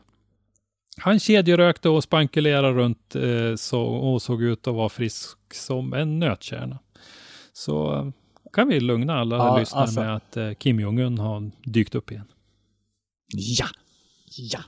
[1.01, 6.19] Han kedjerökte och spankulerade runt eh, så, och såg ut att vara frisk som en
[6.19, 6.79] nötkärna.
[7.53, 8.07] Så eh,
[8.53, 10.01] kan vi lugna alla Ja, lyssnare alltså.
[10.01, 12.27] med att eh, Kim Jong-Un har dykt upp igen.
[13.35, 13.67] Ja,
[14.37, 14.61] ja.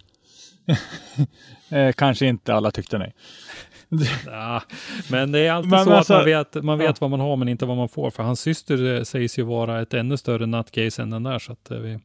[1.76, 3.14] eh, kanske inte alla tyckte nej.
[4.26, 4.62] Ja,
[5.10, 6.94] men det är alltid Men så alltså- att man vet, man vet ja.
[7.00, 8.10] vad man har men inte vad man får.
[8.10, 11.38] För hans syster eh, sägs ju vara ett ännu större nutcase än den där.
[11.38, 11.98] Så att eh, vi,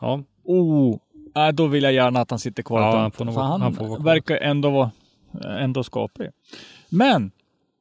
[0.00, 0.98] ja, Oh,
[1.36, 2.80] äh, då vill jag gärna att han sitter kvar.
[2.80, 4.90] Ja, han får han, han får verkar ändå vara
[5.44, 6.30] ändå skaplig.
[6.88, 7.30] Men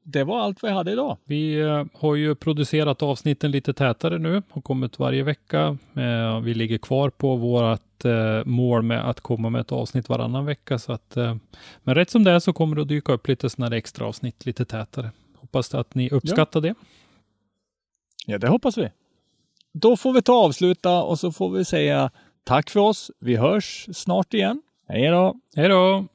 [0.04, 1.18] det var allt vi hade idag.
[1.26, 5.78] Vi eh, har ju producerat avsnitten lite tätare nu och kommit varje vecka.
[5.94, 10.46] Eh, Vi ligger kvar på vårt eh, mål med att komma med ett avsnitt varannan
[10.46, 10.80] vecka.
[10.80, 11.18] Så att,
[11.84, 14.46] men rätt som det är så kommer det att dyka upp lite sådana extra avsnitt
[14.46, 15.12] lite tätare.
[15.38, 16.76] Hoppas att ni uppskattar det.
[18.26, 18.90] Ja, det hoppas vi.
[19.74, 22.12] Då får vi ta avsluta och så får vi säga
[22.46, 23.12] tack för oss.
[23.20, 24.62] Vi hörs snart igen.
[24.88, 25.36] Hej då!
[25.56, 26.06] Hej då!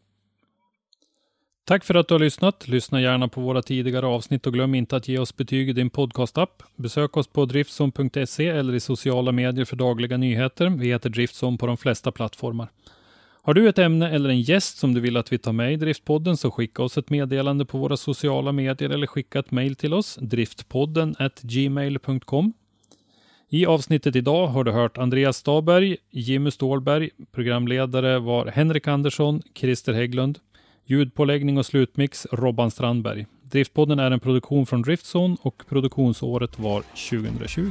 [1.65, 2.69] Tack för att du har lyssnat.
[2.69, 5.91] Lyssna gärna på våra tidigare avsnitt och glöm inte att ge oss betyg i din
[5.91, 6.63] podcastapp.
[6.77, 10.69] Besök oss på driftsom.se eller i sociala medier för dagliga nyheter.
[10.69, 12.69] Vi heter Driftsom på de flesta plattformar.
[13.43, 15.77] Har du ett ämne eller en gäst som du vill att vi tar med i
[15.77, 19.95] Driftpodden så skicka oss ett meddelande på våra sociala medier eller skicka ett mejl till
[19.95, 22.53] oss, driftpodden gmail.com.
[23.53, 29.93] I avsnittet idag har du hört Andreas Staberg, Jimmy Stålberg, programledare var Henrik Andersson, Christer
[29.93, 30.39] Hägglund,
[30.87, 33.27] ljudpåläggning och slutmix Robban Strandberg.
[33.43, 37.71] Driftpodden är en produktion från Driftzone och produktionsåret var 2020.